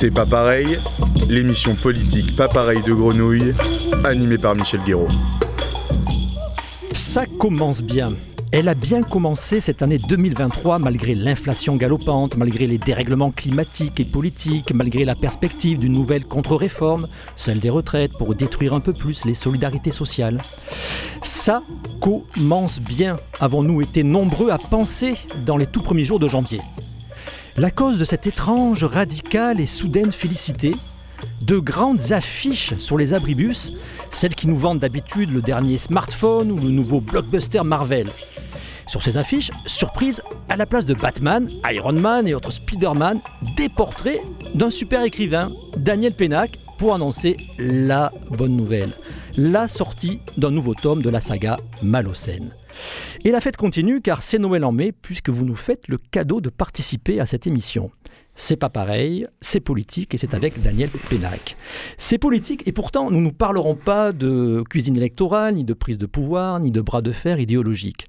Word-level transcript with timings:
C'est 0.00 0.10
pas 0.10 0.24
pareil, 0.24 0.78
l'émission 1.28 1.74
politique 1.74 2.34
pas 2.34 2.48
pareil 2.48 2.80
de 2.82 2.94
Grenouille, 2.94 3.52
animée 4.02 4.38
par 4.38 4.56
Michel 4.56 4.80
Guéraud. 4.82 5.08
Ça 6.92 7.26
commence 7.38 7.82
bien. 7.82 8.14
Elle 8.50 8.68
a 8.68 8.74
bien 8.74 9.02
commencé 9.02 9.60
cette 9.60 9.82
année 9.82 9.98
2023 9.98 10.78
malgré 10.78 11.14
l'inflation 11.14 11.76
galopante, 11.76 12.38
malgré 12.38 12.66
les 12.66 12.78
dérèglements 12.78 13.30
climatiques 13.30 14.00
et 14.00 14.06
politiques, 14.06 14.72
malgré 14.72 15.04
la 15.04 15.16
perspective 15.16 15.78
d'une 15.78 15.92
nouvelle 15.92 16.24
contre-réforme, 16.24 17.06
celle 17.36 17.60
des 17.60 17.68
retraites, 17.68 18.12
pour 18.12 18.34
détruire 18.34 18.72
un 18.72 18.80
peu 18.80 18.94
plus 18.94 19.26
les 19.26 19.34
solidarités 19.34 19.90
sociales. 19.90 20.42
Ça 21.20 21.62
commence 22.00 22.80
bien, 22.80 23.18
avons-nous 23.38 23.82
été 23.82 24.02
nombreux 24.02 24.48
à 24.48 24.56
penser 24.56 25.16
dans 25.44 25.58
les 25.58 25.66
tout 25.66 25.82
premiers 25.82 26.06
jours 26.06 26.18
de 26.18 26.26
janvier? 26.26 26.62
La 27.56 27.70
cause 27.70 27.98
de 27.98 28.04
cette 28.04 28.26
étrange, 28.26 28.84
radicale 28.84 29.60
et 29.60 29.66
soudaine 29.66 30.12
félicité, 30.12 30.74
de 31.42 31.58
grandes 31.58 32.12
affiches 32.12 32.76
sur 32.78 32.96
les 32.96 33.12
abribus, 33.12 33.72
celles 34.10 34.34
qui 34.34 34.48
nous 34.48 34.56
vendent 34.56 34.78
d'habitude 34.78 35.32
le 35.32 35.42
dernier 35.42 35.76
smartphone 35.76 36.52
ou 36.52 36.56
le 36.56 36.70
nouveau 36.70 37.00
blockbuster 37.00 37.62
Marvel. 37.64 38.08
Sur 38.86 39.02
ces 39.02 39.18
affiches, 39.18 39.50
surprise, 39.66 40.22
à 40.48 40.56
la 40.56 40.66
place 40.66 40.86
de 40.86 40.94
Batman, 40.94 41.48
Iron 41.70 41.92
Man 41.92 42.26
et 42.26 42.34
autres 42.34 42.52
Spider-Man, 42.52 43.20
des 43.56 43.68
portraits 43.68 44.20
d'un 44.54 44.70
super 44.70 45.02
écrivain, 45.02 45.52
Daniel 45.76 46.14
Pénac, 46.14 46.58
pour 46.78 46.94
annoncer 46.94 47.36
la 47.58 48.12
bonne 48.30 48.56
nouvelle, 48.56 48.92
la 49.36 49.68
sortie 49.68 50.20
d'un 50.38 50.50
nouveau 50.50 50.74
tome 50.74 51.02
de 51.02 51.10
la 51.10 51.20
saga 51.20 51.58
Malocène. 51.82 52.52
Et 53.24 53.30
la 53.30 53.40
fête 53.40 53.56
continue 53.56 54.00
car 54.00 54.22
c'est 54.22 54.38
Noël 54.38 54.64
en 54.64 54.72
mai 54.72 54.92
puisque 54.92 55.30
vous 55.30 55.44
nous 55.44 55.56
faites 55.56 55.88
le 55.88 55.98
cadeau 55.98 56.40
de 56.40 56.48
participer 56.48 57.20
à 57.20 57.26
cette 57.26 57.46
émission. 57.46 57.90
C'est 58.34 58.56
pas 58.56 58.70
pareil, 58.70 59.26
c'est 59.40 59.60
politique 59.60 60.14
et 60.14 60.18
c'est 60.18 60.34
avec 60.34 60.62
Daniel 60.62 60.88
Pénac. 61.10 61.56
C'est 61.98 62.18
politique 62.18 62.62
et 62.66 62.72
pourtant 62.72 63.10
nous 63.10 63.20
ne 63.20 63.30
parlerons 63.30 63.74
pas 63.74 64.12
de 64.12 64.62
cuisine 64.68 64.96
électorale, 64.96 65.54
ni 65.54 65.64
de 65.64 65.74
prise 65.74 65.98
de 65.98 66.06
pouvoir, 66.06 66.60
ni 66.60 66.70
de 66.70 66.80
bras 66.80 67.02
de 67.02 67.12
fer 67.12 67.38
idéologique. 67.38 68.06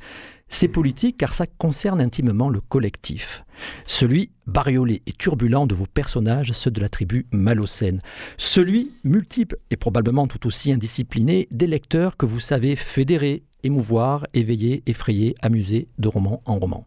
C'est 0.54 0.68
politique 0.68 1.18
car 1.18 1.34
ça 1.34 1.48
concerne 1.48 2.02
intimement 2.02 2.50
le 2.50 2.60
collectif. 2.60 3.46
Celui 3.88 4.32
bariolé 4.46 5.02
et 5.08 5.14
turbulent 5.14 5.66
de 5.66 5.74
vos 5.74 5.86
personnages, 5.86 6.52
ceux 6.52 6.70
de 6.70 6.82
la 6.82 6.90
tribu 6.90 7.26
Malocène. 7.32 8.02
Celui 8.38 8.92
multiple 9.06 9.56
et 9.72 9.78
probablement 9.78 10.28
tout 10.28 10.46
aussi 10.46 10.74
indiscipliné 10.74 11.48
des 11.52 11.68
lecteurs 11.68 12.18
que 12.18 12.26
vous 12.26 12.42
savez 12.42 12.76
fédérer, 12.76 13.44
émouvoir, 13.64 14.28
éveiller, 14.34 14.84
effrayer, 14.88 15.36
amuser 15.42 15.88
de 15.98 16.10
roman 16.10 16.44
en 16.46 16.60
roman. 16.60 16.86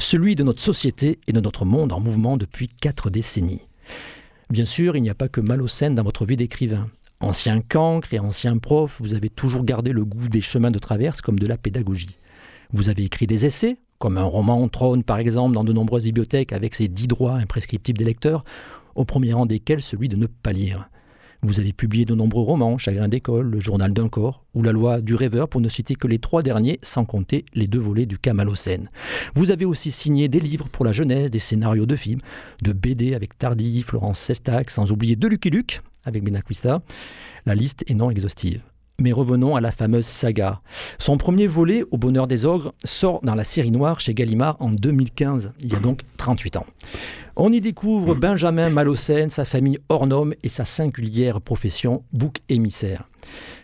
Celui 0.00 0.34
de 0.34 0.42
notre 0.42 0.60
société 0.60 1.20
et 1.28 1.32
de 1.32 1.40
notre 1.40 1.64
monde 1.64 1.92
en 1.92 2.00
mouvement 2.00 2.36
depuis 2.36 2.68
quatre 2.68 3.08
décennies. 3.08 3.62
Bien 4.50 4.64
sûr, 4.64 4.96
il 4.96 5.02
n'y 5.02 5.10
a 5.10 5.14
pas 5.14 5.28
que 5.28 5.40
Malocène 5.40 5.94
dans 5.94 6.02
votre 6.02 6.26
vie 6.26 6.36
d'écrivain. 6.36 6.90
Ancien 7.20 7.60
cancre 7.60 8.12
et 8.12 8.18
ancien 8.18 8.58
prof, 8.58 8.98
vous 9.00 9.14
avez 9.14 9.30
toujours 9.30 9.64
gardé 9.64 9.92
le 9.92 10.04
goût 10.04 10.28
des 10.28 10.40
chemins 10.40 10.72
de 10.72 10.80
traverse 10.80 11.20
comme 11.20 11.38
de 11.38 11.46
la 11.46 11.56
pédagogie. 11.56 12.18
Vous 12.72 12.88
avez 12.88 13.04
écrit 13.04 13.26
des 13.26 13.46
essais, 13.46 13.76
comme 13.98 14.18
un 14.18 14.24
roman 14.24 14.68
trône 14.68 15.02
par 15.02 15.18
exemple 15.18 15.54
dans 15.54 15.64
de 15.64 15.72
nombreuses 15.72 16.04
bibliothèques 16.04 16.52
avec 16.52 16.74
ses 16.74 16.88
dix 16.88 17.06
droits 17.06 17.34
imprescriptibles 17.34 17.98
des 17.98 18.04
lecteurs, 18.04 18.44
au 18.94 19.04
premier 19.04 19.32
rang 19.32 19.46
desquels 19.46 19.82
celui 19.82 20.08
de 20.08 20.16
ne 20.16 20.26
pas 20.26 20.52
lire. 20.52 20.88
Vous 21.42 21.60
avez 21.60 21.72
publié 21.72 22.04
de 22.04 22.14
nombreux 22.14 22.42
romans, 22.42 22.78
Chagrin 22.78 23.08
d'école, 23.08 23.50
Le 23.50 23.60
journal 23.60 23.92
d'un 23.92 24.08
corps 24.08 24.42
ou 24.54 24.62
La 24.62 24.72
loi 24.72 25.00
du 25.00 25.14
rêveur, 25.14 25.48
pour 25.48 25.60
ne 25.60 25.68
citer 25.68 25.94
que 25.94 26.08
les 26.08 26.18
trois 26.18 26.42
derniers, 26.42 26.78
sans 26.82 27.04
compter 27.04 27.44
les 27.54 27.66
deux 27.66 27.78
volets 27.78 28.06
du 28.06 28.18
Camalocène. 28.18 28.90
Vous 29.34 29.50
avez 29.50 29.64
aussi 29.64 29.90
signé 29.90 30.28
des 30.28 30.40
livres 30.40 30.68
pour 30.68 30.84
la 30.84 30.92
jeunesse, 30.92 31.30
des 31.30 31.38
scénarios 31.38 31.86
de 31.86 31.94
films, 31.94 32.20
de 32.62 32.72
BD 32.72 33.14
avec 33.14 33.36
Tardy, 33.38 33.82
Florence 33.82 34.18
Sestac, 34.18 34.70
sans 34.70 34.90
oublier 34.92 35.14
de 35.14 35.28
Lucky 35.28 35.50
Luke 35.50 35.82
avec 36.04 36.24
Benaquista. 36.24 36.82
La 37.44 37.54
liste 37.54 37.84
est 37.86 37.94
non 37.94 38.10
exhaustive. 38.10 38.62
Mais 39.00 39.12
revenons 39.12 39.56
à 39.56 39.60
la 39.60 39.70
fameuse 39.70 40.06
saga. 40.06 40.60
Son 40.98 41.18
premier 41.18 41.46
volet, 41.46 41.84
Au 41.90 41.98
bonheur 41.98 42.26
des 42.26 42.46
ogres, 42.46 42.72
sort 42.82 43.20
dans 43.22 43.34
la 43.34 43.44
série 43.44 43.70
noire 43.70 44.00
chez 44.00 44.14
Gallimard 44.14 44.56
en 44.58 44.70
2015, 44.70 45.52
il 45.60 45.72
y 45.72 45.76
a 45.76 45.80
donc 45.80 46.00
38 46.16 46.56
ans. 46.56 46.66
On 47.36 47.52
y 47.52 47.60
découvre 47.60 48.14
Benjamin 48.14 48.70
Malocène, 48.70 49.28
sa 49.28 49.44
famille 49.44 49.78
hors 49.90 50.06
norme 50.06 50.32
et 50.42 50.48
sa 50.48 50.64
singulière 50.64 51.42
profession, 51.42 52.02
bouc 52.14 52.38
émissaire. 52.48 53.06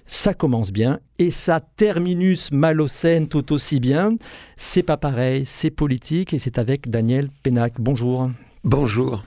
Ça 0.07 0.35
commence 0.35 0.73
bien 0.73 1.01
et 1.19 1.31
ça 1.31 1.61
terminus 1.61 2.53
Malocène 2.53 3.29
tout 3.29 3.53
aussi 3.55 3.81
bien. 3.81 4.11
C'est 4.59 4.83
pas 4.83 4.99
pareil, 4.99 5.47
c'est 5.47 5.71
politique 5.71 6.35
et 6.35 6.39
c'est 6.39 6.59
avec 6.59 6.91
Daniel 6.91 7.31
Pénac. 7.43 7.75
Bonjour. 7.79 8.31
Bonjour. 8.65 9.25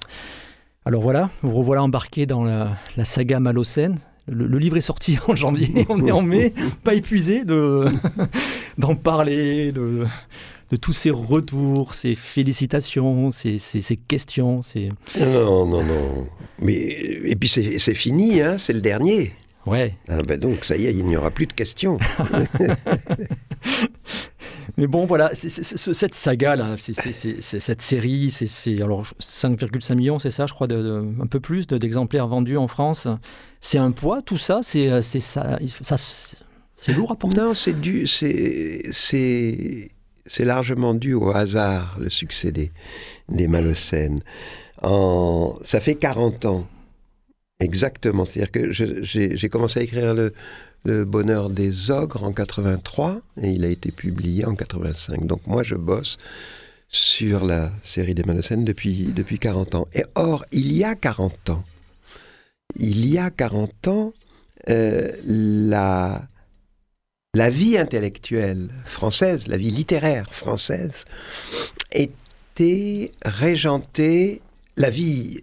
Alors 0.85 1.01
voilà, 1.01 1.31
vous 1.41 1.55
revoilà 1.55 1.81
embarqué 1.81 2.27
dans 2.27 2.43
la, 2.43 2.77
la 2.95 3.05
saga 3.05 3.39
Malocène. 3.39 3.97
Le, 4.27 4.47
le, 4.47 4.57
livre 4.57 4.77
est 4.77 4.81
sorti 4.81 5.17
en 5.27 5.35
janvier, 5.35 5.85
on 5.89 6.05
est 6.05 6.11
en 6.11 6.21
mai, 6.21 6.53
pas 6.83 6.95
épuisé 6.95 7.45
de 7.45 7.85
d'en 8.77 8.95
parler, 8.95 9.71
de, 9.71 10.05
de, 10.71 10.75
tous 10.75 10.93
ces 10.93 11.11
retours, 11.11 11.93
ces 11.93 12.15
félicitations, 12.15 13.29
ces, 13.29 13.59
ces, 13.59 13.81
ces 13.81 13.97
questions. 13.97 14.61
Ces... 14.63 14.89
Non, 15.19 15.67
non, 15.67 15.83
non. 15.83 16.27
Mais, 16.59 16.73
et 16.73 17.35
puis 17.35 17.47
c'est 17.47 17.93
fini, 17.93 18.41
hein, 18.41 18.57
c'est 18.57 18.73
le 18.73 18.81
dernier. 18.81 19.33
Ouais. 19.65 19.95
Ah 20.07 20.21
ben 20.27 20.39
donc, 20.39 20.63
ça 20.63 20.77
y 20.77 20.85
est, 20.85 20.93
il 20.93 21.05
n'y 21.05 21.17
aura 21.17 21.31
plus 21.31 21.47
de 21.47 21.53
questions. 21.53 21.97
Mais 24.77 24.87
bon, 24.87 25.05
voilà, 25.05 25.31
cette 25.33 26.15
saga-là, 26.15 26.75
cette 26.77 27.81
série, 27.81 28.31
c'est 28.31 28.81
alors 28.81 29.03
5,5 29.03 29.95
millions, 29.95 30.19
c'est 30.19 30.31
ça, 30.31 30.45
je 30.47 30.53
crois, 30.53 30.67
un 30.71 31.27
peu 31.27 31.39
plus 31.39 31.67
d'exemplaires 31.67 32.27
vendus 32.27 32.57
en 32.57 32.67
France. 32.67 33.07
C'est 33.61 33.77
un 33.77 33.91
poids, 33.91 34.21
tout 34.21 34.37
ça? 34.37 34.59
C'est 34.63 35.01
ça, 35.21 35.59
ça 35.81 35.95
c'est 36.75 36.93
lourd 36.93 37.11
à 37.11 37.15
porter? 37.15 37.39
Non, 37.39 37.53
c'est 37.53 37.79
dû, 37.79 38.05
c'est 38.07 38.99
largement 40.39 40.93
dû 40.93 41.13
au 41.13 41.31
hasard, 41.31 41.97
le 41.99 42.09
succès 42.09 42.51
des, 42.51 42.71
des 43.29 43.47
Malocènes. 43.47 44.21
Ça 44.81 45.79
fait 45.79 45.95
40 45.95 46.45
ans, 46.45 46.67
exactement. 47.59 48.25
C'est-à-dire 48.25 48.51
que 48.51 48.71
j'ai 48.71 49.49
commencé 49.49 49.79
à 49.79 49.83
écrire 49.83 50.13
le, 50.13 50.33
le 50.85 51.03
Bonheur 51.03 51.50
des 51.50 51.91
Ogres 51.91 52.23
en 52.23 52.31
83 52.31 53.19
et 53.41 53.50
il 53.50 53.66
a 53.66 53.69
été 53.69 53.91
publié 53.91 54.46
en 54.46 54.56
85. 54.56 55.25
Donc 55.25 55.46
moi, 55.47 55.63
je 55.63 55.75
bosse 55.75 56.18
sur 56.88 57.44
la 57.44 57.72
série 57.84 58.13
des 58.13 58.23
Malocènes 58.23 58.63
depuis, 58.63 59.12
depuis 59.13 59.40
40 59.40 59.75
ans. 59.75 59.88
Et 59.94 60.06
or, 60.13 60.46
il 60.51 60.72
y 60.72 60.84
a 60.84 60.96
40 60.96 61.50
ans, 61.50 61.63
il 62.78 63.07
y 63.07 63.18
a 63.18 63.31
40 63.31 63.88
ans, 63.88 64.13
euh, 64.69 65.12
la, 65.23 66.28
la 67.34 67.50
vie 67.50 67.78
intellectuelle 67.78 68.69
française, 68.85 69.47
la 69.47 69.57
vie 69.57 69.72
littéraire 69.72 70.34
française, 70.34 71.06
était 71.91 73.12
régentée, 73.25 74.41
la 74.78 74.91
vie 74.91 75.41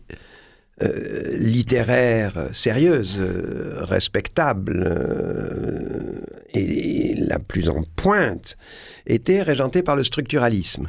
euh, 0.83 1.37
littéraire 1.39 2.49
sérieuse, 2.53 3.17
euh, 3.21 3.85
respectable 3.85 4.85
euh, 4.87 6.23
et 6.55 7.15
la 7.17 7.39
plus 7.39 7.69
en 7.69 7.83
pointe, 7.95 8.57
était 9.07 9.43
régentée 9.43 9.83
par 9.83 9.97
le 9.97 10.05
structuralisme. 10.05 10.89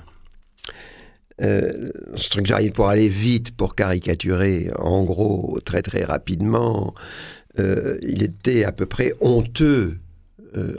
Structuralisme 2.16 2.74
pour 2.74 2.88
aller 2.88 3.10
vite, 3.10 3.56
pour 3.56 3.76
caricaturer, 3.76 4.72
en 4.78 5.04
gros, 5.04 5.60
très 5.66 5.82
très 5.82 6.04
rapidement, 6.04 6.94
il 7.58 8.24
était 8.24 8.64
à 8.64 8.72
peu 8.72 8.86
près 8.86 9.14
honteux 9.20 9.98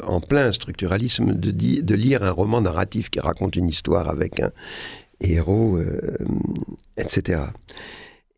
en 0.05 0.21
plein 0.21 0.53
structuralisme 0.53 1.35
de, 1.35 1.95
lire 1.95 2.23
un 2.23 2.31
roman 2.31 2.63
narratif 2.63 3.11
qui 3.11 3.21
raconte 3.21 3.57
une 3.57 3.69
histoire 3.69 4.09
avec 4.09 4.41
un 4.41 4.53
héros, 5.21 5.81
etc. 6.97 7.43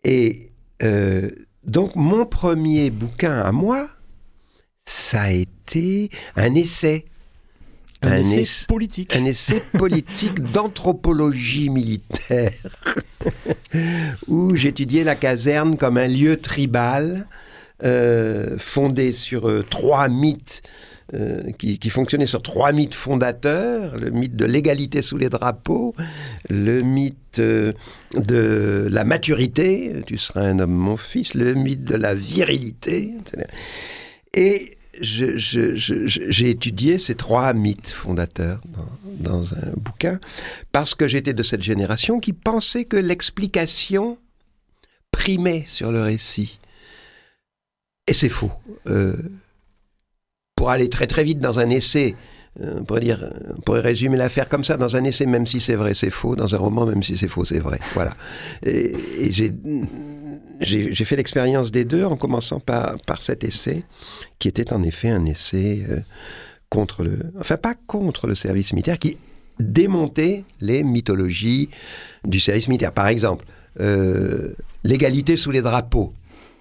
Et 0.02 0.50
euh, 0.82 1.30
donc 1.64 1.96
mon 1.96 2.26
premier 2.26 2.90
bouquin 2.90 3.40
à 3.40 3.52
moi, 3.52 3.88
ça 4.84 5.22
a 5.22 5.30
été 5.30 6.10
un 6.36 6.54
essai. 6.54 7.04
Un, 8.02 8.12
un 8.12 8.18
essai 8.18 8.42
es 8.42 8.66
politique. 8.66 9.16
Un 9.16 9.24
essai 9.24 9.62
politique 9.78 10.40
d'anthropologie 10.40 11.70
militaire, 11.70 12.52
où 14.28 14.54
j'étudiais 14.54 15.04
la 15.04 15.16
caserne 15.16 15.76
comme 15.76 15.96
un 15.96 16.08
lieu 16.08 16.38
tribal, 16.38 17.26
euh, 17.82 18.56
fondé 18.58 19.12
sur 19.12 19.48
euh, 19.48 19.64
trois 19.68 20.08
mythes 20.08 20.62
euh, 21.14 21.52
qui, 21.52 21.88
fonctionnait 21.88 22.26
sur 22.26 22.42
trois 22.42 22.72
mythes 22.72 22.94
fondateurs, 22.94 23.96
le 23.96 24.10
mythe 24.10 24.34
de 24.34 24.44
l'égalité 24.44 25.02
sous 25.02 25.16
les 25.16 25.28
drapeaux, 25.28 25.94
le 26.50 26.82
mythe 26.82 27.38
euh, 27.38 27.72
de 28.16 28.88
la 28.90 29.04
maturité, 29.04 30.02
tu 30.04 30.18
seras 30.18 30.40
un 30.40 30.58
homme 30.58 30.72
mon 30.72 30.96
fils, 30.96 31.34
le 31.34 31.54
mythe 31.54 31.84
de 31.84 31.94
la 31.94 32.12
virilité. 32.12 33.14
Et 34.34 34.76
j'ai 35.00 36.50
étudié 36.50 36.98
ces 36.98 37.14
trois 37.14 37.52
mythes 37.52 37.90
fondateurs 37.90 38.60
dans, 39.20 39.54
un 39.54 39.72
bouquin, 39.76 40.18
parce 40.72 40.96
que 40.96 41.06
j'étais 41.06 41.34
de 41.34 41.42
cette 41.44 41.62
génération 41.62 42.18
qui 42.18 42.32
pensait 42.32 42.84
que 42.84 42.96
l'explication 42.96 44.18
primer 45.12 45.64
sur 45.68 45.92
le 45.92 46.02
récit. 46.02 46.58
Et 48.08 48.14
c'est 48.14 48.28
faux. 48.28 48.52
Euh, 48.88 49.16
pour 50.56 50.70
aller 50.70 50.88
très 50.88 51.06
très 51.06 51.22
vite 51.22 51.38
dans 51.38 51.58
un 51.60 51.70
essai, 51.70 52.16
euh, 52.60 52.78
on 52.80 52.84
pourrait 52.84 53.00
dire, 53.00 53.30
on 53.56 53.60
pourrait 53.60 53.82
résumer 53.82 54.16
l'affaire 54.16 54.48
comme 54.48 54.64
ça. 54.64 54.76
Dans 54.76 54.96
un 54.96 55.04
essai, 55.04 55.26
même 55.26 55.46
si 55.46 55.60
c'est 55.60 55.74
vrai, 55.74 55.94
c'est 55.94 56.10
faux. 56.10 56.34
Dans 56.34 56.54
un 56.54 56.58
roman, 56.58 56.86
même 56.86 57.02
si 57.02 57.16
c'est 57.16 57.28
faux, 57.28 57.44
c'est 57.44 57.58
vrai. 57.58 57.78
Voilà. 57.94 58.12
Et, 58.64 58.94
j'ai 60.60 61.04
fait 61.04 61.16
l'expérience 61.16 61.70
des 61.70 61.84
deux 61.84 62.04
en 62.04 62.16
commençant 62.16 62.60
par, 62.60 62.96
par 63.06 63.22
cet 63.22 63.44
essai, 63.44 63.84
qui 64.38 64.48
était 64.48 64.72
en 64.72 64.82
effet 64.82 65.10
un 65.10 65.26
essai 65.26 65.84
euh, 65.88 66.00
contre 66.70 67.04
le... 67.04 67.18
Enfin, 67.38 67.58
pas 67.58 67.74
contre 67.86 68.26
le 68.26 68.34
service 68.34 68.72
militaire, 68.72 68.98
qui 68.98 69.18
démontait 69.60 70.44
les 70.60 70.82
mythologies 70.82 71.68
du 72.24 72.40
service 72.40 72.68
militaire. 72.68 72.92
Par 72.92 73.08
exemple, 73.08 73.44
euh, 73.80 74.54
l'égalité 74.84 75.36
sous 75.36 75.50
les 75.50 75.62
drapeaux. 75.62 76.14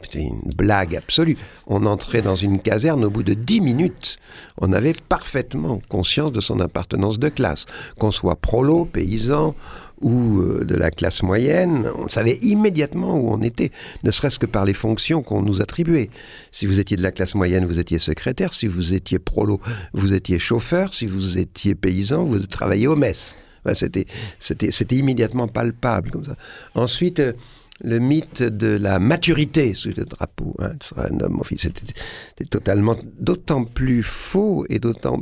C'était 0.05 0.25
une 0.25 0.51
blague 0.55 0.95
absolue. 0.95 1.37
On 1.67 1.85
entrait 1.85 2.21
dans 2.21 2.35
une 2.35 2.61
caserne, 2.61 3.03
au 3.05 3.09
bout 3.09 3.23
de 3.23 3.33
dix 3.33 3.61
minutes, 3.61 4.17
on 4.59 4.71
avait 4.73 4.93
parfaitement 4.93 5.81
conscience 5.89 6.31
de 6.31 6.41
son 6.41 6.59
appartenance 6.59 7.19
de 7.19 7.29
classe. 7.29 7.65
Qu'on 7.97 8.11
soit 8.11 8.35
prolo, 8.35 8.85
paysan, 8.85 9.55
ou 10.01 10.41
euh, 10.41 10.65
de 10.65 10.75
la 10.75 10.91
classe 10.91 11.23
moyenne, 11.23 11.89
on 11.97 12.09
savait 12.09 12.37
immédiatement 12.41 13.17
où 13.17 13.31
on 13.31 13.41
était, 13.41 13.71
ne 14.03 14.11
serait-ce 14.11 14.39
que 14.39 14.45
par 14.45 14.65
les 14.65 14.73
fonctions 14.73 15.23
qu'on 15.23 15.41
nous 15.41 15.61
attribuait. 15.61 16.09
Si 16.51 16.65
vous 16.65 16.79
étiez 16.79 16.97
de 16.97 17.03
la 17.03 17.11
classe 17.11 17.35
moyenne, 17.35 17.65
vous 17.65 17.79
étiez 17.79 17.99
secrétaire, 17.99 18.53
si 18.53 18.67
vous 18.67 18.93
étiez 18.93 19.19
prolo, 19.19 19.59
vous 19.93 20.13
étiez 20.13 20.39
chauffeur, 20.39 20.93
si 20.93 21.05
vous 21.05 21.37
étiez 21.37 21.75
paysan, 21.75 22.23
vous 22.23 22.39
travailliez 22.39 22.87
au 22.87 22.95
mess. 22.95 23.35
c'était, 23.73 24.05
c'était, 24.39 24.71
c'était 24.71 24.95
immédiatement 24.95 25.47
palpable 25.47 26.11
comme 26.11 26.25
ça. 26.25 26.35
Ensuite, 26.75 27.19
euh, 27.19 27.33
le 27.81 27.99
mythe 27.99 28.43
de 28.43 28.67
la 28.67 28.99
maturité 28.99 29.73
sous 29.73 29.91
le 29.95 30.05
drapeau. 30.05 30.55
Hein, 30.59 30.73
un 30.97 31.19
homme, 31.19 31.41
c'était 31.57 32.45
totalement, 32.45 32.95
d'autant 33.19 33.65
plus 33.65 34.03
faux 34.03 34.65
et 34.69 34.79
d'autant, 34.79 35.21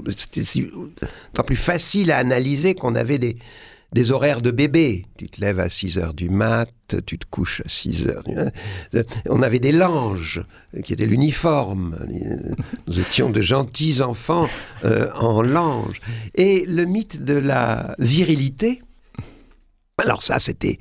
plus 1.45 1.55
facile 1.55 2.11
à 2.11 2.17
analyser 2.17 2.75
qu'on 2.75 2.95
avait 2.95 3.17
des, 3.17 3.37
horaires 4.11 4.41
de 4.41 4.51
bébé. 4.51 5.05
Tu 5.17 5.29
te 5.29 5.41
lèves 5.41 5.59
à 5.59 5.69
6 5.69 5.97
heures 5.97 6.13
du 6.13 6.29
mat, 6.29 6.71
tu 7.05 7.17
te 7.17 7.25
couches 7.29 7.61
à 7.65 7.69
6 7.69 8.07
heures. 8.07 8.23
On 9.29 9.41
avait 9.41 9.59
des 9.59 9.71
langes 9.71 10.43
qui 10.83 10.93
étaient 10.93 11.05
l'uniforme. 11.05 11.97
Nous 12.87 12.99
étions 12.99 13.29
de 13.29 13.41
gentils 13.41 14.01
enfants 14.01 14.47
euh, 14.83 15.11
en 15.15 15.41
lange. 15.41 16.01
Et 16.35 16.65
le 16.67 16.85
mythe 16.85 17.23
de 17.23 17.35
la 17.35 17.95
virilité, 17.99 18.81
alors 19.99 20.23
ça 20.23 20.39
c'était 20.39 20.79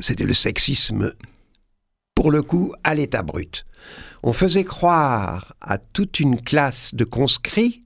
c'était 0.00 0.24
le 0.24 0.32
sexisme 0.32 1.12
pour 2.14 2.30
le 2.30 2.42
coup 2.42 2.74
à 2.82 2.94
l'état 2.94 3.22
brut. 3.22 3.64
On 4.24 4.32
faisait 4.32 4.64
croire 4.64 5.54
à 5.60 5.78
toute 5.78 6.18
une 6.18 6.40
classe 6.40 6.94
de 6.94 7.04
conscrits, 7.04 7.82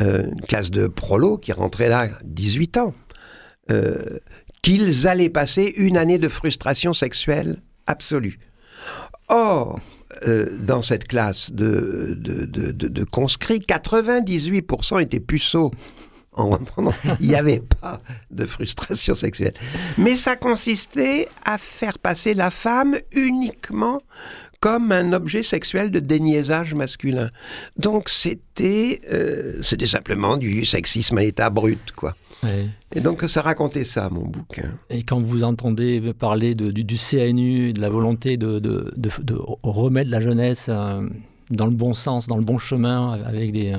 euh, 0.00 0.24
une 0.24 0.40
classe 0.40 0.70
de 0.70 0.88
prolos 0.88 1.38
qui 1.38 1.52
rentrait 1.52 1.88
là 1.88 2.08
18 2.24 2.78
ans, 2.78 2.94
euh, 3.70 4.18
qu'ils 4.62 5.06
allaient 5.06 5.30
passer 5.30 5.72
une 5.76 5.96
année 5.96 6.18
de 6.18 6.28
frustration 6.28 6.92
sexuelle 6.92 7.62
absolue. 7.86 8.40
Or, 9.28 9.78
euh, 10.26 10.58
dans 10.60 10.82
cette 10.82 11.06
classe 11.06 11.52
de, 11.52 12.14
de, 12.18 13.04
conscrits, 13.04 13.60
98% 13.60 15.00
étaient 15.00 15.20
puceaux. 15.20 15.70
En 16.36 16.58
il 17.20 17.28
n'y 17.28 17.36
avait 17.36 17.62
pas 17.80 18.00
de 18.30 18.44
frustration 18.44 19.14
sexuelle. 19.14 19.54
Mais 19.98 20.16
ça 20.16 20.36
consistait 20.36 21.28
à 21.44 21.58
faire 21.58 21.98
passer 21.98 22.34
la 22.34 22.50
femme 22.50 22.96
uniquement 23.12 24.00
comme 24.60 24.92
un 24.92 25.12
objet 25.12 25.42
sexuel 25.42 25.90
de 25.90 26.00
déniaisage 26.00 26.74
masculin. 26.74 27.30
Donc 27.76 28.08
c'était 28.08 29.00
euh, 29.12 29.62
c'était 29.62 29.86
simplement 29.86 30.36
du 30.36 30.64
sexisme 30.64 31.18
à 31.18 31.20
l'état 31.20 31.50
brut, 31.50 31.92
quoi. 31.92 32.14
Et 32.94 33.00
donc 33.00 33.22
ça 33.22 33.42
racontait 33.42 33.84
ça, 33.84 34.08
mon 34.10 34.26
bouquin. 34.26 34.72
Et 34.90 35.02
quand 35.02 35.20
vous 35.20 35.44
entendez 35.44 36.12
parler 36.12 36.54
de, 36.54 36.70
du, 36.70 36.96
CNU, 36.96 37.72
de 37.72 37.80
la 37.80 37.88
volonté 37.88 38.36
de, 38.36 38.58
de, 38.58 38.92
de 38.96 39.36
remettre 39.62 40.10
la 40.10 40.20
jeunesse 40.20 40.66
euh, 40.68 41.08
dans 41.50 41.66
le 41.66 41.72
bon 41.74 41.92
sens, 41.92 42.26
dans 42.26 42.36
le 42.36 42.44
bon 42.44 42.58
chemin, 42.58 43.12
avec 43.24 43.52
des... 43.52 43.72
Euh, 43.72 43.78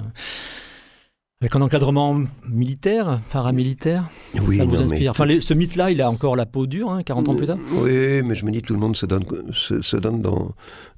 avec 1.45 1.55
un 1.55 1.61
encadrement 1.61 2.23
militaire, 2.49 3.19
paramilitaire 3.31 4.09
Oui, 4.41 4.57
ça 4.57 4.65
vous 4.65 4.81
inspire. 4.81 5.11
Enfin, 5.11 5.27
ce 5.39 5.53
mythe-là, 5.53 5.91
il 5.91 6.01
a 6.01 6.09
encore 6.09 6.35
la 6.35 6.47
peau 6.47 6.65
dure, 6.65 6.99
40 7.05 7.29
hein, 7.29 7.31
ans 7.31 7.35
plus 7.35 7.45
tard 7.45 7.59
Oui, 7.71 8.23
mais 8.23 8.33
je 8.33 8.45
me 8.45 8.51
dis, 8.51 8.63
tout 8.63 8.73
le 8.73 8.79
monde 8.79 8.95
se 8.95 9.05
donne, 9.05 9.23
se, 9.51 9.95
donne 9.95 10.23
dans, 10.23 10.55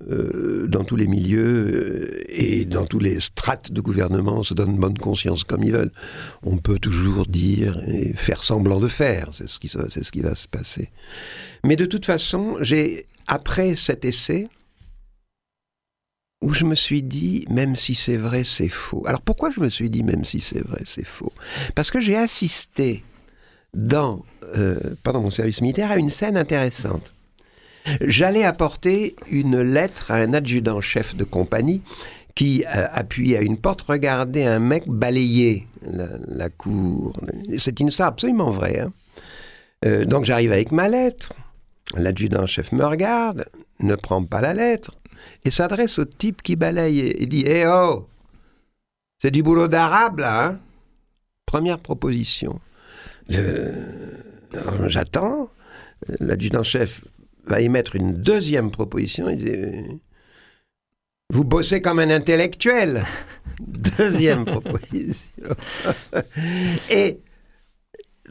euh, 0.10 0.66
dans 0.68 0.86
tous 0.86 0.96
les 0.96 1.08
milieux 1.08 1.42
euh, 1.44 2.24
et 2.30 2.64
dans 2.64 2.86
tous 2.86 3.00
les 3.00 3.20
strates 3.20 3.74
de 3.74 3.82
gouvernement, 3.82 4.42
se 4.42 4.54
donne 4.54 4.78
bonne 4.78 4.98
conscience 4.98 5.44
comme 5.44 5.64
ils 5.64 5.74
veulent. 5.74 5.92
On 6.44 6.56
peut 6.56 6.80
toujours 6.80 7.26
dire 7.26 7.84
et 7.86 8.14
faire 8.14 8.42
semblant 8.42 8.80
de 8.80 8.88
faire, 8.88 9.28
c'est 9.34 9.50
ce 9.50 9.60
qui, 9.60 9.68
ce 9.68 10.12
qui 10.12 10.22
va 10.22 10.34
se 10.36 10.48
passer. 10.48 10.92
Mais 11.66 11.76
de 11.76 11.86
toute 11.86 12.06
façon, 12.06 12.56
j'ai, 12.62 13.06
après 13.28 13.76
cet 13.76 14.06
essai, 14.06 14.48
où 16.42 16.54
je 16.54 16.66
me 16.66 16.76
suis 16.76 17.02
dit, 17.02 17.46
même 17.50 17.76
si 17.76 17.96
c'est 17.96 18.18
vrai, 18.18 18.44
c'est 18.44 18.70
faux. 18.70 19.04
Alors 19.08 19.22
pourquoi 19.22 19.50
je 19.50 19.60
me 19.60 19.70
suis 19.70 19.90
dit, 19.90 20.04
même 20.04 20.24
si 20.24 20.40
c'est 20.40 20.66
vrai, 20.66 20.82
c'est 20.86 21.06
faux? 21.06 21.34
Parce 21.76 21.90
que 21.90 22.00
j'ai 22.00 22.16
assisté 22.16 23.04
dans, 23.74 24.24
euh, 24.56 24.80
pendant 25.04 25.22
mon 25.22 25.30
service 25.30 25.62
militaire 25.62 25.92
à 25.92 25.98
une 25.98 26.10
scène 26.10 26.38
intéressante. 26.38 27.14
J'allais 28.02 28.44
apporter 28.44 29.16
une 29.32 29.62
lettre 29.62 30.12
à 30.12 30.16
un 30.16 30.34
adjudant-chef 30.34 31.16
de 31.16 31.24
compagnie 31.24 31.82
qui, 32.36 32.64
euh, 32.66 32.88
appuyé 32.92 33.38
à 33.38 33.42
une 33.42 33.58
porte, 33.58 33.82
regardait 33.82 34.46
un 34.46 34.60
mec 34.60 34.84
balayer 34.88 35.68
la, 35.82 36.50
cour. 36.50 37.14
C'est 37.58 37.80
une 37.80 37.88
histoire 37.88 38.10
absolument 38.10 38.52
vraie. 38.52 38.80
Hein. 38.80 38.94
Euh, 39.86 40.06
donc 40.06 40.26
j'arrive 40.26 40.52
avec 40.52 40.72
ma 40.72 40.88
lettre. 40.88 41.34
L'adjudant-chef 41.96 42.74
me 42.74 42.86
regarde, 42.86 43.46
ne 43.80 43.96
prend 43.96 44.24
pas 44.24 44.42
la 44.42 44.54
lettre, 44.54 44.92
et 45.46 45.52
s'adresse 45.52 46.00
au 46.00 46.06
type 46.06 46.42
qui 46.42 46.56
balaye 46.56 47.00
et 47.00 47.26
dit 47.26 47.44
Eh 47.46 47.66
oh 47.68 48.08
C'est 49.22 49.32
du 49.32 49.44
boulot 49.44 49.68
d'arabe, 49.68 50.20
là 50.20 50.46
hein 50.46 50.60
Première 51.46 51.80
proposition. 51.80 52.60
J'attends. 54.88 55.50
L'adjudant-chef 56.20 57.02
va 57.46 57.62
émettre 57.62 57.96
une 57.96 58.14
deuxième 58.14 58.72
proposition. 58.72 59.30
Il 59.30 59.38
dit 59.38 60.02
Vous 61.34 61.44
bossez 61.44 61.82
comme 61.82 62.00
un 62.00 62.10
intellectuel. 62.10 63.06
Deuxième 63.60 64.46
proposition. 64.46 65.44
Et 66.90 67.20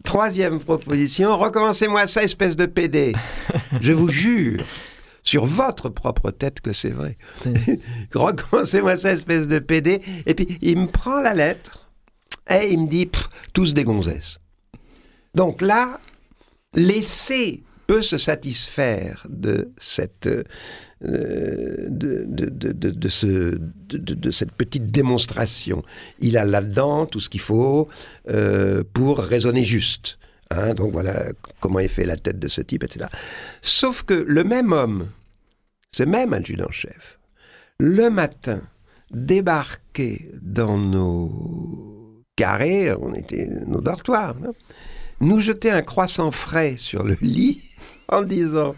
troisième 0.05 0.61
proposition 0.61 1.37
recommencez-moi 1.37 2.07
ça, 2.07 2.23
espèce 2.23 2.57
de 2.57 2.67
PD. 2.67 3.13
Je 3.81 3.93
vous 3.93 4.09
jure 4.09 4.63
sur 5.27 5.45
votre 5.45 5.91
propre 5.91 6.31
tête 6.31 6.61
que 6.61 6.73
c'est 6.73 6.91
vrai. 6.91 7.19
Recommencez-moi 8.15 8.97
ça, 8.97 9.13
espèce 9.13 9.49
de 9.49 9.59
PD. 9.59 10.01
Et 10.25 10.35
puis, 10.35 10.57
il 10.63 10.79
me 10.79 10.87
prend 10.87 11.21
la 11.21 11.35
lettre 11.35 11.91
et 12.49 12.73
il 12.73 12.81
me 12.81 12.89
dit, 12.89 13.11
tous 13.53 13.75
des 13.75 13.85
gonzesses. 13.85 14.39
Donc 15.35 15.61
là, 15.61 16.01
l'essai 16.75 17.63
peut 17.89 18.03
se 18.03 18.19
satisfaire 18.19 19.27
de 19.29 19.73
cette, 19.79 20.29
euh, 20.29 21.87
de, 21.89 22.25
de, 22.29 23.09
ce, 23.09 23.59
de, 23.89 24.31
cette 24.31 24.53
petite 24.53 24.91
démonstration. 24.91 25.83
Il 26.21 26.37
a 26.39 26.45
là-dedans 26.45 27.07
tout 27.07 27.21
ce 27.21 27.29
qu'il 27.29 27.41
faut 27.41 27.89
euh, 28.29 28.85
pour 28.93 29.19
raisonner 29.19 29.65
juste. 29.65 30.19
Hein, 30.51 30.75
donc 30.75 30.93
voilà 30.93 31.25
comment 31.61 31.81
est 31.81 31.89
fait 31.89 32.05
la 32.05 32.17
tête 32.17 32.39
de 32.39 32.49
ce 32.49 32.61
type, 32.61 32.85
etc. 32.85 33.07
Sauf 33.63 34.03
que 34.03 34.15
le 34.15 34.45
même 34.45 34.73
homme, 34.73 35.09
ce 35.91 36.05
même 36.05 36.33
adjudant-chef, 36.33 37.19
le 37.79 38.11
matin, 38.11 38.61
débarquait 39.11 40.31
dans 40.41 40.79
nos 40.79 42.25
carrés, 42.37 42.93
on 42.95 43.15
était 43.15 43.49
nos 43.67 43.81
dortoirs, 43.81 44.37
hein, 44.45 44.53
nous 45.21 45.41
jetait 45.41 45.71
un 45.71 45.83
croissant 45.83 46.31
frais 46.31 46.77
sur 46.79 47.03
le 47.03 47.17
lit 47.21 47.63
en 48.09 48.23
disant 48.23 48.75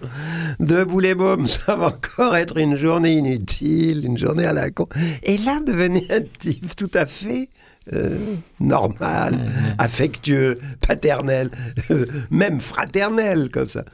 Debout 0.60 1.00
les 1.00 1.14
mômes, 1.14 1.48
ça 1.48 1.76
va 1.76 1.88
encore 1.88 2.36
être 2.36 2.56
une 2.56 2.76
journée 2.76 3.12
inutile, 3.12 4.06
une 4.06 4.18
journée 4.18 4.46
à 4.46 4.52
la 4.52 4.70
con. 4.70 4.88
Et 5.22 5.38
là 5.38 5.60
devenait 5.60 6.06
un 6.10 6.22
type 6.22 6.74
tout 6.76 6.90
à 6.94 7.06
fait 7.06 7.48
euh, 7.92 8.18
normal, 8.60 9.46
affectueux, 9.78 10.54
paternel, 10.86 11.50
euh, 11.90 12.06
même 12.30 12.60
fraternel, 12.60 13.50
comme 13.50 13.68
ça. 13.68 13.84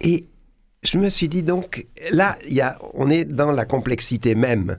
Et 0.00 0.26
je 0.82 0.98
me 0.98 1.08
suis 1.08 1.28
dit 1.28 1.42
donc, 1.42 1.86
là, 2.12 2.36
y 2.46 2.60
a, 2.60 2.78
on 2.94 3.10
est 3.10 3.24
dans 3.24 3.52
la 3.52 3.64
complexité 3.64 4.34
même 4.34 4.78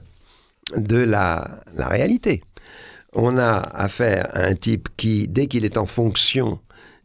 de 0.76 0.98
la, 0.98 1.62
la 1.74 1.88
réalité. 1.88 2.42
On 3.12 3.38
a 3.38 3.58
affaire 3.58 4.28
à 4.32 4.40
un 4.40 4.54
type 4.54 4.88
qui, 4.96 5.26
dès 5.28 5.46
qu'il 5.46 5.64
est 5.64 5.76
en 5.76 5.86
fonction, 5.86 6.60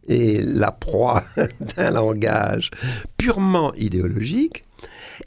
est 0.07 0.43
la 0.43 0.71
proie 0.71 1.23
d'un 1.75 1.91
langage 1.91 2.71
purement 3.17 3.73
idéologique. 3.75 4.63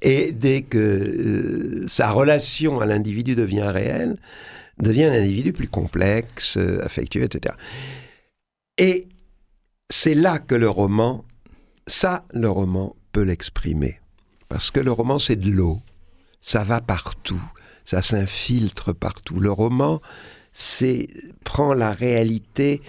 Et 0.02 0.32
dès 0.32 0.62
que 0.62 0.78
euh, 0.78 1.84
sa 1.88 2.10
relation 2.10 2.80
à 2.80 2.86
l'individu 2.86 3.34
devient 3.34 3.62
réelle, 3.62 4.16
devient 4.78 5.04
un 5.04 5.12
individu 5.12 5.52
plus 5.52 5.68
complexe, 5.68 6.56
euh, 6.56 6.84
affectueux, 6.84 7.24
etc. 7.24 7.54
Et 8.78 9.08
c'est 9.90 10.14
là 10.14 10.38
que 10.38 10.54
le 10.54 10.68
roman, 10.68 11.24
ça, 11.86 12.24
le 12.32 12.50
roman 12.50 12.96
peut 13.12 13.22
l'exprimer. 13.22 14.00
Parce 14.48 14.70
que 14.70 14.80
le 14.80 14.92
roman, 14.92 15.18
c'est 15.18 15.36
de 15.36 15.50
l'eau. 15.50 15.80
Ça 16.40 16.64
va 16.64 16.80
partout. 16.80 17.42
Ça 17.84 18.02
s'infiltre 18.02 18.94
partout. 18.94 19.38
Le 19.38 19.52
roman, 19.52 20.00
c'est 20.52 21.08
prend 21.44 21.74
la 21.74 21.92
réalité 21.92 22.80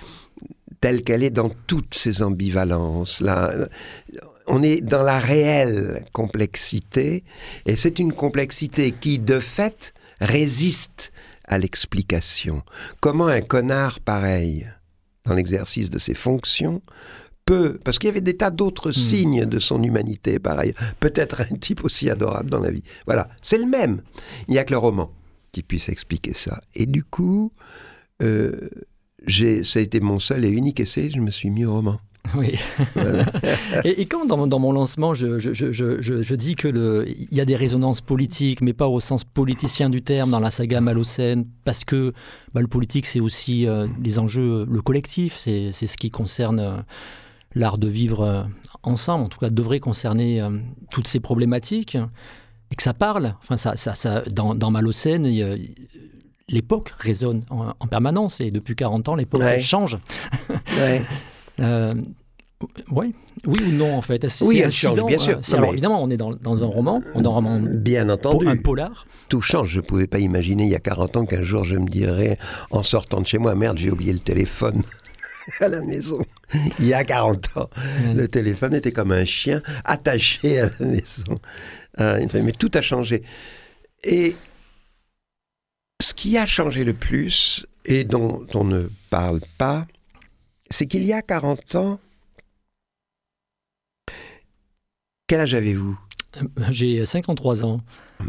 telle 0.82 1.04
qu'elle 1.04 1.24
est 1.24 1.32
dans 1.32 1.50
toutes 1.68 1.96
ses 1.96 2.24
ambivalences. 2.24 3.22
Là, 3.22 3.68
on 4.48 4.62
est 4.62 4.82
dans 4.82 5.04
la 5.04 5.20
réelle 5.20 6.06
complexité, 6.14 7.24
et 7.66 7.76
c'est 7.76 8.00
une 8.00 8.14
complexité 8.14 8.92
qui, 8.92 9.20
de 9.20 9.40
fait, 9.40 9.94
résiste 10.20 11.12
à 11.48 11.58
l'explication. 11.58 12.64
Comment 13.02 13.28
un 13.28 13.42
connard 13.42 14.00
pareil, 14.00 14.68
dans 15.26 15.34
l'exercice 15.34 15.90
de 15.90 16.00
ses 16.00 16.14
fonctions, 16.14 16.82
peut, 17.46 17.80
parce 17.84 18.00
qu'il 18.00 18.08
y 18.08 18.12
avait 18.12 18.22
des 18.22 18.38
tas 18.38 18.50
d'autres 18.50 18.90
hmm. 18.90 18.94
signes 18.94 19.46
de 19.46 19.60
son 19.60 19.82
humanité, 19.84 20.40
pareil, 20.40 20.74
peut-être 21.00 21.42
un 21.42 21.56
type 21.56 21.84
aussi 21.84 22.10
adorable 22.10 22.50
dans 22.50 22.60
la 22.60 22.72
vie. 22.72 22.84
Voilà, 23.06 23.30
c'est 23.42 23.58
le 23.58 23.66
même. 23.66 24.02
Il 24.48 24.52
n'y 24.52 24.60
a 24.60 24.64
que 24.64 24.74
le 24.74 24.80
roman 24.80 25.12
qui 25.52 25.64
puisse 25.64 25.90
expliquer 25.90 26.34
ça. 26.34 26.62
Et 26.74 26.86
du 26.86 27.04
coup, 27.04 27.54
euh, 28.22 28.70
ça 29.64 29.80
a 29.80 29.82
été 29.82 30.00
mon 30.00 30.20
seul 30.20 30.44
et 30.46 30.50
unique 30.50 30.80
essai, 30.80 31.10
je 31.10 31.20
me 31.20 31.32
suis 31.32 31.50
mis 31.50 31.66
au 31.66 31.74
roman. 31.74 32.00
Oui. 32.36 32.56
et, 33.84 34.06
quand 34.06 34.26
dans, 34.26 34.60
mon 34.60 34.72
lancement, 34.72 35.14
je, 35.14 35.40
je, 35.40 35.54
je, 35.54 36.02
je 36.02 36.36
dis 36.36 36.56
qu'il 36.56 37.28
y 37.32 37.42
a 37.42 37.46
des 37.46 37.56
résonances 37.56 38.02
politiques, 38.02 38.62
mais 38.62 38.74
pas 38.74 38.88
au 38.88 39.00
sens 39.00 39.24
politicien 39.24 39.90
du 39.90 40.02
terme 40.02 40.32
dans 40.32 40.40
la 40.40 40.52
saga 40.52 40.82
Malocène, 40.82 41.46
parce 41.64 41.84
que 41.84 42.14
bah, 42.54 42.62
le 42.62 42.68
politique, 42.68 43.06
c'est 43.06 43.20
aussi 43.20 43.68
euh, 43.68 43.88
les 44.02 44.20
enjeux, 44.20 44.66
le 44.70 44.82
collectif, 44.82 45.38
c'est 45.38 45.72
ce 45.72 45.98
qui 45.98 46.10
concerne 46.10 46.60
euh, 46.60 46.78
l'art 47.54 47.78
de 47.78 47.88
vivre 47.88 48.22
euh, 48.22 48.44
ensemble, 48.84 49.26
en 49.26 49.30
tout 49.30 49.40
cas 49.40 49.50
devrait 49.50 49.80
concerner 49.80 50.42
toutes 50.92 51.08
ces 51.08 51.20
problématiques, 51.20 51.98
et 52.72 52.76
que 52.76 52.84
ça 52.84 52.94
parle. 52.94 53.36
Enfin, 53.40 53.58
ça, 53.58 53.76
ça, 53.76 53.96
ça 53.96 54.22
dans, 54.32 54.56
dans 54.56 54.72
Malocène, 54.72 55.28
l'époque 56.48 56.94
résonne 56.98 57.44
en, 57.50 57.88
permanence, 57.88 58.42
et 58.42 58.52
depuis 58.52 58.76
40 58.76 59.10
ans, 59.10 59.16
l'époque 59.16 59.44
change. 59.60 59.98
Ouais. 60.50 61.04
Euh, 61.60 61.94
oui, 62.90 63.14
oui 63.46 63.60
ou 63.68 63.72
non 63.72 63.96
en 63.96 64.02
fait? 64.02 64.26
oui, 64.42 64.60
elle 64.60 64.72
change, 64.72 65.04
bien 65.06 65.18
sûr. 65.18 65.38
Euh, 65.38 65.58
alors, 65.58 65.72
évidemment, 65.72 66.02
on 66.02 66.10
est 66.10 66.18
dans, 66.18 66.64
un 66.64 66.66
roman, 66.66 67.02
on 67.14 67.24
est 67.24 67.28
un 67.28 67.30
roman 67.30 67.60
bien 67.60 68.10
entendu, 68.10 68.48
un 68.48 68.58
polar. 68.58 69.06
Tout 69.30 69.42
change. 69.42 69.70
Je 69.70 69.80
ne 69.80 69.86
pouvais 69.86 70.08
pas 70.08 70.20
imaginer 70.20 70.64
il 70.64 70.70
y 70.70 70.76
a 70.76 70.80
40 70.80 71.18
ans 71.18 71.26
qu'un 71.26 71.44
jour 71.44 71.64
je 71.64 71.76
me 71.76 71.88
dirais 71.88 72.38
en 72.72 72.84
sortant 72.84 73.22
de 73.22 73.28
chez 73.28 73.38
moi, 73.38 73.56
merde, 73.56 73.78
j'ai 73.78 73.92
oublié 73.92 74.14
le 74.14 74.20
téléphone. 74.20 74.84
à 75.60 75.68
la 75.68 75.82
maison. 75.82 76.20
Il 76.80 76.88
y 76.88 76.94
a 76.94 77.04
40 77.04 77.58
ans, 77.58 77.70
le 78.14 78.28
téléphone 78.28 78.74
était 78.74 78.92
comme 78.92 79.12
un 79.12 79.26
chien 79.26 79.62
attaché 79.84 80.60
à 80.60 80.70
la 80.80 80.86
maison. 80.86 81.40
Euh, 82.00 82.26
mais 82.34 82.52
tout 82.52 82.72
a 82.74 82.82
changé. 82.82 83.24
Et 84.04 84.36
ce 86.02 86.14
qui 86.14 86.38
a 86.38 86.46
changé 86.46 86.84
le 86.84 86.94
plus, 86.94 87.66
et 87.86 88.04
dont 88.04 88.46
on 88.54 88.64
ne 88.64 88.90
parle 89.10 89.42
pas, 89.58 89.86
c'est 90.70 90.88
qu'il 90.88 91.04
y 91.04 91.14
a 91.14 91.22
40 91.22 91.76
ans, 91.76 92.00
quel 95.28 95.40
âge 95.42 95.54
avez-vous? 95.54 95.98
J'ai 96.70 97.06
53 97.06 97.66
ans. 97.66 97.82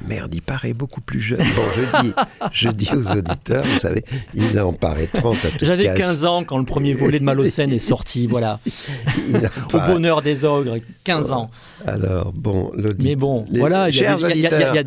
Merde, 0.09 0.35
il 0.35 0.43
paraît 0.43 0.73
beaucoup 0.73 1.01
plus 1.01 1.21
jeune. 1.21 1.39
Bon, 1.39 1.63
je 1.75 2.03
dis, 2.03 2.13
je 2.53 2.69
dis 2.69 2.91
aux 2.93 3.11
auditeurs, 3.13 3.65
vous 3.65 3.81
savez, 3.81 4.05
il 4.35 4.59
en 4.61 4.73
paraît 4.73 5.07
30 5.07 5.37
à 5.45 5.49
tout 5.51 5.65
J'avais 5.65 5.95
15 5.95 6.25
ans 6.25 6.45
quand 6.45 6.59
le 6.59 6.65
premier 6.65 6.93
volet 6.93 7.19
de 7.19 7.25
Malocène 7.25 7.73
est 7.73 7.79
sorti, 7.79 8.27
voilà. 8.27 8.61
Au 9.73 9.79
bonheur 9.79 10.23
des 10.23 10.45
ogres, 10.45 10.79
15 11.05 11.33
ans. 11.33 11.51
Alors, 11.87 12.33
bon, 12.33 12.71
Mais 12.99 13.17
bon, 13.17 13.45
voilà, 13.53 13.89
il 13.89 13.97
y, 13.97 14.05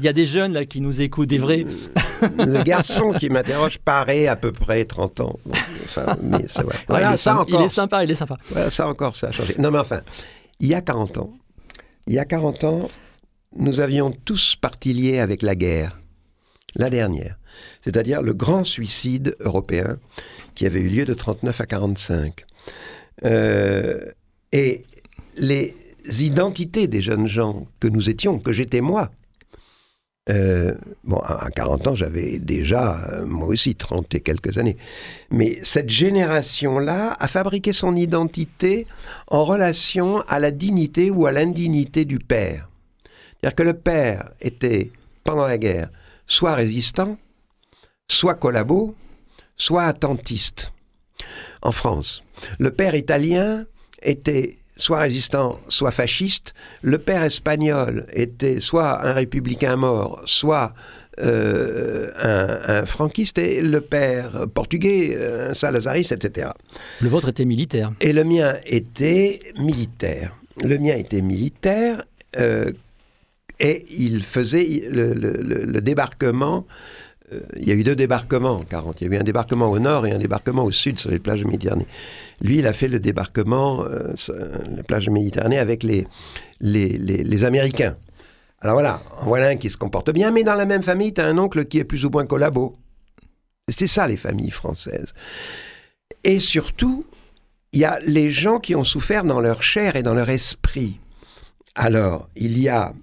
a 0.07 0.13
des 0.13 0.25
jeunes 0.25 0.53
là, 0.53 0.65
qui 0.65 0.81
nous 0.81 1.01
écoutent, 1.01 1.29
des 1.29 1.37
vrais. 1.37 1.65
Le 2.37 2.63
garçon 2.63 3.13
qui 3.13 3.29
m'interroge 3.29 3.77
paraît 3.79 4.27
à 4.27 4.35
peu 4.35 4.51
près 4.51 4.85
30 4.85 5.21
ans. 5.21 5.39
Enfin, 5.83 6.17
mais 6.21 6.47
ça, 6.47 6.63
voilà, 6.87 7.17
ça 7.17 7.39
encore. 7.39 7.61
Il 7.61 7.65
est 7.65 7.69
sympa, 7.69 8.03
il 8.03 8.11
est 8.11 8.15
sympa. 8.15 8.37
Voilà, 8.51 8.69
ça 8.69 8.87
encore, 8.87 9.15
ça 9.15 9.27
a 9.27 9.31
changé. 9.31 9.55
Non, 9.57 9.71
mais 9.71 9.79
enfin, 9.79 10.01
il 10.59 10.67
y 10.67 10.73
a 10.73 10.81
40 10.81 11.17
ans, 11.17 11.31
il 12.07 12.13
y 12.13 12.19
a 12.19 12.25
40 12.25 12.63
ans, 12.65 12.89
nous 13.55 13.79
avions 13.79 14.11
tous 14.11 14.55
parti 14.55 14.93
liés 14.93 15.19
avec 15.19 15.41
la 15.41 15.55
guerre, 15.55 15.99
la 16.75 16.89
dernière, 16.89 17.37
c'est-à-dire 17.83 18.21
le 18.21 18.33
grand 18.33 18.63
suicide 18.63 19.35
européen 19.39 19.97
qui 20.55 20.65
avait 20.65 20.81
eu 20.81 20.89
lieu 20.89 21.05
de 21.05 21.13
39 21.13 21.61
à 21.61 21.65
45. 21.65 22.45
Euh, 23.25 23.99
et 24.51 24.83
les 25.37 25.73
identités 26.19 26.87
des 26.87 27.01
jeunes 27.01 27.27
gens 27.27 27.67
que 27.79 27.87
nous 27.87 28.09
étions, 28.09 28.39
que 28.39 28.51
j'étais 28.51 28.81
moi, 28.81 29.11
euh, 30.29 30.75
à 31.23 31.49
40 31.49 31.87
ans, 31.87 31.95
j'avais 31.95 32.37
déjà, 32.37 32.99
euh, 33.11 33.25
moi 33.25 33.47
aussi, 33.47 33.75
30 33.75 34.13
et 34.13 34.19
quelques 34.19 34.57
années. 34.57 34.77
Mais 35.31 35.59
cette 35.63 35.89
génération-là 35.89 37.17
a 37.19 37.27
fabriqué 37.27 37.73
son 37.73 37.95
identité 37.95 38.85
en 39.27 39.43
relation 39.43 40.21
à 40.27 40.39
la 40.39 40.51
dignité 40.51 41.09
ou 41.09 41.25
à 41.25 41.31
l'indignité 41.31 42.05
du 42.05 42.19
père. 42.19 42.69
C'est-à-dire 43.41 43.55
que 43.55 43.63
le 43.63 43.73
père 43.73 44.31
était, 44.41 44.91
pendant 45.23 45.47
la 45.47 45.57
guerre, 45.57 45.89
soit 46.27 46.55
résistant, 46.55 47.17
soit 48.07 48.35
collabo, 48.35 48.95
soit 49.55 49.83
attentiste. 49.83 50.73
En 51.61 51.71
France, 51.71 52.23
le 52.57 52.71
père 52.71 52.95
italien 52.95 53.65
était 54.01 54.57
soit 54.77 54.99
résistant, 54.99 55.59
soit 55.67 55.91
fasciste. 55.91 56.53
Le 56.81 56.97
père 56.97 57.23
espagnol 57.23 58.05
était 58.13 58.59
soit 58.59 59.05
un 59.05 59.13
républicain 59.13 59.75
mort, 59.75 60.21
soit 60.25 60.73
euh, 61.19 62.09
un, 62.15 62.85
franquiste, 62.85 63.37
et 63.37 63.61
le 63.61 63.81
père 63.81 64.47
portugais, 64.53 65.17
un 65.49 65.53
salazariste, 65.53 66.13
etc. 66.13 66.49
Le 67.01 67.09
vôtre 67.09 67.29
était 67.29 67.45
militaire. 67.45 67.91
Et 67.99 68.13
le 68.13 68.23
mien 68.23 68.55
était 68.65 69.39
militaire. 69.59 70.35
Le 70.63 70.77
mien 70.77 70.95
était 70.95 71.21
militaire. 71.21 72.03
Euh, 72.37 72.71
et 73.59 73.85
il 73.91 74.21
faisait 74.23 74.87
le, 74.89 75.79
débarquement. 75.81 76.65
Euh, 77.31 77.41
il 77.57 77.67
y 77.67 77.71
a 77.71 77.75
eu 77.75 77.83
deux 77.83 77.95
débarquements 77.95 78.57
en 78.57 78.63
40. 78.63 79.01
Il 79.01 79.07
y 79.07 79.11
a 79.11 79.17
eu 79.17 79.19
un 79.19 79.23
débarquement 79.23 79.69
au 79.69 79.79
nord 79.79 80.07
et 80.07 80.11
un 80.11 80.17
débarquement 80.17 80.63
au 80.63 80.71
sud 80.71 80.99
sur 80.99 81.11
les 81.11 81.19
plages 81.19 81.41
de 81.41 81.45
Méditerranée. 81.45 81.87
Lui, 82.41 82.59
il 82.59 82.67
a 82.67 82.73
fait 82.73 82.87
le 82.87 82.99
débarquement 82.99 83.83
euh, 83.83 84.13
sur 84.15 84.33
les 84.33 84.83
plages 84.83 85.05
de 85.05 85.11
Méditerranée 85.11 85.59
avec 85.59 85.83
les, 85.83 86.07
les, 86.61 86.97
les, 86.97 87.45
Américains. 87.45 87.95
Alors 88.61 88.75
voilà, 88.75 89.01
en 89.19 89.25
voilà 89.25 89.49
un 89.49 89.55
qui 89.57 89.69
se 89.69 89.77
comporte 89.77 90.11
bien, 90.11 90.31
mais 90.31 90.43
dans 90.43 90.55
la 90.55 90.65
même 90.65 90.83
famille, 90.83 91.13
tu 91.13 91.21
as 91.21 91.25
un 91.25 91.37
oncle 91.37 91.65
qui 91.65 91.79
est 91.79 91.85
plus 91.85 92.05
ou 92.05 92.09
moins 92.09 92.25
collabo. 92.25 92.77
C'est 93.69 93.87
ça 93.87 94.07
les 94.07 94.17
familles 94.17 94.51
françaises. 94.51 95.13
Et 96.23 96.39
surtout, 96.39 97.05
il 97.71 97.81
y 97.81 97.85
a 97.85 97.99
les 98.05 98.29
gens 98.29 98.59
qui 98.59 98.75
ont 98.75 98.83
souffert 98.83 99.23
dans 99.23 99.39
leur 99.39 99.63
chair 99.63 99.95
et 99.95 100.03
dans 100.03 100.13
leur 100.13 100.29
esprit. 100.29 100.99
Alors, 101.75 102.27
il 102.35 102.59
y 102.59 102.67
a 102.67 102.93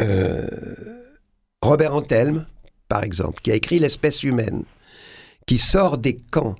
euh, 0.00 0.46
Robert 1.62 1.94
Antelme, 1.94 2.46
par 2.88 3.02
exemple, 3.02 3.40
qui 3.42 3.50
a 3.50 3.54
écrit 3.54 3.78
L'espèce 3.78 4.22
humaine, 4.22 4.64
qui 5.46 5.58
sort 5.58 5.98
des 5.98 6.16
camps 6.16 6.56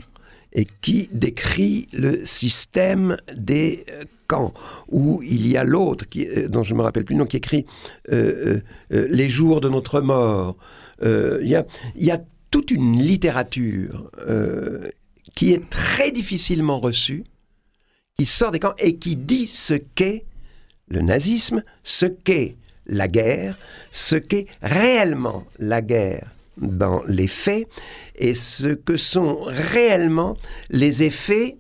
et 0.52 0.66
qui 0.80 1.09
décrit 1.12 1.88
le 1.92 2.25
système 2.25 3.16
des 3.35 3.85
euh, 3.90 4.04
camps, 4.26 4.52
où 4.88 5.23
il 5.23 5.47
y 5.47 5.57
a 5.57 5.64
l'autre, 5.64 6.04
euh, 6.16 6.49
dont 6.49 6.62
je 6.62 6.75
ne 6.75 6.78
me 6.78 6.83
rappelle 6.83 7.04
plus 7.04 7.14
le 7.14 7.21
nom, 7.21 7.26
qui 7.26 7.37
écrit 7.37 7.64
Les 8.11 9.30
jours 9.30 9.61
de 9.61 9.68
notre 9.68 10.00
mort. 10.00 10.57
Il 11.02 11.49
y, 11.49 11.54
a, 11.54 11.64
y, 11.97 12.11
a, 12.11 12.21
toute 12.50 12.71
une 12.71 12.99
littérature 12.99 14.11
qui 15.35 15.52
est 15.52 15.68
très 15.71 16.11
difficilement 16.11 16.80
reçue, 16.80 17.25
qui 18.18 18.26
sort 18.26 18.50
des 18.50 18.59
camps 18.59 18.75
et 18.78 18.97
qui 18.97 19.16
dit 19.16 19.47
ce 19.47 19.75
qu'est 19.75 20.25
le 20.88 21.02
nazisme, 21.02 21.62
ce 21.85 22.07
qu'est 22.07 22.57
la 22.88 23.09
guerre, 23.09 23.57
ce 23.92 24.16
qu'est 24.16 24.47
réellement 24.62 25.45
la 25.59 25.83
guerre 25.83 26.33
dans 26.57 27.02
les 27.07 27.28
faits 27.28 27.68
et 28.16 28.35
ce 28.35 28.68
que 28.68 28.97
sont 28.97 29.42
réellement 29.42 30.37
les 30.71 31.02
effets 31.02 31.57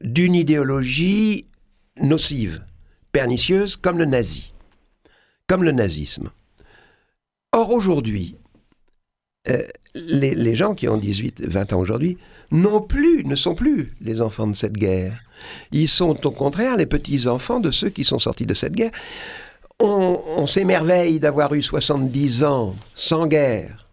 d'une 0.00 0.34
idéologie 0.34 1.46
nocive, 2.00 2.62
pernicieuse 3.12 3.76
comme 3.76 3.98
le 3.98 4.04
nazi, 4.04 4.52
comme 5.46 5.62
le 5.62 5.72
nazisme. 5.72 6.30
Or 7.52 7.70
aujourd'hui, 7.70 8.36
euh, 9.48 9.62
les, 9.94 10.34
les 10.34 10.54
gens 10.54 10.74
qui 10.74 10.88
ont 10.88 10.96
18, 10.96 11.42
20 11.46 11.72
ans 11.72 11.80
aujourd'hui, 11.80 12.16
non 12.50 12.80
plus, 12.80 13.24
ne 13.24 13.34
sont 13.34 13.54
plus 13.54 13.92
les 14.00 14.20
enfants 14.20 14.46
de 14.46 14.54
cette 14.54 14.76
guerre. 14.76 15.22
Ils 15.72 15.88
sont 15.88 16.26
au 16.26 16.30
contraire 16.30 16.76
les 16.76 16.86
petits-enfants 16.86 17.60
de 17.60 17.70
ceux 17.70 17.90
qui 17.90 18.04
sont 18.04 18.18
sortis 18.18 18.46
de 18.46 18.54
cette 18.54 18.74
guerre. 18.74 18.92
On, 19.84 20.46
s'émerveille 20.46 21.18
d'avoir 21.18 21.52
eu 21.54 21.62
70 21.62 22.44
ans 22.44 22.76
sans 22.94 23.26
guerre 23.26 23.86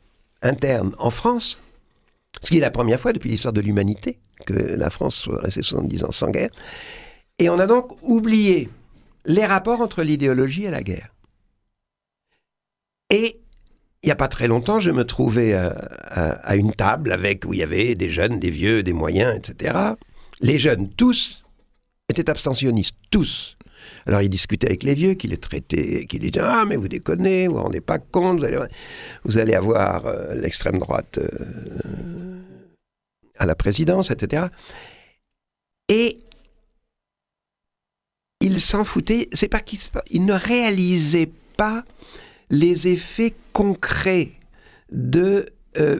interne 0.44 0.94
en 1.00 1.10
France, 1.10 1.60
ce 2.44 2.50
qui 2.50 2.58
est 2.58 2.62
la 2.62 2.70
première 2.72 3.00
fois 3.00 3.12
depuis 3.12 3.30
l'histoire 3.30 3.54
de 3.54 3.62
l'humanité 3.62 4.20
que 4.46 4.54
la 4.54 4.90
France 4.90 5.16
soit 5.16 5.42
restée 5.42 5.62
70 5.64 6.04
ans 6.06 6.12
sans 6.12 6.30
guerre. 6.30 6.50
Et 7.40 7.50
on 7.50 7.58
a 7.60 7.68
donc 7.68 7.92
oublié 8.04 8.70
les 9.26 9.46
rapports 9.46 9.82
entre 9.82 10.04
l'idéologie 10.04 10.66
et 10.66 10.72
la 10.72 10.84
guerre. 10.84 11.10
Et 13.10 13.40
il 14.04 14.06
n'y 14.08 14.12
a 14.12 14.16
pas 14.16 14.28
très 14.28 14.48
longtemps, 14.48 14.80
je 14.80 14.92
me 14.92 15.04
trouvais 15.06 15.54
à, 15.54 15.70
à- 15.70 16.32
à 16.48 16.56
une 16.56 16.74
table 16.74 17.12
avec 17.12 17.46
où 17.46 17.54
il 17.54 17.60
y 17.60 17.64
avait 17.64 17.96
des 17.96 18.12
jeunes, 18.12 18.40
des 18.40 18.52
vieux, 18.52 18.84
des 18.84 18.94
moyens, 18.94 19.36
etc. 19.38 19.78
Les 20.42 20.58
jeunes, 20.60 20.90
tous, 20.90 21.44
étaient 22.08 22.30
abstentionnistes, 22.30 22.96
tous. 23.12 23.58
Alors 24.06 24.22
ils 24.22 24.30
discutaient 24.30 24.68
avec 24.68 24.84
les 24.84 24.94
vieux, 24.94 25.14
qui 25.14 25.28
les 25.28 25.38
traitaient, 25.38 26.06
qui 26.06 26.20
disaient 26.20 26.42
Ah, 26.42 26.66
mais 26.68 26.76
vous 26.76 26.88
déconnez, 26.88 27.48
vous 27.48 27.56
vous 27.56 27.62
rendez 27.64 27.82
pas 27.82 28.00
compte, 28.00 28.44
vous 29.24 29.38
allez, 29.38 29.54
avoir 29.54 30.06
euh, 30.06 30.36
l'extrême 30.36 30.80
droite 30.80 31.18
euh, 31.20 32.40
à 33.38 33.46
la 33.46 33.56
présidence, 33.56 34.12
etc. 34.12 34.48
Et 35.88 36.20
ils 38.42 38.60
s'en 38.62 38.84
foutaient, 38.84 39.28
c'est 39.34 39.48
pas 39.50 39.60
qu'ils 39.60 39.80
se- 39.80 39.90
ils 40.10 40.26
ne 40.26 40.34
réalisaient 40.34 41.32
pas 41.58 41.84
les 42.50 42.88
effets 42.88 43.34
concrets 43.54 44.32
de, 44.92 45.46
euh, 45.78 46.00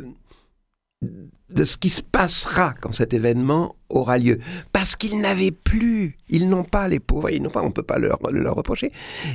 de 1.50 1.66
ce 1.66 1.78
qui 1.78 1.90
se 1.90 2.02
passera 2.02 2.74
quand 2.80 2.92
cet 2.92 3.14
événement 3.14 3.76
aura 3.90 4.18
lieu. 4.18 4.40
Parce 4.72 4.96
qu'ils 4.96 5.20
n'avaient 5.20 5.52
plus, 5.52 6.18
ils 6.30 6.48
n'ont 6.48 6.64
pas, 6.64 6.88
les 6.88 7.00
pauvres, 7.00 7.30
ils 7.30 7.42
n'ont 7.42 7.50
pas, 7.50 7.62
on 7.62 7.68
ne 7.68 7.74
peut 7.74 7.84
pas 7.84 7.98
leur, 7.98 8.20
leur 8.32 8.56
reprocher, 8.56 8.90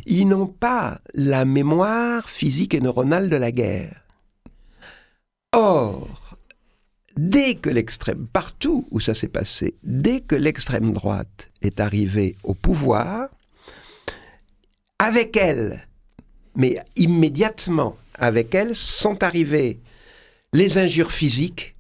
ils 0.07 0.29
n'ont 0.29 0.47
pas 0.47 1.01
la 1.15 1.45
mémoire 1.45 2.29
physique 2.29 2.75
et 2.75 2.81
neuronale 2.81 3.29
de 3.29 3.37
la 3.37 3.53
guerre. 3.53 4.05
Or, 5.53 6.37
dès 7.17 7.57
que 7.57 7.71
l'extrême, 7.71 8.27
partout 8.33 8.87
où 8.91 9.01
ça 9.01 9.15
s'est 9.15 9.29
passé, 9.29 9.75
dès 9.83 10.21
que 10.21 10.35
l'extrême 10.35 10.91
droite 10.91 11.51
est 11.63 11.81
arrivée 11.81 12.37
au 12.43 12.55
pouvoir, 12.55 13.29
avec 14.99 15.37
elle, 15.37 15.87
mais 16.57 16.77
immédiatement 16.97 17.97
avec 18.19 18.55
elle, 18.55 18.75
sont 18.75 19.23
arrivées 19.25 19.81
les 20.53 20.79
injures 20.79 21.11
physiques 21.11 21.74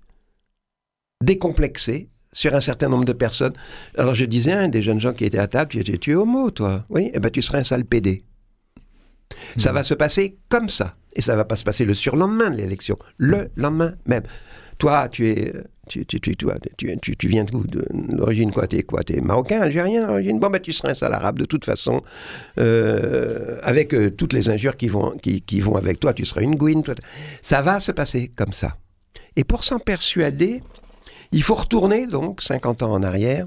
décomplexées 1.24 2.08
sur 2.32 2.54
un 2.54 2.60
certain 2.60 2.88
nombre 2.88 3.04
de 3.04 3.12
personnes. 3.12 3.54
Alors 3.96 4.14
je 4.14 4.24
disais, 4.24 4.52
hein, 4.52 4.68
des 4.68 4.82
jeunes 4.82 5.00
gens 5.00 5.12
qui 5.12 5.24
étaient 5.24 5.38
à 5.38 5.48
table, 5.48 5.70
tu 5.70 6.10
es 6.10 6.14
homo, 6.14 6.50
toi. 6.50 6.84
Oui, 6.90 7.10
eh 7.14 7.20
ben 7.20 7.30
tu 7.30 7.42
serais 7.42 7.58
un 7.58 7.64
sale 7.64 7.84
pédé. 7.84 8.22
Ça 9.56 9.72
va 9.72 9.82
se 9.82 9.94
passer 9.94 10.36
comme 10.48 10.68
ça. 10.68 10.94
Et 11.16 11.22
ça 11.22 11.36
va 11.36 11.44
pas 11.44 11.56
se 11.56 11.64
passer 11.64 11.84
le 11.84 11.94
surlendemain 11.94 12.50
de 12.50 12.56
l'élection. 12.56 12.96
Le 13.18 13.50
lendemain 13.56 13.94
même. 14.06 14.24
Toi, 14.78 15.08
tu 15.08 15.28
es. 15.28 15.52
Tu, 15.86 16.06
tu, 16.06 16.18
tu, 16.18 16.34
toi, 16.34 16.54
tu, 16.78 16.96
tu, 17.02 17.14
tu 17.14 17.28
viens 17.28 17.44
l'origine 18.08 18.50
quoi? 18.50 18.66
T'es 18.66 18.84
quoi? 18.84 19.02
T'es 19.02 19.20
marocain, 19.20 19.60
algérien 19.60 20.06
d'origine? 20.06 20.38
Bon, 20.38 20.48
ben 20.48 20.58
tu 20.58 20.72
serais 20.72 20.92
un 20.92 20.94
sale 20.94 21.12
arabe 21.12 21.38
de 21.38 21.44
toute 21.44 21.64
façon. 21.64 22.00
Euh, 22.58 23.58
avec 23.62 23.92
euh, 23.92 24.10
toutes 24.10 24.32
les 24.32 24.48
injures 24.48 24.76
qui 24.76 24.88
vont, 24.88 25.10
qui, 25.22 25.42
qui 25.42 25.60
vont 25.60 25.76
avec 25.76 26.00
toi. 26.00 26.14
Tu 26.14 26.24
seras 26.24 26.40
une 26.40 26.56
gouine. 26.56 26.82
Toi. 26.82 26.94
Ça 27.42 27.60
va 27.62 27.80
se 27.80 27.92
passer 27.92 28.32
comme 28.34 28.52
ça. 28.52 28.76
Et 29.36 29.44
pour 29.44 29.62
s'en 29.62 29.78
persuader, 29.78 30.62
il 31.34 31.42
faut 31.42 31.54
retourner 31.54 32.06
donc 32.06 32.40
50 32.42 32.82
ans 32.82 32.92
en 32.92 33.02
arrière 33.02 33.46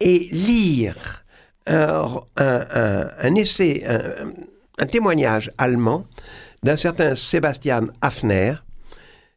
et 0.00 0.28
lire 0.30 1.24
un, 1.66 2.20
un- 2.36 3.34
essai, 3.34 3.84
un, 3.86 4.32
un 4.78 4.86
témoignage 4.86 5.50
allemand 5.58 6.06
d'un 6.62 6.76
certain 6.76 7.14
Sebastian 7.14 7.86
Hafner 8.00 8.54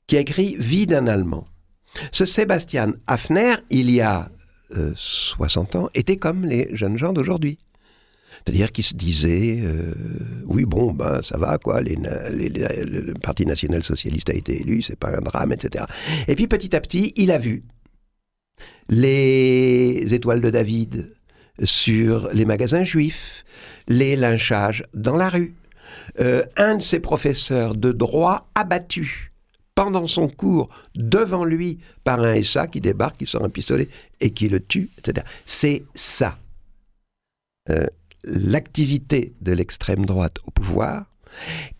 qui 0.07 0.17
a 0.17 0.19
écrit 0.19 0.55
Vie 0.59 0.87
d'un 0.87 1.07
Allemand. 1.07 1.43
Ce 2.11 2.25
Sebastian 2.25 2.93
Hafner, 3.07 3.55
il 3.69 3.89
y 3.91 4.01
a 4.01 4.29
euh, 4.75 4.93
60 4.95 5.75
ans, 5.75 5.89
était 5.93 6.17
comme 6.17 6.45
les 6.45 6.69
jeunes 6.75 6.97
gens 6.97 7.13
d'aujourd'hui. 7.13 7.57
C'est-à-dire 8.43 8.71
qu'ils 8.71 8.83
se 8.83 8.95
disaient, 8.95 9.59
euh, 9.61 9.93
oui, 10.45 10.65
bon, 10.65 10.91
ben, 10.91 11.21
ça 11.21 11.37
va, 11.37 11.57
quoi, 11.57 11.81
le, 11.81 13.13
Parti 13.21 13.45
national-socialiste 13.45 14.29
a 14.29 14.33
été 14.33 14.61
élu, 14.61 14.81
c'est 14.81 14.95
pas 14.95 15.15
un 15.15 15.21
drame, 15.21 15.51
etc. 15.51 15.85
Et 16.27 16.35
puis 16.35 16.47
petit 16.47 16.75
à 16.75 16.81
petit, 16.81 17.13
il 17.15 17.31
a 17.31 17.37
vu 17.37 17.63
les 18.87 20.13
étoiles 20.13 20.41
de 20.41 20.49
David 20.49 21.15
sur 21.63 22.29
les 22.33 22.45
magasins 22.45 22.83
juifs, 22.83 23.43
les 23.87 24.15
lynchages 24.15 24.83
dans 24.93 25.15
la 25.15 25.29
rue, 25.29 25.53
Euh, 26.19 26.43
un 26.57 26.77
de 26.77 26.81
ses 26.81 26.99
professeurs 26.99 27.75
de 27.75 27.91
droit 27.91 28.49
abattu 28.55 29.31
pendant 29.75 30.07
son 30.07 30.27
cours 30.27 30.69
devant 30.95 31.45
lui 31.45 31.79
par 32.03 32.19
un 32.19 32.41
SA 32.43 32.67
qui 32.67 32.81
débarque, 32.81 33.17
qui 33.19 33.25
sort 33.25 33.43
un 33.43 33.49
pistolet 33.49 33.87
et 34.19 34.31
qui 34.31 34.49
le 34.49 34.59
tue, 34.59 34.89
etc. 34.97 35.25
C'est 35.45 35.83
ça. 35.93 36.37
Euh, 37.69 37.85
L'activité 38.23 39.33
de 39.41 39.53
l'extrême 39.53 40.05
droite 40.05 40.37
au 40.45 40.51
pouvoir, 40.51 41.05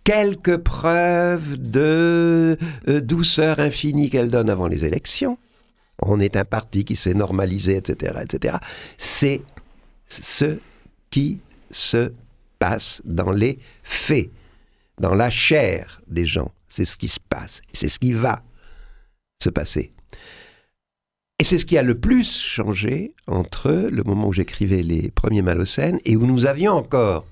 quelques 0.04 0.58
preuves 0.58 1.58
de 1.58 2.58
euh, 2.88 3.02
douceur 3.02 3.60
infinie 3.60 4.10
qu'elle 4.10 4.32
donne 4.32 4.49
avant 4.49 4.67
les 4.67 4.86
élections. 4.86 5.38
On 6.02 6.19
est 6.19 6.38
un 6.38 6.45
parti 6.45 6.86
qui 6.86 6.95
s'est 6.95 7.13
normalisé, 7.13 7.75
etc., 7.75 8.19
etc. 8.23 8.58
C'est 8.97 9.41
ce 10.08 10.60
qui 11.10 11.39
se 11.71 12.13
passe 12.58 13.02
dans 13.06 13.32
les 13.32 13.60
faits, 13.84 14.30
dans 14.99 15.13
la 15.13 15.30
chair 15.30 16.02
des 16.08 16.25
gens. 16.25 16.52
C'est 16.69 16.86
ce 16.86 16.97
qui 16.97 17.08
se 17.08 17.19
passe. 17.19 17.62
C'est 17.73 17.89
ce 17.89 17.99
qui 17.99 18.13
va 18.13 18.43
se 19.41 19.49
passer. 19.49 19.91
Et 21.39 21.45
c'est 21.45 21.58
ce 21.58 21.65
qui 21.65 21.78
a 21.78 21.84
le 21.84 21.97
plus 21.97 22.30
changé 22.30 23.13
entre 23.25 23.71
le 23.71 24.04
moment 24.04 24.28
où 24.28 24.34
j'écrivais 24.34 24.84
les 24.84 25.10
premiers 25.10 25.41
Malocènes 25.41 25.99
et 26.04 26.17
où 26.17 26.25
nous 26.25 26.45
avions 26.45 26.73
encore 26.73 27.25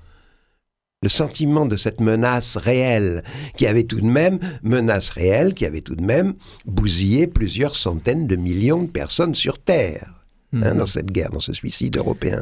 le 1.03 1.09
sentiment 1.09 1.65
de 1.65 1.75
cette 1.75 1.99
menace 1.99 2.57
réelle, 2.57 3.23
qui 3.55 3.67
avait 3.67 3.83
tout 3.83 4.01
de 4.01 4.07
même, 4.07 4.39
menace 4.63 5.11
réelle, 5.11 5.53
qui 5.53 5.65
avait 5.65 5.81
tout 5.81 5.95
de 5.95 6.03
même 6.03 6.33
bousillé 6.65 7.27
plusieurs 7.27 7.75
centaines 7.75 8.25
de 8.25 8.35
millions 8.35 8.81
de 8.81 8.89
personnes 8.89 9.35
sur 9.35 9.59
Terre, 9.59 10.23
hein, 10.53 10.71
Mhm. 10.71 10.77
dans 10.77 10.85
cette 10.87 11.11
guerre, 11.11 11.29
dans 11.29 11.39
ce 11.39 11.53
suicide 11.53 11.97
européen. 11.97 12.41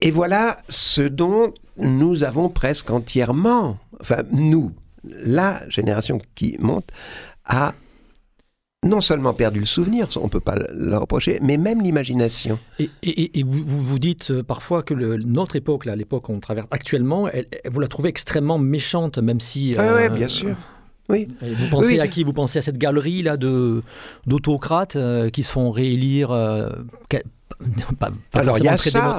Et 0.00 0.10
voilà 0.10 0.58
ce 0.68 1.02
dont 1.02 1.52
nous 1.76 2.24
avons 2.24 2.48
presque 2.48 2.90
entièrement, 2.90 3.78
enfin 4.00 4.22
nous, 4.32 4.72
la 5.04 5.68
génération 5.68 6.20
qui 6.36 6.56
monte, 6.58 6.88
a 7.44 7.74
non 8.84 9.00
seulement 9.00 9.34
perdu 9.34 9.60
le 9.60 9.66
souvenir, 9.66 10.08
on 10.20 10.24
ne 10.24 10.28
peut 10.28 10.38
pas 10.40 10.54
le- 10.56 10.96
reprocher, 10.98 11.40
mais 11.42 11.56
même 11.56 11.82
l'imagination. 11.82 12.60
Et, 12.78 12.88
et- 13.02 13.40
et 13.40 13.42
vous, 13.42 13.62
vous 13.64 13.98
dites 13.98 14.30
euh, 14.30 14.42
parfois 14.44 14.82
que 14.84 14.94
le- 14.94 15.16
notre 15.16 15.56
époque, 15.56 15.84
là, 15.84 15.96
l'époque 15.96 16.24
qu'on 16.24 16.38
traverse 16.38 16.68
actuellement, 16.70 17.28
elle- 17.28 17.46
elle- 17.50 17.70
vous 17.72 17.80
la 17.80 17.88
trouvez 17.88 18.08
extrêmement 18.08 18.56
méchante, 18.58 19.18
même 19.18 19.40
si... 19.40 19.74
Ah 19.76 19.82
euh, 19.82 19.94
ouais, 19.96 20.10
bien 20.10 20.28
sûr. 20.28 20.54
Oui. 21.08 21.26
Et 21.42 21.54
Vous 21.54 21.68
pensez 21.70 21.94
Oui. 21.94 22.00
à 22.00 22.06
qui? 22.06 22.22
Vous 22.22 22.32
pensez 22.34 22.58
à 22.60 22.62
cette 22.62 22.76
galerie 22.78 23.22
là 23.22 23.36
de 23.38 23.82
d'autocrates 24.26 24.94
euh, 24.96 25.30
qui 25.30 25.42
se 25.42 25.50
font 25.50 25.70
réélire 25.70 26.30
euh, 26.30 26.68
pas, 27.98 28.10
pas 28.30 28.40
Alors, 28.40 28.58
il 28.58 28.64
y 28.64 28.68
a 28.68 28.76
ça. 28.76 29.18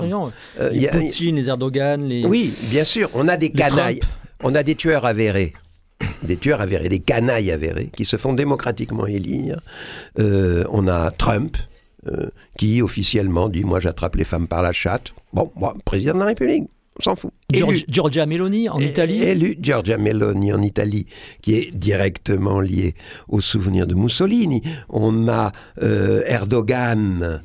Euh, 0.60 0.70
Les 0.70 0.82
y 0.82 0.88
a- 0.88 0.92
Poutine, 0.92 1.36
les 1.36 1.50
Erdogan, 1.50 2.02
les. 2.08 2.24
Oui, 2.26 2.54
bien 2.70 2.84
sûr, 2.84 3.10
on 3.16 3.28
a 3.28 3.36
des 3.38 3.48
Les 3.48 3.54
canailles, 3.54 4.00
Trump. 4.00 4.14
on 4.44 4.56
a 4.56 4.62
des 4.64 4.76
tueurs 4.76 5.06
avérés. 5.06 5.54
Des 6.24 6.38
tueurs 6.38 6.62
avérés, 6.62 6.90
des 6.90 7.00
canailles 7.00 7.52
avérés, 7.52 7.90
qui 7.96 8.06
se 8.06 8.18
font 8.18 8.34
démocratiquement 8.34 9.06
élire. 9.06 9.62
Euh, 10.20 10.64
on 10.70 10.88
a 10.88 11.12
Trump, 11.12 11.58
euh, 12.08 12.28
qui 12.58 12.82
officiellement 12.82 13.50
dit 13.50 13.64
Moi 13.64 13.80
j'attrape 13.80 14.16
les 14.16 14.24
femmes 14.24 14.48
par 14.48 14.62
la 14.62 14.72
chatte. 14.72 15.12
Bon, 15.34 15.52
moi, 15.56 15.76
président 15.86 16.14
de 16.14 16.20
la 16.20 16.26
République, 16.26 16.66
on 17.00 17.04
s'en 17.04 17.16
fout. 17.16 17.32
Élu. 17.54 17.84
Giorgia 17.88 18.26
Meloni 18.26 18.70
en 18.70 18.80
Italie. 18.80 19.24
Élu 19.24 19.58
Giorgia 19.60 19.98
Meloni 19.98 20.54
en 20.54 20.62
Italie, 20.62 21.06
qui 21.42 21.56
est 21.56 21.72
directement 21.72 22.60
lié 22.60 22.96
au 23.28 23.42
souvenir 23.42 23.88
de 23.88 23.96
Mussolini. 23.96 24.62
On 24.90 25.28
a 25.28 25.52
euh, 25.82 26.24
Erdogan. 26.26 27.42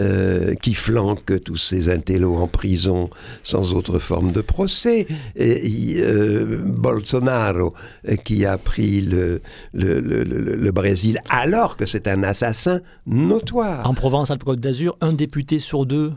Euh, 0.00 0.54
qui 0.54 0.74
flanque 0.74 1.42
tous 1.42 1.56
ces 1.56 1.88
intellos 1.88 2.36
en 2.36 2.48
prison 2.48 3.08
sans 3.42 3.72
autre 3.74 3.98
forme 3.98 4.32
de 4.32 4.40
procès, 4.42 5.06
et, 5.36 5.96
euh, 6.00 6.62
Bolsonaro 6.64 7.72
euh, 8.08 8.16
qui 8.16 8.44
a 8.44 8.58
pris 8.58 9.00
le, 9.00 9.40
le, 9.72 10.00
le- 10.00 10.72
Brésil 10.72 11.18
alors 11.30 11.76
que 11.78 11.86
c'est 11.86 12.06
un 12.08 12.22
assassin 12.22 12.80
notoire. 13.06 13.88
En 13.88 13.94
Provence, 13.94 14.30
Alpes-Côte 14.30 14.60
d'Azur, 14.60 14.96
un 15.00 15.14
député 15.14 15.58
sur 15.58 15.86
deux 15.86 16.12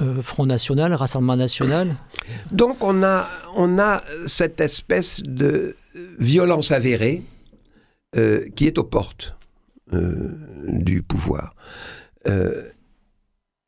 euh, 0.00 0.22
Front 0.22 0.46
National, 0.46 0.94
Rassemblement 0.94 1.36
National 1.36 1.96
Donc 2.52 2.84
on 2.84 3.02
a, 3.02 3.28
on 3.56 3.80
a 3.80 4.02
cette 4.28 4.60
espèce 4.60 5.20
de 5.24 5.74
violence 6.20 6.70
avérée 6.70 7.22
euh, 8.16 8.44
qui 8.54 8.68
est 8.68 8.78
aux 8.78 8.84
portes 8.84 9.34
euh, 9.92 10.30
du 10.68 11.02
pouvoir. 11.02 11.54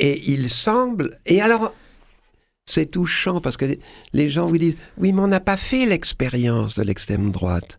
Et 0.00 0.30
il 0.30 0.50
semble... 0.50 1.18
Et 1.26 1.40
alors, 1.40 1.72
c'est 2.70 2.86
touchant 2.86 3.40
parce 3.40 3.56
que 3.56 3.78
les 4.12 4.30
gens 4.30 4.46
vous 4.46 4.58
disent 4.58 4.76
Oui, 4.96 5.12
mais 5.12 5.20
on 5.20 5.28
n'a 5.28 5.40
pas 5.40 5.56
fait 5.56 5.86
l'expérience 5.86 6.74
de 6.74 6.82
l'extrême 6.82 7.30
droite. 7.30 7.78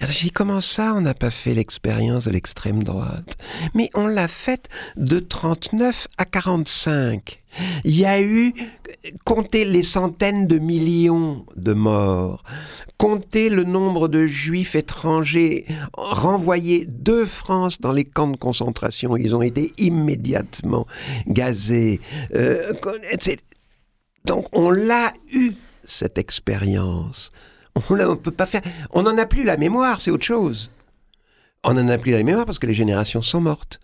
Alors 0.00 0.12
je 0.12 0.20
dis 0.20 0.30
Comment 0.30 0.60
ça, 0.60 0.94
on 0.94 1.00
n'a 1.00 1.14
pas 1.14 1.30
fait 1.30 1.54
l'expérience 1.54 2.24
de 2.24 2.30
l'extrême 2.30 2.82
droite? 2.82 3.36
Mais 3.74 3.90
on 3.94 4.06
l'a 4.06 4.28
faite 4.28 4.68
de 4.96 5.18
39 5.18 6.08
à 6.18 6.24
45. 6.24 7.40
Il 7.84 7.98
y 7.98 8.04
a 8.04 8.20
eu, 8.22 8.54
comptez 9.24 9.64
les 9.64 9.82
centaines 9.82 10.46
de 10.46 10.58
millions 10.58 11.44
de 11.56 11.72
morts, 11.72 12.44
comptez 12.96 13.50
le 13.50 13.64
nombre 13.64 14.06
de 14.06 14.24
juifs 14.24 14.76
étrangers 14.76 15.66
renvoyés 15.94 16.86
de 16.86 17.24
France 17.24 17.80
dans 17.80 17.92
les 17.92 18.04
camps 18.04 18.28
de 18.28 18.36
concentration. 18.36 19.16
Ils 19.16 19.34
ont 19.34 19.42
été 19.42 19.72
immédiatement 19.78 20.86
gazés. 21.26 22.00
Euh, 22.34 22.72
donc 24.24 24.46
on 24.52 24.70
l'a 24.70 25.12
eu, 25.32 25.52
cette 25.84 26.18
expérience. 26.18 27.30
On 27.88 27.94
ne 27.94 28.14
peut 28.14 28.30
pas 28.30 28.46
faire. 28.46 28.62
On 28.90 29.02
n'en 29.02 29.16
a 29.16 29.26
plus 29.26 29.44
la 29.44 29.56
mémoire, 29.56 30.00
c'est 30.00 30.10
autre 30.10 30.24
chose. 30.24 30.70
On 31.64 31.74
n'en 31.74 31.88
a 31.88 31.98
plus 31.98 32.12
la 32.12 32.22
mémoire 32.22 32.46
parce 32.46 32.58
que 32.58 32.66
les 32.66 32.74
générations 32.74 33.22
sont 33.22 33.40
mortes. 33.40 33.80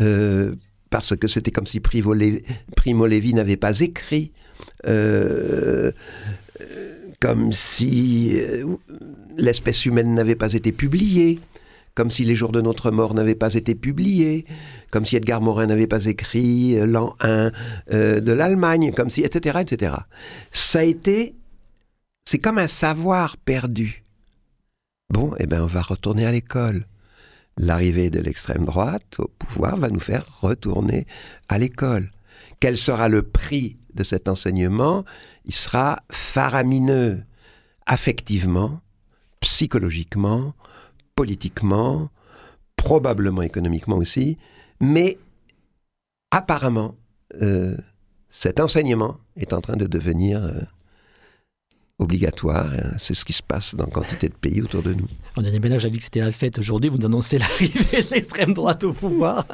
Euh, 0.00 0.54
parce 0.90 1.16
que 1.16 1.26
c'était 1.26 1.50
comme 1.50 1.66
si 1.66 1.80
Primo 1.80 2.14
Levi, 2.14 3.34
n'avait 3.34 3.56
pas 3.56 3.80
écrit. 3.80 4.32
Euh, 4.86 5.92
comme 7.20 7.52
si 7.52 8.32
euh, 8.34 8.76
l'espèce 9.36 9.86
humaine 9.86 10.14
n'avait 10.14 10.36
pas 10.36 10.52
été 10.52 10.72
publiée 10.72 11.38
comme 11.94 12.10
si 12.10 12.24
Les 12.24 12.34
Jours 12.34 12.52
de 12.52 12.60
notre 12.60 12.90
mort 12.90 13.14
n'avaient 13.14 13.34
pas 13.34 13.54
été 13.54 13.74
publiés, 13.74 14.44
comme 14.90 15.06
si 15.06 15.16
Edgar 15.16 15.40
Morin 15.40 15.66
n'avait 15.66 15.86
pas 15.86 16.06
écrit 16.06 16.76
euh, 16.76 16.86
l'an 16.86 17.14
1 17.20 17.52
euh, 17.92 18.20
de 18.20 18.32
l'Allemagne, 18.32 18.92
comme 18.92 19.10
si, 19.10 19.22
etc., 19.22 19.60
etc. 19.60 19.96
Ça 20.50 20.80
a 20.80 20.82
été, 20.82 21.34
c'est 22.24 22.38
comme 22.38 22.58
un 22.58 22.68
savoir 22.68 23.36
perdu. 23.36 24.02
Bon, 25.10 25.32
eh 25.38 25.46
bien, 25.46 25.62
on 25.62 25.68
va 25.68 25.82
retourner 25.82 26.26
à 26.26 26.32
l'école. 26.32 26.86
L'arrivée 27.56 28.10
de 28.10 28.18
l'extrême 28.18 28.64
droite 28.64 29.16
au 29.18 29.28
pouvoir 29.28 29.76
va 29.76 29.88
nous 29.88 30.00
faire 30.00 30.26
retourner 30.40 31.06
à 31.48 31.58
l'école. 31.58 32.10
Quel 32.58 32.76
sera 32.76 33.08
le 33.08 33.22
prix 33.22 33.76
de 33.94 34.02
cet 34.02 34.28
enseignement? 34.28 35.04
Il 35.44 35.54
sera 35.54 36.02
faramineux, 36.10 37.22
affectivement, 37.86 38.80
psychologiquement, 39.38 40.54
politiquement, 41.16 42.10
probablement 42.76 43.42
économiquement 43.42 43.96
aussi, 43.96 44.36
mais 44.80 45.18
apparemment, 46.30 46.96
euh, 47.42 47.76
cet 48.30 48.60
enseignement 48.60 49.18
est 49.36 49.52
en 49.52 49.60
train 49.60 49.76
de 49.76 49.86
devenir 49.86 50.42
euh, 50.42 50.60
obligatoire. 51.98 52.66
Hein. 52.72 52.92
C'est 52.98 53.14
ce 53.14 53.24
qui 53.24 53.32
se 53.32 53.42
passe 53.42 53.74
dans 53.74 53.86
quantité 53.86 54.28
de 54.28 54.34
pays 54.34 54.60
autour 54.60 54.82
de 54.82 54.92
nous. 54.94 55.06
On 55.36 55.44
a 55.44 55.50
des 55.50 55.60
ménages, 55.60 55.86
vu 55.86 55.98
que 55.98 56.04
c'était 56.04 56.20
la 56.20 56.32
fête 56.32 56.58
aujourd'hui, 56.58 56.90
vous 56.90 57.04
annoncez 57.04 57.38
l'arrivée 57.38 58.02
de 58.02 58.10
l'extrême 58.10 58.52
droite 58.52 58.84
au 58.84 58.92
pouvoir. 58.92 59.46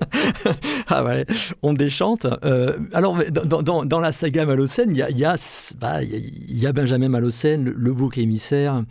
ah 0.88 1.04
ouais, 1.04 1.26
on 1.62 1.74
déchante. 1.74 2.26
Euh, 2.44 2.78
alors, 2.92 3.18
dans, 3.30 3.84
dans, 3.84 4.00
la 4.00 4.12
saga 4.12 4.46
Malocène, 4.46 4.90
il 4.90 4.96
y 4.96 5.02
a, 5.02 5.10
y, 5.10 5.24
a, 5.24 5.36
bah, 5.78 6.02
y 6.02 6.66
a, 6.66 6.72
Benjamin 6.72 7.08
Malocène, 7.08 7.64
le, 7.64 7.74
le 7.76 7.92
bouc 7.92 8.18
émissaire. 8.18 8.82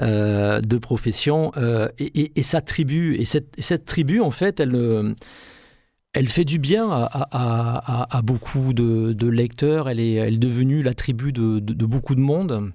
Euh, 0.00 0.60
de 0.60 0.78
profession 0.78 1.50
euh, 1.56 1.88
et, 1.98 2.42
sa 2.44 2.60
tribu. 2.60 3.16
Et 3.16 3.24
cette, 3.24 3.84
tribu, 3.84 4.20
en 4.20 4.30
fait, 4.30 4.60
elle, 4.60 4.76
euh, 4.76 5.12
elle 6.12 6.28
fait 6.28 6.44
du 6.44 6.60
bien 6.60 6.88
à, 6.88 8.20
beaucoup 8.22 8.72
de, 8.74 9.26
lecteurs. 9.26 9.88
Elle 9.88 9.98
est, 9.98 10.30
devenue 10.38 10.82
la 10.82 10.94
tribu 10.94 11.32
de, 11.32 11.58
beaucoup 11.84 12.14
de 12.14 12.20
monde. 12.20 12.70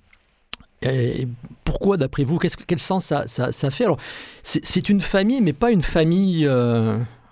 Et 0.81 1.25
pourquoi, 1.63 1.95
d'après 1.95 2.25
vous, 2.25 2.39
quel 2.39 2.79
sens 2.79 3.05
ça, 3.05 3.25
ça, 3.25 3.71
fait? 3.71 3.85
Alors, 3.85 3.99
c'est 4.41 4.89
une 4.89 4.99
famille, 4.99 5.39
mais 5.39 5.53
pas 5.53 5.71
une 5.71 5.81
famille. 5.81 6.45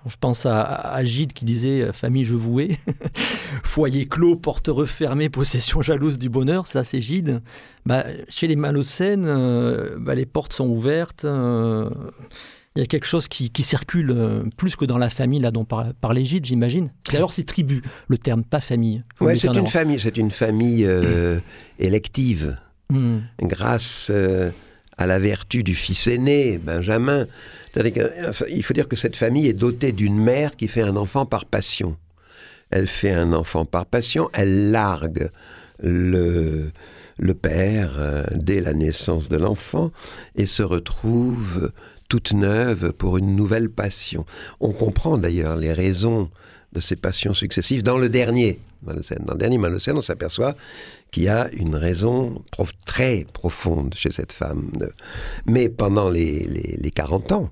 Je 0.07 0.15
pense 0.19 0.47
à, 0.47 1.03
Gide 1.03 1.33
qui 1.33 1.45
disait 1.45 1.81
euh, 1.81 1.93
famille 1.93 2.23
je 2.23 2.35
vouais, 2.35 2.79
foyer 3.63 4.07
clos, 4.07 4.35
porte 4.35 4.67
refermée, 4.67 5.29
possession 5.29 5.81
jalouse 5.81 6.17
du 6.17 6.29
bonheur, 6.29 6.65
ça 6.65 6.83
c'est 6.83 7.01
Gide. 7.01 7.41
Bah, 7.85 8.05
chez 8.27 8.47
les 8.47 8.55
Malocènes, 8.55 9.25
euh, 9.25 9.97
bah, 9.99 10.15
les 10.15 10.25
portes 10.25 10.53
sont 10.53 10.67
ouvertes. 10.67 11.25
Euh, 11.25 11.89
il 12.75 12.79
y 12.79 12.83
a 12.83 12.85
quelque 12.85 13.05
chose 13.05 13.27
qui, 13.27 13.51
circule 13.61 14.15
plus 14.55 14.77
que 14.77 14.85
dans 14.85 14.97
la 14.97 15.09
famille 15.09 15.41
là 15.41 15.51
dont 15.51 15.65
parlait 15.65 16.23
Gide, 16.23 16.45
j'imagine. 16.45 16.89
D'ailleurs, 17.11 17.33
c'est 17.33 17.43
tribu, 17.43 17.83
le 18.07 18.17
terme, 18.17 18.45
pas 18.45 18.61
famille. 18.61 19.03
Oui, 19.19 19.37
c'est 19.37 19.53
une 19.53 19.67
famille, 19.67 19.99
c'est 19.99 20.15
une 20.15 20.31
famille 20.31 20.87
élective, 21.79 22.55
hmm. 22.89 23.17
grâce 23.41 24.09
à 24.97 25.05
la 25.05 25.19
vertu 25.19 25.63
du 25.63 25.75
fils 25.75 26.07
aîné, 26.07 26.57
Benjamin. 26.57 27.25
Il 27.75 28.63
faut 28.63 28.73
dire 28.73 28.87
que 28.87 28.95
cette 28.95 29.15
famille 29.15 29.47
est 29.47 29.53
dotée 29.53 29.91
d'une 29.91 30.19
mère 30.19 30.55
qui 30.55 30.67
fait 30.67 30.81
un 30.81 30.95
enfant 30.95 31.25
par 31.25 31.45
passion. 31.45 31.97
Elle 32.69 32.87
fait 32.87 33.11
un 33.11 33.33
enfant 33.33 33.65
par 33.65 33.85
passion, 33.85 34.29
elle 34.33 34.71
largue 34.71 35.29
le, 35.81 36.71
père 37.41 37.95
euh, 37.97 38.23
dès 38.33 38.61
la 38.61 38.73
naissance 38.73 39.29
de 39.29 39.37
l'enfant 39.37 39.91
et 40.35 40.45
se 40.45 40.63
retrouve 40.63 41.71
toute 42.07 42.33
neuve 42.33 42.93
pour 42.93 43.17
une 43.17 43.35
nouvelle 43.35 43.69
passion. 43.69 44.25
On 44.59 44.71
comprend 44.71 45.17
d'ailleurs 45.17 45.55
les 45.55 45.73
raisons 45.73 46.29
de 46.73 46.79
ces 46.79 46.95
passions 46.95 47.33
successives 47.33 47.83
dans 47.83 47.97
le 47.97 48.09
dernier 48.09 48.59
Malocène. 48.83 49.23
Dans 49.25 49.33
le 49.33 49.39
dernier 49.39 49.57
Malocène, 49.57 49.97
on 49.97 50.01
s'aperçoit 50.01 50.55
qu'il 51.11 51.23
y 51.23 51.27
a 51.27 51.49
une 51.51 51.75
raison 51.75 52.41
très 52.85 53.25
profonde 53.33 53.93
chez 53.95 54.11
cette 54.11 54.31
femme. 54.31 54.71
Mais 55.45 55.67
pendant 55.67 56.09
les, 56.09 56.47
les, 56.47 56.91
40 56.91 57.31
ans 57.33 57.49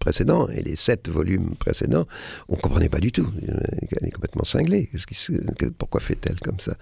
précédents 0.00 0.48
et 0.48 0.62
les 0.62 0.76
7 0.76 1.10
volumes 1.10 1.54
précédents, 1.56 2.06
on 2.48 2.56
ne 2.56 2.60
comprenait 2.60 2.88
pas 2.88 3.00
du 3.00 3.12
tout. 3.12 3.30
Elle 3.46 4.08
est 4.08 4.10
complètement 4.10 4.44
cinglée. 4.44 4.90
Pourquoi 5.76 6.00
fait-elle 6.00 6.40
comme 6.40 6.58
ça? 6.58 6.76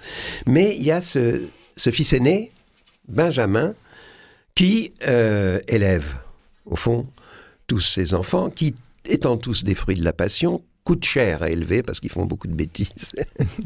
Mais 0.46 0.76
il 0.76 0.84
y 0.84 0.92
a 0.92 1.00
ce, 1.00 1.48
fils 1.76 2.12
aîné, 2.12 2.52
Benjamin, 3.08 3.74
qui 4.54 4.92
euh, 5.08 5.60
élève, 5.66 6.14
au 6.64 6.76
fond, 6.76 7.08
tous 7.66 7.80
ses 7.80 8.14
enfants, 8.14 8.50
qui, 8.50 8.76
étant 9.04 9.36
tous 9.36 9.64
des 9.64 9.74
fruits 9.74 9.96
de 9.96 10.04
la 10.04 10.12
passion, 10.12 10.62
coûte 10.90 11.04
cher 11.04 11.44
à 11.44 11.50
élever 11.50 11.84
parce 11.84 12.00
qu'ils 12.00 12.10
font 12.10 12.26
beaucoup 12.26 12.48
de 12.48 12.52
bêtises, 12.52 13.12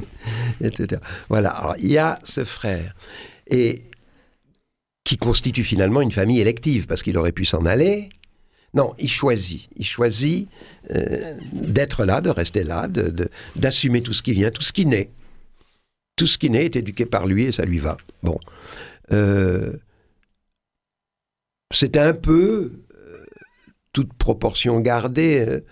etc. 0.60 1.00
Voilà, 1.30 1.48
alors 1.52 1.74
il 1.78 1.90
y 1.90 1.96
a 1.96 2.18
ce 2.22 2.44
frère, 2.44 2.94
et 3.48 3.82
qui 5.04 5.16
constitue 5.16 5.64
finalement 5.64 6.02
une 6.02 6.12
famille 6.12 6.38
élective, 6.38 6.86
parce 6.86 7.02
qu'il 7.02 7.16
aurait 7.16 7.32
pu 7.32 7.46
s'en 7.46 7.64
aller. 7.64 8.10
Non, 8.74 8.92
il 8.98 9.08
choisit. 9.08 9.70
Il 9.76 9.86
choisit 9.86 10.50
euh, 10.90 11.34
d'être 11.54 12.04
là, 12.04 12.20
de 12.20 12.28
rester 12.28 12.62
là, 12.62 12.88
d'assumer 13.56 14.02
tout 14.02 14.12
ce 14.12 14.22
qui 14.22 14.32
vient, 14.32 14.50
tout 14.50 14.62
ce 14.62 14.74
qui 14.74 14.84
naît. 14.84 15.08
Tout 16.16 16.26
ce 16.26 16.36
qui 16.36 16.50
naît 16.50 16.66
est 16.66 16.76
éduqué 16.76 17.06
par 17.06 17.26
lui 17.26 17.44
et 17.44 17.52
ça 17.52 17.64
lui 17.64 17.78
va. 17.78 17.96
Bon. 18.22 18.38
Euh, 19.12 19.72
C'était 21.72 22.00
un 22.00 22.12
peu, 22.12 22.72
euh, 22.94 23.24
toute 23.94 24.12
proportion 24.12 24.80
gardée, 24.80 25.62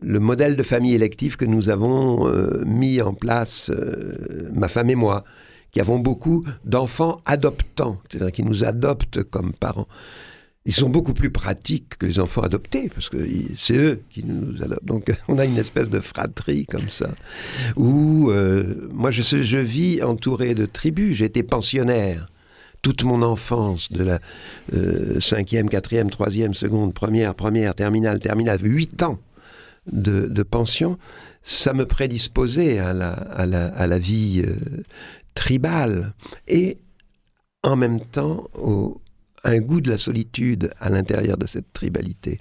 le 0.00 0.20
modèle 0.20 0.56
de 0.56 0.62
famille 0.62 0.94
élective 0.94 1.36
que 1.36 1.44
nous 1.44 1.68
avons 1.68 2.28
euh, 2.28 2.62
mis 2.66 3.00
en 3.00 3.14
place, 3.14 3.70
euh, 3.70 4.50
ma 4.52 4.68
femme 4.68 4.90
et 4.90 4.94
moi, 4.94 5.24
qui 5.70 5.80
avons 5.80 5.98
beaucoup 5.98 6.44
d'enfants 6.64 7.20
adoptants, 7.24 7.98
c'est-à-dire 8.10 8.32
qui 8.32 8.42
nous 8.42 8.64
adoptent 8.64 9.22
comme 9.24 9.52
parents. 9.52 9.88
Ils 10.64 10.74
sont 10.74 10.88
beaucoup 10.88 11.14
plus 11.14 11.30
pratiques 11.30 11.96
que 11.98 12.06
les 12.06 12.18
enfants 12.18 12.42
adoptés, 12.42 12.90
parce 12.92 13.08
que 13.08 13.18
c'est 13.56 13.76
eux 13.76 14.02
qui 14.10 14.24
nous 14.24 14.62
adoptent. 14.62 14.84
Donc 14.84 15.12
on 15.28 15.38
a 15.38 15.44
une 15.44 15.58
espèce 15.58 15.90
de 15.90 16.00
fratrie 16.00 16.66
comme 16.66 16.90
ça, 16.90 17.10
où 17.76 18.30
euh, 18.30 18.88
moi 18.92 19.10
je, 19.10 19.22
je 19.22 19.58
vis 19.58 20.02
entouré 20.02 20.54
de 20.54 20.66
tribus, 20.66 21.20
été 21.20 21.42
pensionnaire 21.42 22.28
toute 22.82 23.02
mon 23.02 23.22
enfance, 23.22 23.90
de 23.90 24.04
la 24.04 24.20
cinquième, 25.18 25.68
quatrième, 25.68 26.08
troisième, 26.08 26.54
seconde, 26.54 26.94
première, 26.94 27.34
première, 27.34 27.74
terminale, 27.74 28.20
terminale, 28.20 28.60
huit 28.62 29.02
ans 29.02 29.18
de, 29.90 30.42
pension, 30.42 30.98
ça 31.42 31.72
me 31.72 31.86
prédisposait 31.86 32.78
à 32.78 32.92
la, 32.92 33.10
à 33.10 33.86
la, 33.86 33.98
vie 33.98 34.42
euh, 34.46 34.56
tribale 35.34 36.14
et 36.48 36.78
en 37.62 37.76
même 37.76 38.00
temps 38.00 38.48
au, 38.54 39.00
un 39.44 39.58
goût 39.58 39.80
de 39.80 39.90
la 39.90 39.96
solitude 39.96 40.70
à 40.80 40.90
l'intérieur 40.90 41.36
de 41.36 41.46
cette 41.46 41.72
tribalité 41.72 42.38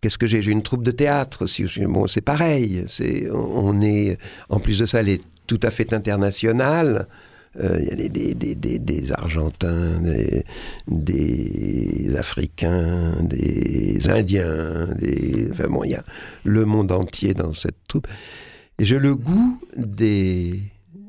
Qu'est-ce 0.00 0.18
que 0.18 0.28
j'ai? 0.28 0.42
J'ai 0.42 0.52
une 0.52 0.62
troupe 0.62 0.84
de 0.84 0.92
théâtre. 0.92 1.46
Bon, 1.86 2.06
c'est 2.06 2.20
pareil. 2.20 2.84
C'est, 2.88 3.28
on 3.32 3.80
est, 3.80 4.16
en 4.48 4.60
plus 4.60 4.78
de 4.78 4.86
ça, 4.86 5.00
elle 5.00 5.08
est 5.08 5.22
tout 5.48 5.58
à 5.62 5.70
fait 5.70 5.92
internationale. 5.92 7.08
Euh, 7.60 7.78
il 7.80 7.88
y 7.88 7.90
a 7.90 7.94
des, 7.96 8.08
des, 8.34 8.54
des, 8.54 8.78
des 8.78 9.12
Argentins, 9.12 10.00
des, 10.86 12.16
Africains, 12.16 13.14
des 13.22 14.08
Indiens, 14.08 14.88
des, 14.98 15.48
enfin 15.50 15.68
bon, 15.68 15.84
il 15.84 15.90
y 15.90 15.94
a 15.94 16.04
le 16.44 16.64
monde 16.64 16.92
entier 16.92 17.34
dans 17.34 17.52
cette 17.52 17.76
troupe. 17.88 18.06
Et 18.78 18.84
j'ai 18.84 18.98
le 18.98 19.16
goût 19.16 19.60
des, 19.76 20.60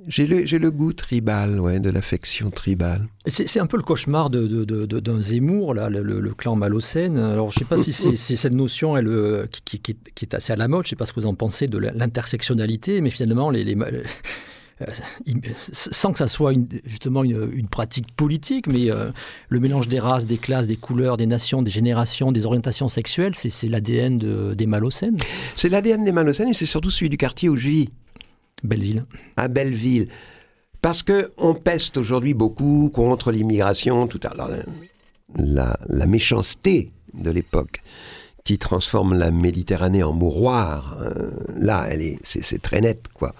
j'ai 0.07 0.25
le, 0.25 0.41
le, 0.41 0.71
goût 0.71 0.91
tribal, 0.91 1.59
ouais, 1.59 1.79
de 1.79 1.91
l'affection 1.91 2.49
tribale. 2.49 3.07
C'est 3.27 3.59
un 3.59 3.67
peu 3.67 3.77
le 3.77 3.83
cauchemar 3.83 4.31
d'un 4.31 4.41
de, 4.41 4.65
de, 4.65 5.21
Zemmour, 5.21 5.75
là, 5.75 5.87
le, 5.89 6.33
clan 6.33 6.55
Malocène. 6.55 7.19
Alors, 7.19 7.51
je 7.51 7.55
ne 7.55 7.59
sais 7.59 7.65
pas 7.65 7.77
si 7.77 7.93
c'est 7.93 8.15
cette 8.35 8.55
notion 8.55 8.97
elle, 8.97 9.07
euh, 9.07 9.45
qui, 9.51 9.79
qui, 9.79 9.95
qui, 10.15 10.25
est 10.25 10.33
assez 10.33 10.51
à 10.51 10.55
la 10.55 10.67
mode, 10.67 10.81
je 10.81 10.87
ne 10.87 10.89
sais 10.89 10.95
pas 10.95 11.05
ce 11.05 11.13
que 11.13 11.19
vous 11.19 11.27
en 11.27 11.35
pensez 11.35 11.67
de 11.67 11.77
l'intersectionnalité, 11.77 13.01
mais 13.01 13.11
finalement, 13.11 13.51
les, 13.51 13.63
les, 13.63 13.75
sans 15.71 16.11
que 16.11 16.17
ça 16.17 16.27
soit 16.27 16.53
une, 16.53 16.67
justement 16.85 17.23
une, 17.23 17.67
pratique 17.67 18.11
politique, 18.15 18.67
mais 18.67 18.89
euh, 18.89 19.11
le 19.49 19.59
mélange 19.59 19.87
des 19.87 19.99
races, 19.99 20.25
des 20.25 20.37
classes, 20.37 20.67
des 20.67 20.75
couleurs, 20.75 21.17
des 21.17 21.25
nations, 21.25 21.61
des 21.61 21.71
générations, 21.71 22.31
des 22.31 22.45
orientations 22.45 22.87
sexuelles, 22.87 23.33
c'est 23.35 23.67
l'ADN 23.67 24.53
des 24.53 24.65
Malocènes. 24.65 25.17
C'est 25.55 25.69
l'ADN 25.69 26.03
des 26.03 26.11
Malocènes 26.11 26.49
et 26.49 26.53
c'est 26.53 26.65
surtout 26.65 26.91
celui 26.91 27.09
du 27.09 27.17
quartier 27.17 27.49
où 27.49 27.57
je 27.57 27.69
vis. 27.69 27.89
Belleville. 28.63 29.05
À 29.37 29.47
Belleville. 29.47 30.09
Parce 30.81 31.03
que 31.03 31.31
on 31.37 31.53
peste 31.53 31.97
aujourd'hui 31.97 32.33
beaucoup 32.33 32.89
contre 32.93 33.31
l'immigration, 33.31 34.07
tout 34.07 34.19
à 34.23 34.33
la, 35.37 35.77
la 35.87 36.05
méchanceté 36.07 36.91
de 37.13 37.31
l'époque 37.31 37.81
qui 38.49 38.57
transforme 38.57 39.13
la 39.13 39.29
Méditerranée 39.29 40.01
en 40.01 40.11
mouroir. 40.11 40.97
Euh, 41.01 41.29
là, 41.55 41.85
elle 41.87 42.01
est, 42.01 42.17
c'est, 42.23 42.59
très 42.59 42.81
net, 42.81 43.03
quoi. 43.13 43.35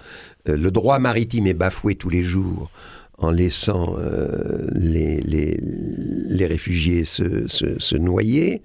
Euh, 0.50 0.58
le 0.58 0.72
droit 0.72 1.00
maritime 1.00 1.48
est 1.48 1.54
bafoué 1.54 1.96
tous 1.96 2.10
les 2.10 2.24
jours 2.24 2.70
en 3.18 3.32
laissant 3.32 3.96
euh, 3.98 4.68
les, 4.72 5.20
les, 5.22 6.46
réfugiés 6.46 7.04
se, 7.06 7.48
se, 7.48 7.96
noyer. 7.96 8.62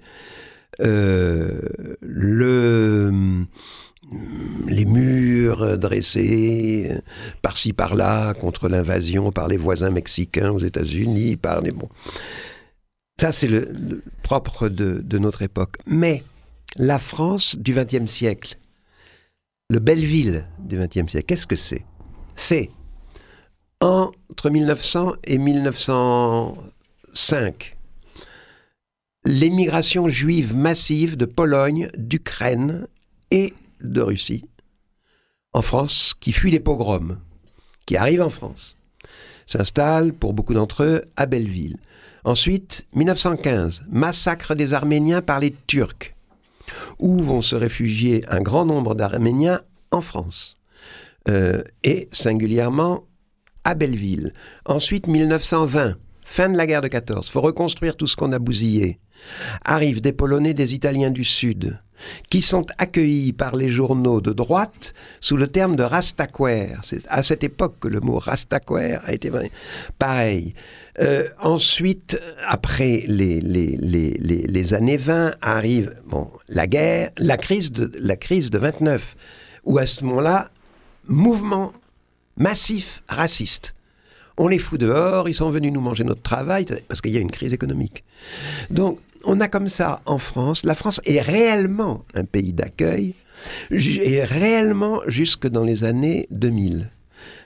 le, 0.79 1.85
les 4.67 4.85
murs 4.85 5.77
dressés 5.77 7.01
par-ci 7.41 7.73
par-là 7.73 8.33
contre 8.33 8.69
l'invasion 8.69 9.31
par 9.31 9.47
les 9.49 9.57
voisins 9.57 9.89
mexicains 9.89 10.51
aux 10.51 10.59
États-Unis, 10.59 11.35
par 11.35 11.59
les 11.61 11.71
bon. 11.71 11.89
Ça, 13.19 13.31
c'est 13.31 13.47
le, 13.47 14.01
propre 14.23 14.69
de, 14.69 15.01
de, 15.03 15.17
notre 15.17 15.41
époque. 15.41 15.77
Mais 15.85 16.23
la 16.77 16.99
France 16.99 17.55
du 17.57 17.73
XXe 17.73 18.11
siècle, 18.11 18.57
le 19.69 19.79
Belleville 19.79 20.45
du 20.59 20.77
XXe 20.77 21.11
siècle, 21.11 21.25
qu'est-ce 21.27 21.47
que 21.47 21.55
c'est? 21.55 21.85
C'est 22.33 22.69
entre 23.81 24.49
1900 24.49 25.13
et 25.25 25.37
1905 25.37 27.75
l'émigration 29.25 30.07
juive 30.07 30.55
massive 30.55 31.17
de 31.17 31.25
Pologne, 31.25 31.89
d'Ukraine 31.97 32.87
et 33.31 33.53
de 33.81 34.01
Russie 34.01 34.45
en 35.53 35.61
France 35.61 36.15
qui 36.19 36.31
fuit 36.31 36.51
les 36.51 36.59
pogroms, 36.59 37.17
qui 37.85 37.97
arrive 37.97 38.21
en 38.21 38.29
France, 38.29 38.77
s'installe 39.47 40.13
pour 40.13 40.33
beaucoup 40.33 40.53
d'entre 40.53 40.83
eux 40.83 41.03
à 41.15 41.25
Belleville. 41.25 41.77
Ensuite, 42.25 42.85
1915, 42.93 43.85
massacre 43.89 44.53
des 44.53 44.73
Arméniens 44.73 45.21
par 45.21 45.39
les 45.39 45.55
Turcs, 45.65 46.14
où 46.99 47.21
vont 47.21 47.41
se 47.41 47.55
réfugier 47.55 48.23
un 48.29 48.41
grand 48.41 48.65
nombre 48.65 48.95
d'Arméniens 48.95 49.61
en 49.91 50.01
France, 50.01 50.55
euh, 51.27 51.63
et 51.83 52.07
singulièrement 52.11 53.05
à 53.63 53.73
Belleville. 53.73 54.33
Ensuite, 54.65 55.07
1920, 55.07 55.95
fin 56.23 56.49
de 56.49 56.57
la 56.57 56.67
guerre 56.67 56.81
de 56.81 56.87
14, 56.87 57.29
faut 57.29 57.41
reconstruire 57.41 57.95
tout 57.95 58.07
ce 58.07 58.15
qu'on 58.15 58.31
a 58.31 58.39
bousillé. 58.39 58.99
Arrivent 59.63 60.01
des 60.01 60.11
Polonais, 60.11 60.53
des 60.53 60.75
Italiens 60.75 61.09
du 61.09 61.23
Sud, 61.23 61.79
qui 62.29 62.41
sont 62.41 62.65
accueillis 62.77 63.33
par 63.33 63.55
les 63.55 63.69
journaux 63.69 64.21
de 64.21 64.33
droite 64.33 64.93
sous 65.19 65.37
le 65.37 65.47
terme 65.47 65.75
de 65.75 65.83
rastaquaire. 65.83 66.81
C'est 66.83 67.01
à 67.07 67.23
cette 67.23 67.43
époque 67.43 67.79
que 67.79 67.87
le 67.87 68.01
mot 68.01 68.19
rastaquaire 68.19 69.01
a 69.05 69.13
été 69.13 69.31
pareil. 69.97 70.53
Euh, 70.99 71.25
ensuite, 71.41 72.19
après 72.47 73.03
les, 73.07 73.41
les, 73.41 74.73
années 74.73 74.97
20, 74.97 75.35
arrive 75.41 75.93
bon, 76.05 76.29
la 76.47 76.67
guerre, 76.67 77.11
la 77.17 77.37
crise, 77.37 77.71
de, 77.71 77.91
la 77.99 78.15
crise 78.15 78.49
de 78.49 78.57
29, 78.57 79.15
où 79.65 79.77
à 79.77 79.85
ce 79.85 80.05
moment-là, 80.05 80.49
mouvement 81.07 81.73
massif 82.37 83.03
raciste. 83.07 83.75
On 84.37 84.47
les 84.47 84.59
fout 84.59 84.79
dehors, 84.79 85.29
ils 85.29 85.33
sont 85.33 85.49
venus 85.49 85.71
nous 85.71 85.81
manger 85.81 86.03
notre 86.03 86.21
travail, 86.21 86.65
parce 86.87 87.01
qu'il 87.01 87.11
y 87.11 87.17
a 87.17 87.21
une 87.21 87.31
crise 87.31 87.53
économique. 87.53 88.03
Donc, 88.69 88.99
on 89.23 89.39
a 89.39 89.47
comme 89.47 89.67
ça 89.67 90.01
en 90.05 90.17
France, 90.17 90.63
la 90.65 90.75
France 90.75 91.01
est 91.05 91.21
réellement 91.21 92.03
un 92.13 92.25
pays 92.25 92.53
d'accueil, 92.53 93.15
et 93.71 94.23
réellement 94.23 95.01
jusque 95.07 95.47
dans 95.47 95.63
les 95.63 95.83
années 95.83 96.25
2000 96.31 96.89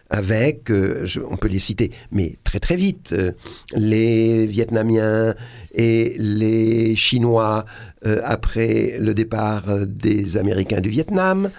avec, 0.09 0.71
euh, 0.71 1.05
on 1.29 1.37
peut 1.37 1.47
les 1.47 1.59
citer, 1.59 1.91
mais 2.11 2.37
très 2.43 2.59
très 2.59 2.75
vite, 2.75 3.13
euh, 3.13 3.31
les 3.75 4.45
Vietnamiens 4.47 5.35
et 5.73 6.15
les 6.17 6.95
Chinois 6.95 7.65
euh, 8.05 8.21
après 8.23 8.97
le 8.99 9.13
départ 9.13 9.85
des 9.85 10.37
Américains 10.37 10.81
du 10.81 10.89
Vietnam, 10.89 11.51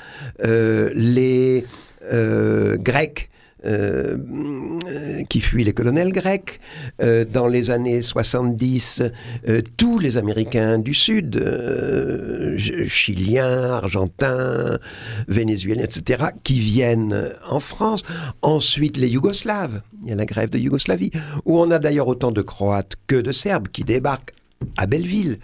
les 0.43 1.65
Grecs 2.03 3.30
euh, 3.67 4.17
qui 5.29 5.41
fuient 5.41 5.65
les 5.65 5.75
colonels 5.75 6.13
grecs. 6.13 6.61
Euh, 7.03 7.27
dans 7.27 7.47
les 7.47 7.71
années 7.71 8.01
70, 8.01 9.03
euh, 9.49 9.61
tous 9.77 9.99
les 9.99 10.17
Américains 10.17 10.79
du 10.79 10.95
Sud, 10.95 11.39
Chiliens, 12.87 13.73
Argentins, 13.73 14.79
Vénézuéliens, 15.29 15.85
etc., 15.85 16.29
qui 16.43 16.59
viennent 16.59 17.29
en 17.49 17.61
France. 17.61 18.03
Ensuite, 18.41 18.97
les 18.97 19.09
Yougoslaves. 19.09 19.83
Il 20.05 20.09
y 20.09 20.13
a 20.13 20.17
la 20.17 20.25
grève 20.25 20.49
de 20.49 20.59
Yougoslavie, 20.59 21.11
où 21.45 21.59
on 21.59 21.71
a 21.71 21.79
d'ailleurs 21.79 22.09
autant 22.09 22.33
de 22.33 22.41
Croates 22.41 22.95
que 23.07 23.17
de 23.17 23.33
Serbes 23.33 23.69
qui 23.69 23.85
débarquent 23.85 24.33
à 24.79 24.87
Belleville, 24.87 25.39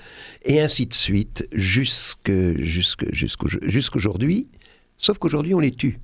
et 0.45 0.61
ainsi 0.61 0.87
de 0.87 0.95
suite, 0.95 1.47
jusqu'aujourd'hui, 1.53 4.47
sauf 4.97 5.19
qu'aujourd'hui 5.19 5.55
on 5.55 5.61
les 5.61 5.73
tue 5.73 5.99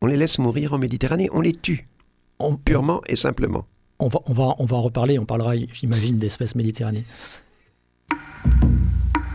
on 0.00 0.06
les 0.06 0.16
laisse 0.16 0.38
mourir 0.38 0.72
en 0.72 0.78
Méditerranée, 0.78 1.28
on 1.32 1.40
les 1.40 1.52
tue, 1.52 1.86
purement 2.64 3.00
et 3.08 3.16
simplement. 3.16 3.66
On 3.98 4.08
va, 4.08 4.20
on, 4.26 4.32
va, 4.32 4.54
on 4.58 4.66
va 4.66 4.76
en 4.76 4.82
reparler, 4.82 5.18
on 5.18 5.24
parlera, 5.24 5.54
j'imagine, 5.72 6.18
d'espèces 6.18 6.54
méditerranéennes. 6.54 7.04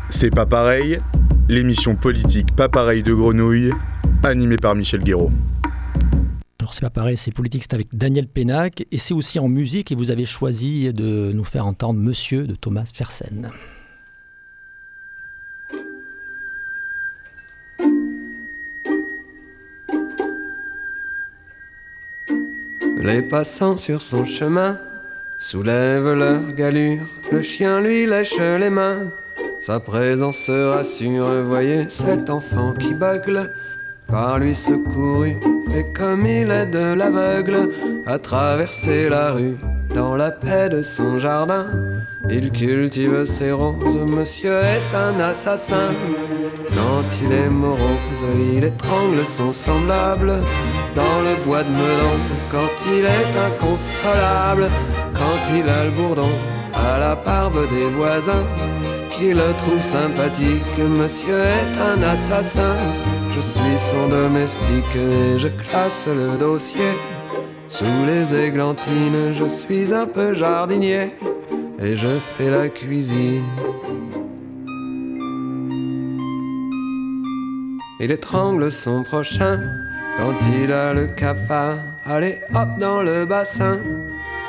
C'est 0.10 0.30
pas 0.30 0.46
pareil, 0.46 1.00
l'émission 1.50 1.96
politique 1.96 2.56
Pas 2.56 2.70
pareil 2.70 3.02
de 3.02 3.14
Grenouille, 3.14 3.72
animée 4.24 4.58
par 4.58 4.76
Michel 4.76 5.02
Guéraud. 5.04 5.32
Alors 6.60 6.76
c'est 6.76 6.82
pas 6.82 6.92
pareil, 6.92 7.18
c'est 7.18 7.32
politique, 7.32 7.64
c'est 7.64 7.74
avec 7.74 7.88
Daniel 7.92 8.28
Pénac, 8.28 8.86
et 8.92 8.98
c'est 9.00 9.16
aussi 9.16 9.40
en 9.40 9.48
musique, 9.48 9.92
et 9.92 9.96
vous 9.96 10.12
avez 10.12 10.26
choisi 10.26 10.94
de 10.94 11.32
nous 11.34 11.44
faire 11.44 11.66
entendre 11.66 12.00
Monsieur 12.00 12.46
de 12.46 12.54
Thomas 12.54 12.90
Fersen. 12.94 13.50
Les 23.02 23.24
passants 23.24 23.78
sur 23.78 24.00
son 24.00 24.24
chemin 24.24 24.78
soulèvent 25.40 26.14
leur 26.14 26.54
galure. 26.54 27.08
Le 27.32 27.42
chien 27.42 27.82
lui 27.82 28.06
lèche 28.06 28.38
les 28.38 28.70
mains. 28.70 29.08
Sa 29.60 29.80
présence 29.80 30.48
rassure. 30.52 31.44
Voyez 31.44 31.90
cet 31.90 32.30
enfant 32.30 32.74
qui 32.74 32.94
bugle, 32.94 33.54
par 34.12 34.40
lui 34.40 34.54
secouru. 34.54 35.38
Et 35.74 35.86
comme 35.94 36.26
il 36.26 36.52
est 36.52 36.66
de 36.66 36.94
l'aveugle, 36.94 37.70
à 38.06 38.20
traverser 38.20 39.10
la 39.10 39.32
rue 39.32 39.58
dans 39.96 40.16
la 40.16 40.32
paix 40.32 40.70
de 40.70 40.82
son 40.82 41.20
jardin. 41.20 41.66
Il 42.30 42.52
cultive 42.52 43.26
ses 43.26 43.52
roses, 43.52 43.98
monsieur 43.98 44.60
est 44.76 44.96
un 44.96 45.20
assassin. 45.20 45.90
Quand 46.70 47.08
il 47.24 47.32
est 47.32 47.50
morose, 47.50 48.26
il 48.54 48.64
étrangle 48.64 49.26
son 49.26 49.52
semblable 49.52 50.34
dans 50.96 51.20
le 51.28 51.44
bois 51.46 51.64
de 51.64 51.70
Meudon. 51.70 52.18
Quand 52.50 52.72
il 52.88 53.06
est 53.06 53.34
inconsolable, 53.48 54.70
quand 55.14 55.56
il 55.56 55.68
a 55.68 55.86
le 55.86 55.92
bourdon 55.92 56.30
à 56.74 57.00
la 57.00 57.16
barbe 57.16 57.68
des 57.70 57.88
voisins, 57.98 58.46
qui 59.10 59.34
le 59.34 59.54
trouve 59.58 59.82
sympathique, 59.82 60.78
monsieur 60.80 61.40
est 61.40 61.82
un 61.82 62.02
assassin. 62.04 62.76
Je 63.34 63.40
suis 63.40 63.78
son 63.78 64.08
domestique 64.08 64.96
et 64.96 65.40
je 65.40 65.48
classe 65.48 66.08
le 66.08 66.38
dossier. 66.38 66.92
Sous 67.68 68.06
les 68.06 68.34
églantines, 68.36 69.34
je 69.34 69.48
suis 69.48 69.94
un 69.94 70.06
peu 70.06 70.34
jardinier 70.34 71.12
et 71.80 71.96
je 71.96 72.10
fais 72.36 72.50
la 72.50 72.70
cuisine. 72.70 73.46
il 78.04 78.12
étrangle 78.12 78.72
son 78.72 79.04
prochain. 79.04 79.62
Quand 80.18 80.34
il 80.60 80.72
a 80.72 80.94
le 80.94 81.06
cafard, 81.08 81.78
allez 82.06 82.40
hop 82.54 82.70
dans 82.80 83.02
le 83.02 83.26
bassin, 83.26 83.80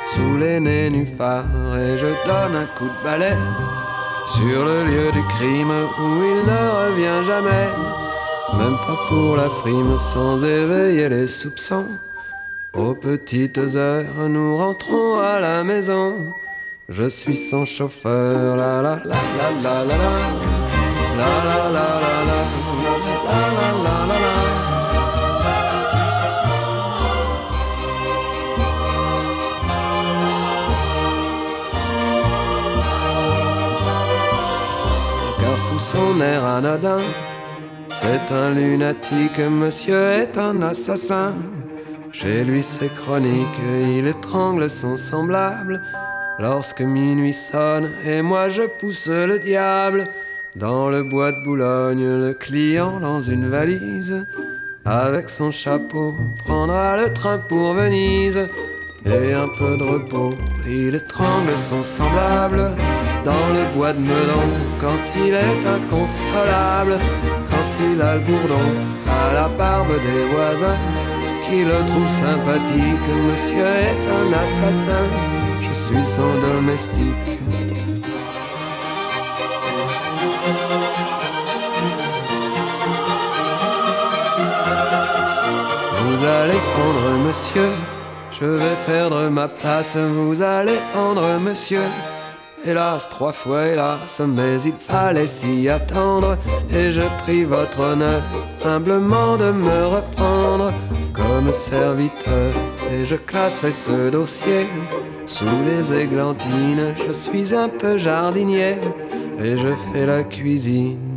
sous 0.07 0.37
les 0.37 0.59
nénuphars, 0.59 1.77
et 1.77 1.97
je 1.97 2.07
donne 2.25 2.55
un 2.55 2.65
coup 2.77 2.89
de 2.89 3.03
balai 3.03 3.35
sur 4.25 4.65
le 4.65 4.83
lieu 4.83 5.11
du 5.11 5.23
crime 5.35 5.71
où 5.71 6.23
il 6.31 6.39
ne 6.51 6.63
revient 6.81 7.25
jamais, 7.25 7.67
même 8.57 8.77
pas 8.77 8.97
pour 9.09 9.35
la 9.37 9.49
frime, 9.49 9.99
sans 9.99 10.43
éveiller 10.43 11.09
les 11.09 11.27
soupçons. 11.27 11.87
Aux 12.73 12.95
petites 12.95 13.59
heures, 13.75 14.29
nous 14.29 14.57
rentrons 14.57 15.19
à 15.19 15.39
la 15.39 15.63
maison. 15.63 16.33
Je 16.89 17.07
suis 17.07 17.35
son 17.35 17.65
chauffeur, 17.65 18.57
la 18.57 18.81
la 18.81 19.01
la 19.05 19.21
la 19.37 19.49
la 19.61 19.85
la 19.85 19.97
la 19.97 20.07
la 21.15 21.31
la 21.45 21.75
la 21.75 21.87
la 22.23 22.37
la 22.37 22.47
la 22.83 23.69
la 23.83 24.05
la 24.07 24.33
Car 35.39 35.59
sous 35.59 35.79
son 35.79 36.21
air 36.21 36.43
anodin, 36.43 36.99
c'est 38.03 38.35
un 38.35 38.49
lunatique, 38.53 39.39
monsieur 39.39 40.11
est 40.11 40.37
un 40.37 40.61
assassin. 40.61 41.35
Chez 42.11 42.43
lui 42.43 42.61
c'est 42.61 42.93
chronique, 42.93 43.59
il 43.97 44.07
étrangle 44.07 44.69
son 44.69 44.97
semblable. 44.97 45.81
Lorsque 46.37 46.81
minuit 46.81 47.31
sonne 47.31 47.89
et 48.05 48.21
moi 48.21 48.49
je 48.49 48.63
pousse 48.63 49.07
le 49.07 49.39
diable 49.39 50.09
dans 50.57 50.89
le 50.89 51.03
bois 51.03 51.31
de 51.31 51.41
Boulogne, 51.43 52.05
le 52.05 52.33
client 52.33 52.99
dans 52.99 53.21
une 53.21 53.47
valise 53.47 54.25
avec 54.83 55.29
son 55.29 55.51
chapeau 55.51 56.13
prendra 56.39 56.97
le 56.97 57.13
train 57.13 57.37
pour 57.37 57.73
Venise 57.73 58.49
et 59.05 59.33
un 59.33 59.47
peu 59.57 59.77
de 59.77 59.83
repos. 59.83 60.33
Il 60.67 60.95
étrangle 60.95 61.55
son 61.55 61.83
semblable 61.83 62.75
dans 63.23 63.47
le 63.53 63.73
bois 63.73 63.93
de 63.93 63.99
Meudon 63.99 64.49
quand 64.81 65.03
il 65.25 65.33
est 65.33 65.65
inconsolable, 65.65 66.99
il 67.79 68.01
a 68.01 68.15
le 68.15 68.21
bourdon 68.21 68.67
à 69.07 69.33
la 69.33 69.47
barbe 69.47 69.93
des 70.01 70.25
voisins 70.33 70.77
qui 71.43 71.63
le 71.63 71.85
trouve 71.85 72.09
sympathique. 72.09 73.07
Monsieur 73.29 73.65
est 73.89 74.03
un 74.19 74.33
assassin, 74.33 75.05
je 75.59 75.73
suis 75.73 76.05
son 76.15 76.31
domestique. 76.39 77.33
Vous 86.05 86.25
allez 86.25 86.59
prendre 86.73 87.17
monsieur, 87.25 87.71
je 88.31 88.45
vais 88.45 88.77
perdre 88.85 89.29
ma 89.29 89.47
place. 89.47 89.97
Vous 89.97 90.41
allez 90.41 90.79
prendre 90.93 91.39
monsieur. 91.39 91.87
Hélas, 92.65 93.09
trois 93.09 93.33
fois 93.33 93.67
hélas, 93.67 94.21
mais 94.25 94.61
il 94.61 94.73
fallait 94.79 95.27
s'y 95.27 95.67
attendre. 95.67 96.37
Et 96.69 96.93
je 96.93 97.01
prie 97.23 97.43
votre 97.43 97.79
honneur 97.81 98.21
humblement 98.63 99.35
de 99.35 99.51
me 99.51 99.85
reprendre 99.87 100.71
comme 101.11 101.51
serviteur. 101.51 102.53
Et 102.93 103.05
je 103.05 103.15
classerai 103.15 103.73
ce 103.73 104.09
dossier 104.09 104.67
sous 105.25 105.45
les 105.45 106.03
églantines. 106.03 106.95
Je 107.05 107.11
suis 107.11 107.53
un 107.53 107.67
peu 107.67 107.97
jardinier 107.97 108.77
et 109.39 109.57
je 109.57 109.69
fais 109.91 110.05
la 110.05 110.23
cuisine. 110.23 111.12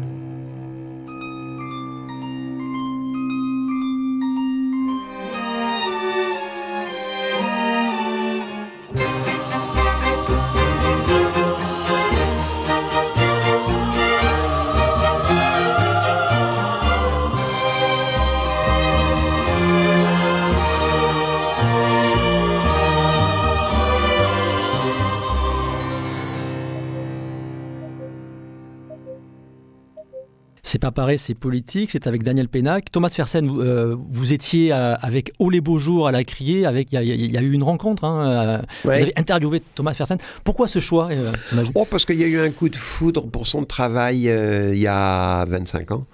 C'est 31.18 31.34
politique, 31.34 31.90
c'est 31.90 32.06
avec 32.06 32.22
Daniel 32.22 32.48
Pénac. 32.48 32.90
Thomas 32.90 33.10
Fersen, 33.10 33.46
vous, 33.46 33.60
euh, 33.60 33.94
vous 34.10 34.32
étiez 34.32 34.72
euh, 34.72 34.94
avec 35.02 35.30
Oh 35.38 35.50
les 35.50 35.60
beaux 35.60 35.78
jours 35.78 36.08
à 36.08 36.12
la 36.12 36.24
criée, 36.24 36.64
avec 36.64 36.90
il 36.92 37.04
y, 37.04 37.36
a 37.36 37.42
eu 37.42 37.52
une 37.52 37.62
rencontre. 37.62 38.04
Hein, 38.04 38.26
euh, 38.26 38.58
Ouais. 38.84 38.96
Vous 38.96 39.02
avez 39.02 39.12
interviewé 39.16 39.62
Thomas 39.74 39.92
Fersen. 39.92 40.16
Pourquoi 40.42 40.68
ce 40.68 40.78
choix 40.78 41.08
euh, 41.10 41.32
Oh, 41.74 41.86
parce 41.88 42.06
qu'il 42.06 42.18
y 42.18 42.24
a 42.24 42.26
eu 42.26 42.38
un 42.38 42.50
coup 42.50 42.68
de 42.68 42.76
foudre 42.76 43.26
pour 43.26 43.46
son 43.46 43.64
travail 43.64 44.22
il 44.22 44.78
y 44.78 44.86
a 44.86 45.44
25 45.44 45.90
ans. 45.92 46.06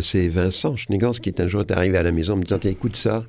C'est 0.00 0.28
Vincent 0.28 0.76
Schnegans 0.76 1.10
qui 1.10 1.28
est 1.28 1.40
un 1.40 1.48
jour 1.48 1.62
est 1.62 1.72
arrivé 1.72 1.98
à 1.98 2.02
la 2.02 2.12
maison 2.12 2.34
en 2.34 2.36
me 2.36 2.44
disant 2.44 2.60
écoute 2.64 2.96
ça. 2.96 3.24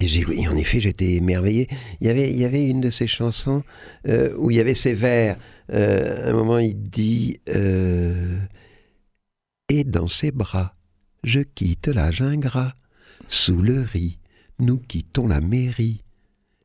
Et 0.00 0.06
j'ai 0.06 0.24
oui, 0.24 0.46
en 0.48 0.56
effet, 0.56 0.80
j'étais 0.80 1.14
émerveillé. 1.14 1.68
Il 2.00 2.06
y 2.06 2.10
avait, 2.10 2.30
il 2.30 2.38
y 2.38 2.44
avait 2.44 2.64
une 2.64 2.80
de 2.80 2.90
ses 2.90 3.06
chansons 3.06 3.62
où 4.38 4.50
il 4.50 4.56
y 4.56 4.60
avait 4.60 4.74
ces 4.74 4.94
vers. 4.94 5.36
Euh, 5.72 6.26
à 6.26 6.30
un 6.30 6.32
moment, 6.32 6.58
il 6.58 6.74
dit 6.74 7.40
euh, 7.54 8.38
Et 9.70 9.84
dans 9.84 10.08
ses 10.08 10.30
bras, 10.30 10.74
je 11.24 11.40
quitte 11.40 11.88
l'âge 11.88 12.22
ingrat. 12.22 12.72
Sous 13.28 13.60
le 13.60 13.82
riz, 13.82 14.18
nous 14.58 14.78
quittons 14.78 15.26
la 15.26 15.42
mairie. 15.42 16.02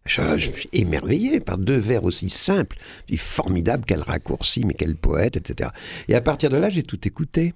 Je, 0.05 0.37
suis 0.37 0.69
émerveillé 0.71 1.41
par 1.41 1.57
deux 1.57 1.77
vers 1.77 2.05
aussi 2.05 2.29
simples. 2.29 2.77
Puis 3.05 3.17
formidable, 3.17 3.83
quel 3.85 4.01
raccourci, 4.01 4.65
mais 4.65 4.73
quel 4.73 4.95
poète, 4.95 5.35
etc. 5.35 5.71
Et 6.07 6.15
à 6.15 6.21
partir 6.21 6.49
de 6.49 6.55
là, 6.55 6.69
j'ai 6.69 6.83
tout 6.83 7.05
écouté. 7.05 7.53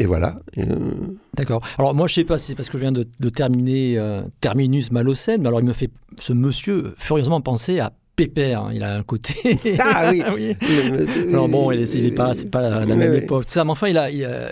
Et 0.00 0.06
voilà. 0.06 0.40
Euh, 0.58 1.16
D'accord. 1.34 1.62
Alors 1.78 1.94
moi 1.94 2.08
je 2.08 2.14
sais 2.14 2.24
pas 2.24 2.38
si 2.38 2.46
c'est 2.46 2.54
parce 2.54 2.70
que 2.70 2.78
je 2.78 2.82
viens 2.82 2.92
de, 2.92 3.06
de 3.20 3.28
terminer 3.28 3.98
euh, 3.98 4.22
Terminus 4.40 4.90
Malocène, 4.90 5.42
mais 5.42 5.48
alors 5.48 5.60
il 5.60 5.66
me 5.66 5.74
fait 5.74 5.90
ce 6.18 6.32
monsieur 6.32 6.94
furieusement 6.96 7.40
penser 7.42 7.78
à 7.78 7.92
Pépère. 8.16 8.62
hein. 8.64 8.70
Il 8.74 8.82
a 8.82 8.96
un 8.96 9.02
côté. 9.02 9.34
Ah 9.80 10.10
oui. 10.12 10.22
oui. 10.34 10.56
le- 10.62 11.28
Alors 11.30 11.48
bon, 11.48 11.70
il 11.72 11.80
est, 11.80 11.94
il 11.94 12.06
est 12.06 12.10
pas, 12.12 12.34
c'est 12.34 12.50
pas 12.50 12.68
la 12.84 12.86
même 12.96 13.14
époque. 13.14 13.44
Ça, 13.48 13.64
mais 13.64 13.70
enfin, 13.70 13.88
il 13.88 13.98
a. 13.98 14.10
il, 14.10 14.24
euh, 14.24 14.48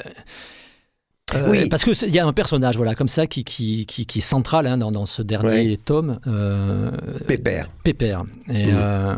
euh, 1.34 1.48
Oui. 1.50 1.68
Parce 1.68 1.84
que 1.84 1.92
c'est- 1.94 2.08
il 2.08 2.14
y 2.14 2.18
a 2.18 2.26
un 2.26 2.32
personnage, 2.32 2.76
voilà, 2.76 2.94
comme 2.94 3.08
ça, 3.08 3.26
qui, 3.26 3.44
qui, 3.44 3.86
qui, 3.86 4.06
qui 4.06 4.18
est 4.18 4.22
central 4.22 4.66
hein, 4.66 4.78
dans, 4.78 4.90
dans 4.90 5.06
ce 5.06 5.22
dernier 5.22 5.70
Ouais. 5.70 5.76
tome, 5.76 6.18
euh, 6.26 6.90
Pépère. 7.26 7.70
Pépère. 7.84 8.24
Et 8.48 8.66
euh, 8.72 9.14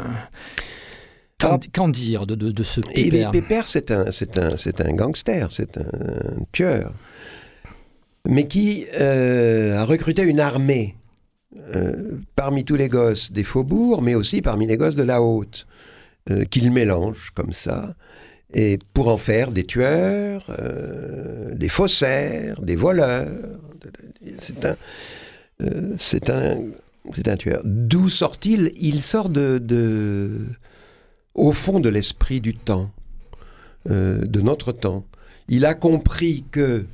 qu'en, 1.73 1.89
dire 1.89 2.27
de, 2.27 2.35
de, 2.35 2.51
de 2.51 2.63
ce 2.63 2.81
Et 2.93 3.05
Pépère? 3.11 3.31
Pépère, 3.31 3.69
c'est 3.69 3.91
un, 3.91 4.11
c'est 4.11 4.39
un, 4.39 4.57
c'est 4.57 4.81
un 4.81 4.93
gangster, 4.93 5.49
c'est 5.51 5.77
un 5.79 5.85
tueur, 6.53 6.93
mais 8.29 8.47
qui 8.47 8.87
euh, 9.01 9.79
a 9.79 9.85
recruté 9.85 10.23
une 10.23 10.39
armée 10.41 10.95
euh, 11.59 12.19
parmi 12.35 12.65
tous 12.65 12.77
les 12.77 12.89
gosses 12.89 13.31
des 13.31 13.45
faubourgs, 13.45 14.03
mais 14.03 14.15
aussi 14.15 14.41
parmi 14.41 14.67
les 14.67 14.77
gosses 14.77 14.97
de 14.97 15.03
la 15.03 15.21
haute, 15.21 15.67
euh, 16.31 16.45
qu'il 16.45 16.71
mélange 16.71 17.31
comme 17.35 17.53
ça, 17.53 17.95
et 18.55 18.79
pour 18.95 19.09
en 19.09 19.19
faire 19.19 19.51
des 19.53 19.65
tueurs, 19.65 20.47
euh, 20.59 21.55
des 21.55 21.69
faussaires, 21.69 22.61
des 22.63 22.77
voleurs. 22.77 23.29
C'est 25.99 26.31
un, 26.31 26.57
tueur. 27.37 27.61
D'où 27.65 28.09
sort-il? 28.09 28.73
Il 28.77 29.03
sort 29.03 29.29
de, 29.29 29.59
de, 29.59 30.47
au 31.35 31.53
fond 31.53 31.81
de 31.81 31.89
l'esprit 31.89 32.41
du 32.41 32.55
temps, 32.55 32.91
de 33.87 34.41
notre 34.41 34.73
temps. 34.73 35.05
Il 35.49 35.67
a 35.67 35.75
compris 35.75 36.45
que 36.51 36.87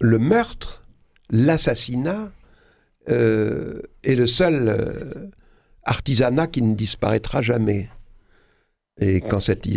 le 0.00 0.18
meurtre, 0.18 0.84
l'assassinat, 1.30 2.30
euh, 3.08 3.82
est 4.02 4.14
le 4.14 4.26
seul 4.26 4.68
euh, 4.68 5.30
artisanat 5.84 6.46
qui 6.46 6.62
ne 6.62 6.74
disparaîtra 6.74 7.42
jamais. 7.42 7.88
Et 9.00 9.20
quand 9.20 9.40
cet 9.40 9.68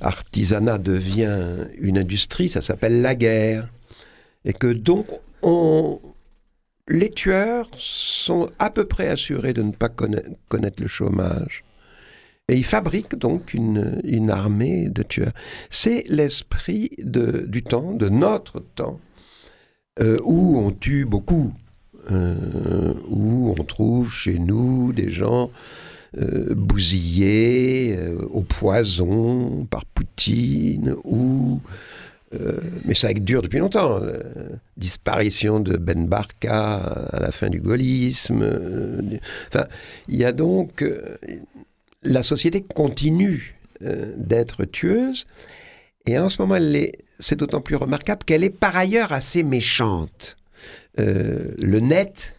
artisanat 0.00 0.78
devient 0.78 1.66
une 1.78 1.98
industrie, 1.98 2.48
ça 2.48 2.60
s'appelle 2.60 3.00
la 3.00 3.14
guerre. 3.14 3.70
Et 4.44 4.52
que 4.52 4.72
donc, 4.72 5.06
on, 5.42 6.00
les 6.86 7.10
tueurs 7.10 7.70
sont 7.78 8.50
à 8.58 8.68
peu 8.70 8.84
près 8.84 9.08
assurés 9.08 9.54
de 9.54 9.62
ne 9.62 9.72
pas 9.72 9.88
conna- 9.88 10.22
connaître 10.48 10.82
le 10.82 10.88
chômage. 10.88 11.64
Et 12.48 12.56
ils 12.56 12.64
fabriquent 12.64 13.16
donc 13.16 13.54
une, 13.54 14.02
une 14.04 14.28
armée 14.28 14.90
de 14.90 15.02
tueurs. 15.02 15.32
C'est 15.70 16.04
l'esprit 16.08 16.90
du 16.98 17.62
temps, 17.62 17.94
de 17.94 18.10
notre 18.10 18.60
temps, 18.60 19.00
euh, 20.00 20.18
où 20.22 20.58
on 20.58 20.70
tue 20.70 21.06
beaucoup, 21.06 21.54
où 22.10 23.54
on 23.58 23.64
trouve 23.64 24.12
chez 24.12 24.38
nous 24.38 24.92
des 24.92 25.10
gens 25.10 25.50
euh, 26.18 26.54
bousillés 26.54 27.96
euh, 27.96 28.18
au 28.30 28.42
poison 28.42 29.66
par 29.70 29.84
Poutine, 29.84 30.94
ou 31.04 31.60
Euh, 32.34 32.58
mais 32.84 32.94
ça 32.94 33.12
dure 33.12 33.42
depuis 33.42 33.58
longtemps. 33.58 34.00
disparition 34.76 35.60
de 35.60 35.76
Ben 35.76 36.06
Barka 36.06 36.76
à 37.12 37.20
la 37.20 37.30
fin 37.30 37.48
du 37.48 37.60
gaullisme. 37.60 38.42
Euh, 38.42 39.00
enfin, 39.48 39.66
il 40.08 40.16
y 40.16 40.24
a 40.24 40.32
donc. 40.32 40.82
Euh, 40.82 41.16
la 42.02 42.22
société 42.22 42.62
continue 42.62 43.56
d'être 43.80 44.64
tueuse. 44.66 45.26
Et 46.06 46.18
en 46.18 46.28
ce 46.28 46.40
moment, 46.42 46.58
c'est 47.18 47.36
d'autant 47.36 47.62
plus 47.62 47.76
remarquable 47.76 48.24
qu'elle 48.24 48.44
est 48.44 48.50
par 48.50 48.76
ailleurs 48.76 49.12
assez 49.12 49.42
méchante. 49.42 50.36
Le 50.96 51.80
net, 51.80 52.36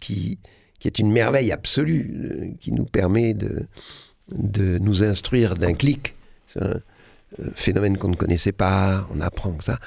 qui, 0.00 0.38
qui 0.78 0.88
est 0.88 0.98
une 0.98 1.10
merveille 1.10 1.52
absolue, 1.52 2.56
qui 2.60 2.72
nous 2.72 2.84
permet 2.84 3.34
de, 3.34 3.66
de 4.32 4.78
nous 4.78 5.04
instruire 5.04 5.54
d'un 5.54 5.74
clic. 5.74 6.14
Euh, 7.40 7.50
phénomène 7.54 7.98
qu'on 7.98 8.08
ne 8.08 8.16
connaissait 8.16 8.52
pas, 8.52 9.06
on 9.14 9.20
apprend 9.20 9.54
ça. 9.64 9.78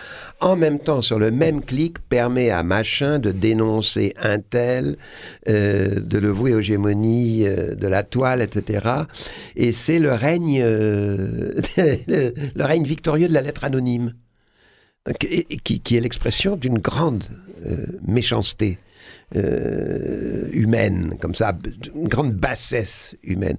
En 0.42 0.56
même 0.56 0.78
temps, 0.78 1.02
sur 1.02 1.18
le 1.18 1.32
même 1.32 1.64
clic, 1.64 1.98
permet 2.08 2.52
à 2.52 2.62
machin 2.62 3.18
de 3.18 3.32
dénoncer 3.32 4.14
un 4.22 4.40
tel, 4.40 4.96
euh, 5.50 6.00
de 6.00 6.20
le 6.20 6.30
vouer 6.30 6.54
aux 6.54 6.62
gémonies 6.62 7.48
euh, 7.48 7.74
de 7.74 7.88
la 7.88 8.04
toile, 8.04 8.42
etc. 8.44 8.88
Et 9.56 9.74
c'est 9.74 9.98
le 9.98 10.14
règne, 10.14 10.62
le, 11.78 12.34
règne 12.58 12.84
victorieux 12.84 13.28
de 13.28 13.34
la 13.34 13.42
lettre 13.42 13.64
anonyme, 13.64 14.14
qui, 15.20 15.98
est 15.98 16.00
l'expression 16.00 16.56
d'une 16.56 16.80
grande 16.80 17.24
méchanceté. 18.06 18.78
humaine, 19.34 21.16
comme 21.20 21.36
ça, 21.36 21.58
une 21.96 22.08
grande 22.08 22.34
bassesse 22.34 23.16
humaine. 23.24 23.58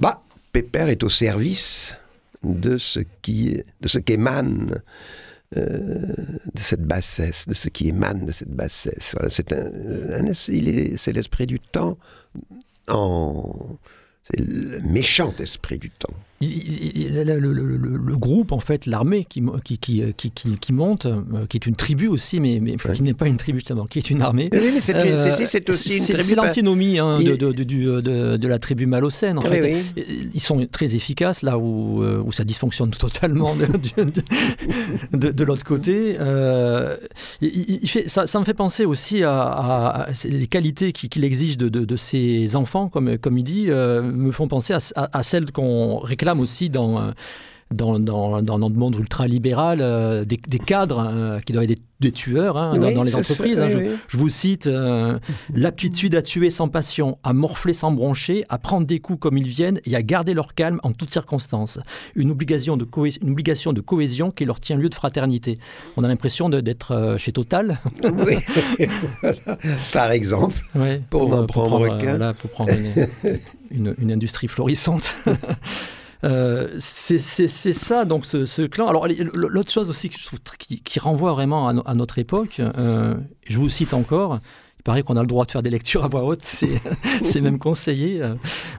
Bah, 0.00 0.22
Pépère 0.52 0.88
est 0.88 1.02
au 1.02 1.08
service 1.08 1.98
de 2.42 2.78
ce 2.78 3.00
qui, 3.22 3.62
de 3.80 3.88
ce 3.88 3.98
qu'émane 3.98 4.80
euh, 5.56 6.12
de 6.54 6.60
cette 6.60 6.82
bassesse, 6.82 7.48
de 7.48 7.54
ce 7.54 7.70
qui 7.70 7.88
émane 7.88 8.26
de 8.26 8.32
cette 8.32 8.50
bassesse. 8.50 9.14
c'est 9.30 9.52
un, 9.52 10.34
c'est 10.34 11.12
l'esprit 11.12 11.46
du 11.46 11.58
temps 11.58 11.96
en, 12.86 13.78
c'est 14.24 14.40
le 14.40 14.78
méchant 14.80 15.34
esprit 15.38 15.78
du 15.78 15.88
temps 15.88 16.12
le, 16.40 18.16
groupe, 18.16 18.52
en 18.52 18.60
fait, 18.60 18.86
l'armée 18.86 19.24
qui, 19.24 19.42
qui, 19.64 19.78
qui, 20.16 20.32
qui, 20.32 20.72
monte, 20.72 21.06
euh, 21.06 21.46
qui 21.48 21.56
est 21.56 21.66
une 21.66 21.74
tribu 21.74 22.06
aussi, 22.06 22.40
mais, 22.40 22.60
mais 22.60 22.76
qui 22.94 23.02
n'est 23.02 23.14
pas 23.14 23.26
une 23.26 23.36
tribu 23.36 23.58
justement, 23.58 23.86
qui 23.86 23.98
est 23.98 24.10
une 24.10 24.22
armée. 24.22 24.48
Oui, 24.52 24.70
mais 24.74 24.80
c'est 24.80 24.94
euh, 24.94 25.14
aussi 25.14 25.58
une 25.58 25.64
tribu. 25.64 26.22
C'est 26.22 26.34
l'antinomie 26.36 26.98
hein, 26.98 27.18
de, 27.18 27.34
de, 27.34 27.52
de, 27.52 28.36
de, 28.36 28.48
la 28.48 28.58
tribu 28.58 28.86
malocène. 28.86 29.38
En 29.38 29.42
fait. 29.42 29.84
Ils 30.34 30.40
sont 30.40 30.64
très 30.70 30.94
efficaces 30.94 31.42
là 31.42 31.58
où, 31.58 32.02
euh, 32.02 32.22
où 32.24 32.30
ça 32.32 32.44
dysfonctionne 32.44 32.90
totalement 32.98 33.54
de, 35.12 35.44
l'autre 35.44 35.64
côté. 35.64 36.16
il, 37.40 37.88
fait, 37.88 38.08
ça, 38.08 38.26
ça, 38.26 38.38
me 38.38 38.44
fait 38.44 38.54
penser 38.54 38.84
aussi 38.84 39.22
à, 39.24 40.08
les 40.24 40.46
qualités 40.46 40.92
qu'il 40.92 41.24
exige 41.24 41.56
de, 41.56 41.96
ses 41.96 42.54
enfants, 42.54 42.88
comme, 42.88 43.18
comme 43.18 43.38
il 43.38 43.44
dit, 43.44 43.66
me 43.66 44.30
font 44.30 44.46
penser 44.46 44.74
à, 44.74 45.08
à 45.12 45.22
celles 45.22 45.50
qu'on 45.50 45.98
réclame 45.98 46.27
aussi 46.36 46.68
dans, 46.70 47.00
euh, 47.00 47.10
dans, 47.72 47.98
dans, 47.98 48.42
dans, 48.42 48.58
notre 48.58 48.76
monde 48.76 48.96
ultra-libéral 48.98 49.80
euh, 49.80 50.24
des, 50.24 50.38
cadres 50.58 51.00
hein, 51.00 51.40
qui 51.44 51.52
doivent 51.52 51.70
être 51.70 51.82
des, 52.00 52.12
tueurs 52.12 52.56
hein, 52.56 52.78
dans, 52.78 53.02
les 53.02 53.14
entreprises. 53.14 53.60
Hein. 53.60 53.68
je, 53.68 54.16
vous 54.16 54.28
cite 54.28 54.66
euh, 54.66 55.18
l'aptitude 55.54 56.14
à 56.14 56.22
tuer 56.22 56.50
sans 56.50 56.68
passion, 56.68 57.18
à 57.24 57.32
morfler 57.32 57.72
sans 57.72 57.90
broncher, 57.90 58.44
à 58.48 58.58
prendre 58.58 58.86
des 58.86 59.00
coups 59.00 59.18
comme 59.18 59.36
ils 59.36 59.48
viennent 59.48 59.80
et 59.84 59.96
à 59.96 60.02
garder 60.02 60.32
leur 60.32 60.54
calme 60.54 60.80
en 60.82 60.92
toutes 60.92 61.12
circonstances. 61.12 61.78
Une 62.14 62.30
obligation 62.30 62.76
de, 62.76 62.86
une 63.22 63.30
obligation 63.30 63.72
de 63.72 63.80
cohésion 63.80 64.30
qui 64.30 64.44
leur 64.44 64.60
tient 64.60 64.76
lieu 64.76 64.88
de 64.88 64.94
fraternité. 64.94 65.58
On 65.96 66.04
a 66.04 66.08
l'impression 66.08 66.48
d'être 66.48 67.16
chez 67.18 67.32
Total. 67.32 67.78
oui, 68.02 68.36
par 69.92 70.10
exemple, 70.10 70.56
pour, 71.10 71.46
prendre, 71.46 72.32
pour 72.34 72.50
prendre 72.50 72.72
une, 73.70 73.94
une 73.98 74.12
industrie 74.12 74.48
florissante. 74.48 75.14
Euh, 76.24 76.68
c'est 76.78 77.18
ça, 77.18 78.04
donc, 78.04 78.24
ce, 78.24 78.66
clan. 78.66 78.88
Alors, 78.88 79.06
l'autre 79.34 79.70
chose 79.70 79.88
aussi 79.88 80.08
qui, 80.08 80.98
renvoie 80.98 81.32
vraiment 81.32 81.68
à, 81.68 81.94
notre 81.94 82.18
époque, 82.18 82.60
euh, 82.60 83.14
je 83.44 83.58
vous 83.58 83.70
cite 83.70 83.94
encore, 83.94 84.40
il 84.78 84.82
paraît 84.84 85.02
qu'on 85.02 85.16
a 85.16 85.20
le 85.20 85.26
droit 85.26 85.44
de 85.44 85.50
faire 85.50 85.62
des 85.62 85.70
lectures 85.70 86.04
à 86.04 86.08
voix 86.08 86.24
haute, 86.24 86.42
c'est 87.22 87.40
même 87.40 87.58
conseillé 87.58 88.22
euh, 88.22 88.34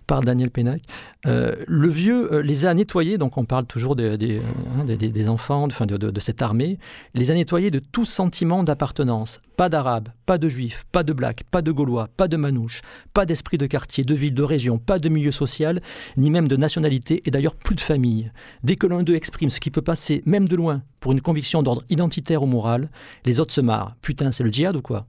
par 0.07 0.21
Daniel 0.21 0.49
Pénac. 0.49 0.81
Euh, 1.25 1.55
le 1.67 1.89
vieux 1.89 2.33
euh, 2.33 2.41
les 2.41 2.65
a 2.65 2.73
nettoyés, 2.73 3.17
donc 3.17 3.37
on 3.37 3.45
parle 3.45 3.65
toujours 3.65 3.95
des, 3.95 4.39
hein, 4.79 4.85
des, 4.85 5.29
enfants, 5.29 5.67
de, 5.67 5.97
de, 5.97 6.11
de, 6.11 6.19
cette 6.19 6.41
armée, 6.41 6.79
les 7.13 7.31
a 7.31 7.33
nettoyés 7.33 7.69
de 7.69 7.79
tout 7.79 8.05
sentiment 8.05 8.63
d'appartenance. 8.63 9.41
Pas 9.57 9.67
d'arabe, 9.67 10.07
pas 10.25 10.37
de 10.37 10.47
juif, 10.47 10.85
pas 10.93 11.03
de 11.03 11.11
black, 11.11 11.43
pas 11.51 11.61
de 11.61 11.71
gaulois, 11.73 12.07
pas 12.15 12.29
de 12.29 12.37
manouche, 12.37 12.81
pas 13.13 13.25
d'esprit 13.25 13.57
de 13.57 13.65
quartier, 13.65 14.05
de 14.05 14.15
ville, 14.15 14.33
de 14.33 14.43
région, 14.43 14.77
pas 14.77 14.99
de 14.99 15.09
milieu 15.09 15.31
social, 15.31 15.81
ni 16.15 16.31
même 16.31 16.47
de 16.47 16.55
nationalité, 16.55 17.21
et 17.25 17.31
d'ailleurs 17.31 17.55
plus 17.55 17.75
de 17.75 17.81
famille. 17.81 18.31
Dès 18.63 18.77
que 18.77 18.87
l'un 18.87 19.03
d'eux 19.03 19.15
exprime 19.15 19.49
ce 19.49 19.59
qui 19.59 19.69
peut 19.69 19.81
passer, 19.81 20.23
même 20.25 20.47
de 20.47 20.55
loin, 20.55 20.81
pour 21.01 21.11
une 21.11 21.21
conviction 21.21 21.61
d'ordre 21.61 21.83
identitaire 21.89 22.43
ou 22.43 22.45
moral, 22.45 22.89
les 23.25 23.41
autres 23.41 23.53
se 23.53 23.61
marrent. 23.61 23.95
Putain, 24.01 24.31
c'est 24.31 24.43
le 24.43 24.51
djihad 24.51 24.77
ou 24.77 24.81
quoi? 24.81 25.07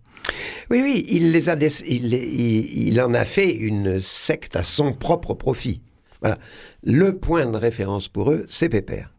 Oui, 0.71 0.81
oui, 0.83 1.05
il, 1.09 1.33
les 1.33 1.49
a 1.49 1.57
il, 1.87 2.15
il, 2.15 3.01
en 3.01 3.15
a 3.15 3.25
fait 3.25 3.51
une 3.51 4.01
secte 4.01 4.57
à 4.57 4.65
son 4.65 4.93
propre 4.93 5.35
profit. 5.35 5.83
Voilà. 6.21 6.39
Le 6.83 7.17
point 7.17 7.47
de 7.47 7.57
référence 7.57 8.09
pour 8.09 8.31
eux, 8.31 8.45
c'est 8.49 8.69
Pépère. 8.69 9.15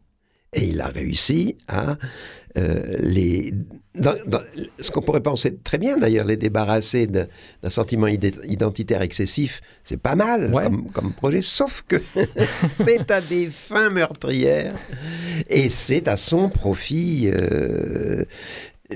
Et 0.54 0.66
il 0.66 0.82
a 0.82 0.88
réussi 0.88 1.56
à 1.68 1.98
euh, 2.58 2.98
les. 3.00 3.54
ce 4.80 4.92
qu'on 4.92 5.02
pourrait 5.02 5.22
penser 5.22 5.56
très 5.56 5.78
bien 5.78 5.98
d'ailleurs, 5.98 6.26
les 6.26 6.36
débarrasser 6.36 7.08
d'un 7.08 7.28
sentiment 7.70 8.08
identitaire 8.08 9.02
excessif, 9.02 9.62
c'est 9.86 10.02
pas 10.02 10.16
mal 10.16 10.52
comme, 10.94 11.14
projet, 11.14 11.42
sauf 11.42 11.84
que 11.88 12.02
c'est 12.52 13.10
à 13.12 13.22
des 13.22 13.48
fins 13.48 13.90
meurtrières 13.90 14.76
et 15.50 15.70
c'est 15.70 16.10
à 16.10 16.18
son 16.18 16.50
profit. 16.50 17.32
Euh, 17.34 18.26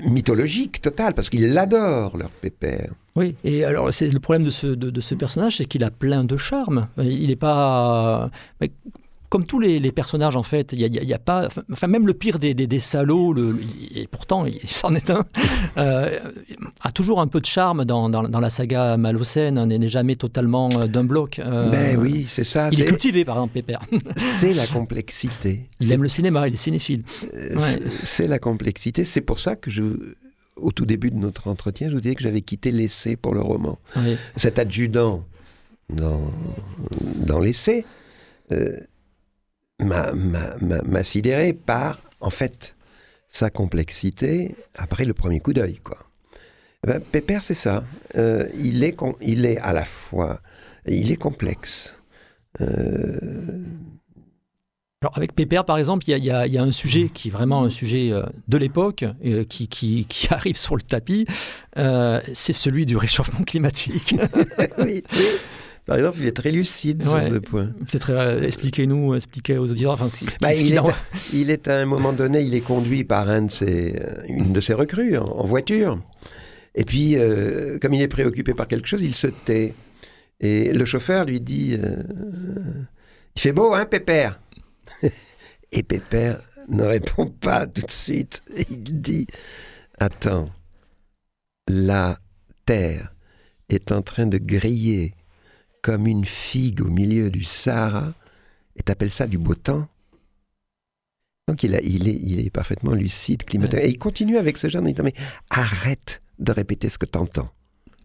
mythologique 0.02 0.80
total, 0.80 1.14
parce 1.14 1.30
qu'ils 1.30 1.52
l'adorent, 1.52 2.16
leur 2.16 2.30
pépère. 2.30 2.92
Oui, 3.16 3.34
et 3.44 3.64
alors 3.64 3.92
c'est 3.92 4.10
le 4.10 4.20
problème 4.20 4.44
de 4.44 4.50
ce, 4.50 4.66
de, 4.66 5.00
ce 5.00 5.14
personnage, 5.14 5.56
c'est 5.56 5.64
qu'il 5.64 5.84
a 5.84 5.90
plein 5.90 6.24
de 6.24 6.36
charme. 6.36 6.88
Il 6.98 7.28
n'est 7.28 7.36
pas 7.36 8.30
comme 9.28 9.44
tous 9.44 9.58
les, 9.58 9.92
personnages, 9.92 10.36
en 10.36 10.42
fait, 10.42 10.72
il 10.72 10.90
n'y 10.90 11.12
a, 11.12 11.18
pas. 11.18 11.48
Enfin, 11.72 11.86
même 11.86 12.06
le 12.06 12.14
pire 12.14 12.38
des, 12.38 12.54
des, 12.54 12.78
salauds, 12.78 13.32
le, 13.32 13.58
et 13.94 14.06
pourtant, 14.06 14.46
il 14.46 14.68
s'en 14.68 14.94
est 14.94 15.10
un, 15.10 15.24
euh, 15.78 16.18
a 16.80 16.92
toujours 16.92 17.20
un 17.20 17.26
peu 17.26 17.40
de 17.40 17.46
charme 17.46 17.84
dans, 17.84 18.08
dans, 18.08 18.40
la 18.40 18.50
saga 18.50 18.96
Malocène, 18.96 19.58
hein, 19.58 19.66
n'est 19.66 19.88
jamais 19.88 20.16
totalement 20.16 20.70
euh, 20.78 20.86
d'un 20.86 21.04
bloc. 21.04 21.38
Euh, 21.38 21.70
ben 21.70 21.98
oui, 21.98 22.26
c'est 22.28 22.44
ça. 22.44 22.68
Il 22.72 22.80
est... 22.80 22.84
cultivé, 22.84 23.24
par 23.24 23.36
exemple, 23.36 23.54
Pépère. 23.54 23.80
c'est 24.16 24.54
la 24.54 24.66
complexité. 24.66 25.68
Il 25.80 25.92
aime 25.92 26.02
le 26.02 26.08
cinéma, 26.08 26.46
il 26.48 26.54
est 26.54 26.58
cinéphile. 26.58 27.02
C'est 28.04 28.28
la 28.28 28.38
complexité. 28.38 29.04
C'est 29.04 29.20
pour 29.20 29.38
ça 29.40 29.56
que 29.56 29.70
je, 29.70 29.82
au 30.56 30.72
tout 30.72 30.86
début 30.86 31.10
de 31.10 31.16
notre 31.16 31.48
entretien, 31.48 31.88
je 31.88 31.94
vous 31.94 32.00
disais 32.00 32.14
que 32.14 32.22
j'avais 32.22 32.42
quitté 32.42 32.70
l'essai 32.70 33.16
pour 33.16 33.34
le 33.34 33.40
roman. 33.40 33.78
Cet 34.36 34.58
adjudant 34.58 35.24
dans, 35.88 36.30
dans 37.16 37.40
l'essai, 37.40 37.84
m'a 39.78 41.04
sidéré 41.04 41.52
par, 41.52 42.00
en 42.20 42.30
fait, 42.30 42.76
sa 43.28 43.50
complexité 43.50 44.56
après 44.74 45.04
le 45.04 45.14
premier 45.14 45.40
coup 45.40 45.52
d'œil, 45.52 45.78
quoi. 45.78 45.98
Eh 46.84 46.88
ben, 46.88 47.00
Pépère, 47.00 47.42
c'est 47.42 47.54
ça. 47.54 47.84
Euh, 48.16 48.48
il, 48.58 48.82
est 48.84 48.96
il 49.20 49.44
est 49.46 49.58
à 49.58 49.72
la 49.72 49.84
fois... 49.84 50.40
Il 50.86 51.10
est 51.10 51.16
complexe. 51.16 51.94
Euh, 52.60 53.18
Alors 55.02 55.16
avec 55.16 55.34
Pépère, 55.34 55.64
par 55.64 55.78
exemple, 55.78 56.08
il 56.08 56.24
y, 56.24 56.30
a, 56.30 56.62
un 56.62 56.70
sujet 56.70 57.10
qui 57.12 57.28
est 57.28 57.30
vraiment 57.30 57.64
un 57.64 57.70
sujet 57.70 58.12
euh, 58.12 58.22
de 58.46 58.56
l'époque, 58.56 59.04
qui, 59.48 59.68
qui, 59.68 60.06
qui, 60.06 60.28
arrive 60.32 60.56
sur 60.56 60.76
le 60.76 60.82
tapis, 60.82 61.26
c'est 61.74 62.52
celui 62.52 62.86
du 62.86 62.96
réchauffement 62.96 63.44
climatique. 63.44 64.14
oui, 64.78 65.02
oui. 65.12 65.26
Par 65.86 65.96
exemple, 65.96 66.18
il 66.20 66.26
est 66.26 66.36
très 66.36 66.50
lucide 66.50 67.04
sur 67.04 67.22
ce 67.22 67.38
point. 67.38 67.72
Euh, 68.10 68.42
expliquez-nous, 68.42 69.14
expliquez 69.14 69.56
aux 69.56 69.70
auditeurs. 69.70 69.92
Enfin, 69.92 70.08
bah, 70.40 70.52
il, 70.52 70.74
est, 70.74 70.80
il, 71.32 71.50
est, 71.50 71.68
à 71.68 71.76
un 71.76 71.86
moment 71.86 72.12
donné, 72.12 72.40
il 72.42 72.54
est 72.54 72.60
conduit 72.60 73.04
par 73.04 73.28
un 73.28 73.42
de 73.42 73.50
ses, 73.52 73.94
euh, 73.94 74.22
une 74.28 74.52
de 74.52 74.60
ses 74.60 74.74
recrues 74.74 75.16
en, 75.16 75.44
voiture. 75.44 76.02
Et 76.74 76.84
puis, 76.84 77.16
euh, 77.16 77.78
comme 77.78 77.94
il 77.94 78.02
est 78.02 78.08
préoccupé 78.08 78.52
par 78.52 78.66
quelque 78.66 78.88
chose, 78.88 79.02
il 79.02 79.14
se 79.14 79.28
tait. 79.28 79.74
Et 80.40 80.72
le 80.72 80.84
chauffeur 80.84 81.24
lui 81.24 81.40
dit 81.40 81.78
Il 83.36 83.40
fait 83.40 83.52
beau, 83.52 83.72
hein, 83.72 83.86
Pépère 83.86 84.40
Et 85.72 85.84
Pépère 85.84 86.40
ne 86.68 86.82
répond 86.82 87.28
pas 87.28 87.64
tout 87.68 87.86
de 87.86 87.90
suite. 87.90 88.42
Il 88.70 89.00
dit 89.00 89.28
Attends, 90.00 90.50
la 91.68 92.18
terre 92.66 93.14
est 93.68 93.92
en 93.92 94.02
train 94.02 94.26
de 94.26 94.38
griller 94.38 95.14
comme 95.86 96.08
une 96.08 96.24
figue 96.24 96.80
au 96.80 96.88
milieu 96.88 97.30
du 97.30 97.44
Sahara, 97.44 98.12
et 98.74 98.82
t'appelles 98.82 99.12
ça 99.12 99.28
du 99.28 99.38
beau 99.38 99.54
temps 99.54 99.86
Donc 101.46 101.62
il, 101.62 101.76
a, 101.76 101.80
il, 101.80 102.08
est, 102.08 102.20
il 102.20 102.44
est 102.44 102.50
parfaitement 102.50 102.90
lucide, 102.90 103.44
climatique. 103.44 103.78
Et 103.80 103.90
il 103.90 103.96
continue 103.96 104.36
avec 104.36 104.58
ce 104.58 104.66
genre 104.66 104.82
en 104.82 104.86
disant, 104.86 105.04
mais 105.04 105.14
arrête 105.48 106.22
de 106.40 106.50
répéter 106.50 106.88
ce 106.88 106.98
que 106.98 107.06
tu 107.06 107.16
entends. 107.16 107.52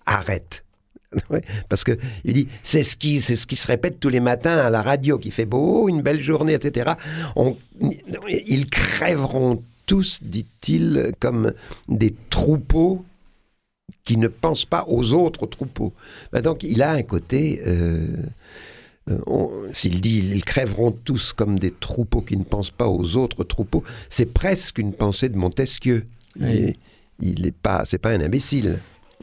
Arrête. 0.05 0.63
parce 1.69 1.83
que 1.83 1.97
il 2.23 2.33
dit 2.35 2.47
c'est 2.61 2.83
ce 2.83 2.95
qui 2.95 3.19
c'est 3.19 3.35
ce 3.35 3.47
qui 3.47 3.55
se 3.55 3.67
répète 3.67 3.99
tous 3.99 4.09
les 4.09 4.21
matins 4.21 4.59
à 4.59 4.69
la 4.69 4.81
radio 4.81 5.17
qui 5.17 5.29
fait 5.29 5.45
beau 5.45 5.89
une 5.89 6.01
belle 6.01 6.21
journée 6.21 6.53
etc 6.53 6.91
On, 7.35 7.57
ils 8.29 8.69
crèveront 8.69 9.61
tous 9.87 10.19
dit-il 10.21 11.11
comme 11.19 11.51
des 11.89 12.15
troupeaux 12.29 13.03
qui 14.03 14.17
ne 14.17 14.27
pensent 14.27 14.65
pas 14.65 14.85
aux 14.87 15.13
autres 15.13 15.45
troupeaux 15.45 15.93
bah, 16.31 16.41
donc 16.41 16.63
il 16.63 16.81
a 16.81 16.91
un 16.91 17.03
côté 17.03 17.61
euh, 17.65 18.17
euh, 19.09 19.69
s'il 19.73 20.01
dit 20.01 20.19
ils 20.19 20.45
crèveront 20.45 20.91
tous 20.91 21.33
comme 21.33 21.57
des 21.57 21.71
troupeaux 21.71 22.21
qui 22.21 22.37
ne 22.37 22.43
pensent 22.43 22.71
pas 22.71 22.87
aux 22.87 23.15
autres 23.15 23.43
troupeaux, 23.43 23.83
c'est 24.09 24.31
presque 24.31 24.77
une 24.77 24.93
pensée 24.93 25.29
de 25.29 25.37
Montesquieu. 25.37 26.05
Il 26.39 27.41
n'est 27.41 27.51
pas, 27.51 27.83
c'est 27.85 27.97
pas 27.97 28.09
un 28.09 28.21
imbécile. 28.21 28.79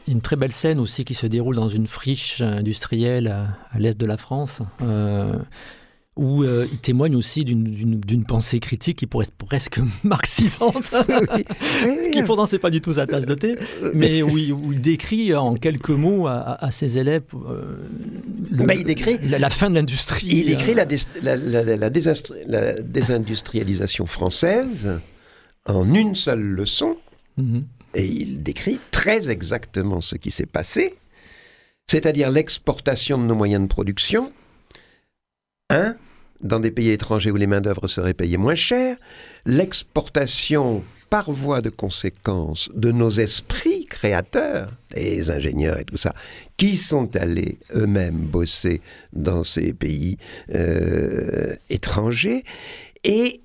Une 0.07 0.21
très 0.21 0.35
belle 0.35 0.53
scène 0.53 0.79
aussi 0.79 1.03
qui 1.03 1.13
se 1.13 1.27
déroule 1.27 1.55
dans 1.55 1.69
une 1.69 1.87
friche 1.87 2.41
industrielle 2.41 3.27
à, 3.27 3.79
l'est 3.79 3.97
de 3.99 4.05
la 4.05 4.17
France. 4.17 4.61
Euh, 4.81 5.33
où 6.19 6.43
euh, 6.43 6.67
il 6.69 6.77
témoigne 6.79 7.15
aussi 7.15 7.45
d'une 7.45 8.25
pensée 8.27 8.59
critique 8.59 8.97
qui 8.97 9.07
pourrait 9.07 9.25
être 9.25 9.47
presque 9.47 9.79
marxisante, 10.03 10.93
qui 12.11 12.21
pourtant 12.23 12.45
c'est 12.45 12.59
pas 12.59 12.69
du 12.69 12.81
tout 12.81 12.93
sa 12.93 13.07
tasse 13.07 13.25
de 13.25 13.35
thé, 13.35 13.55
mais 13.93 14.21
où 14.21 14.37
il, 14.37 14.81
décrit 14.81 15.33
en 15.33 15.55
quelques 15.55 15.89
mots 15.89 16.27
à, 16.27 16.69
ses 16.71 16.97
élèves 16.97 17.23
euh, 17.33 17.75
il 18.51 18.83
décrit 18.83 19.17
la, 19.23 19.49
fin 19.49 19.69
de 19.69 19.75
l'industrie. 19.75 20.27
Il 20.27 20.47
décrit 20.47 20.73
la, 20.73 20.85
la, 21.23 21.89
désindustrialisation 21.89 24.05
française 24.05 24.99
en 25.67 25.93
une 25.93 26.15
seule 26.15 26.41
leçon, 26.41 26.97
mhm. 27.37 27.63
et 27.95 28.05
il 28.05 28.43
décrit 28.43 28.79
très 28.91 29.29
exactement 29.29 30.01
ce 30.01 30.17
qui 30.17 30.31
s'est 30.31 30.45
passé, 30.45 30.95
c'est-à-dire 31.87 32.29
l'exportation 32.29 33.17
de 33.17 33.23
nos 33.23 33.35
moyens 33.35 33.61
de 33.61 33.67
production, 33.67 34.33
un, 35.69 35.95
dans 36.41 36.59
des 36.59 36.71
pays 36.71 36.89
étrangers 36.89 37.31
où 37.31 37.35
les 37.35 37.47
main-d'œuvre 37.47 37.87
seraient 37.87 38.13
payées 38.13 38.37
moins 38.37 38.55
cher, 38.55 38.97
l'exportation 39.45 40.83
par 41.09 41.31
voie 41.31 41.61
de 41.61 41.69
conséquence 41.69 42.69
de 42.75 42.91
nos 42.91 43.09
esprits 43.09 43.85
créateurs, 43.85 44.71
les 44.95 45.31
ingénieurs 45.31 45.79
et 45.79 45.85
tout 45.85 45.97
ça, 45.97 46.13
qui 46.55 46.77
sont 46.77 47.15
allés 47.15 47.57
eux-mêmes 47.75 48.17
bosser 48.17 48.81
dans 49.11 49.43
ces 49.43 49.73
pays 49.73 50.17
euh, 50.53 51.55
étrangers, 51.69 52.43
et 53.03 53.41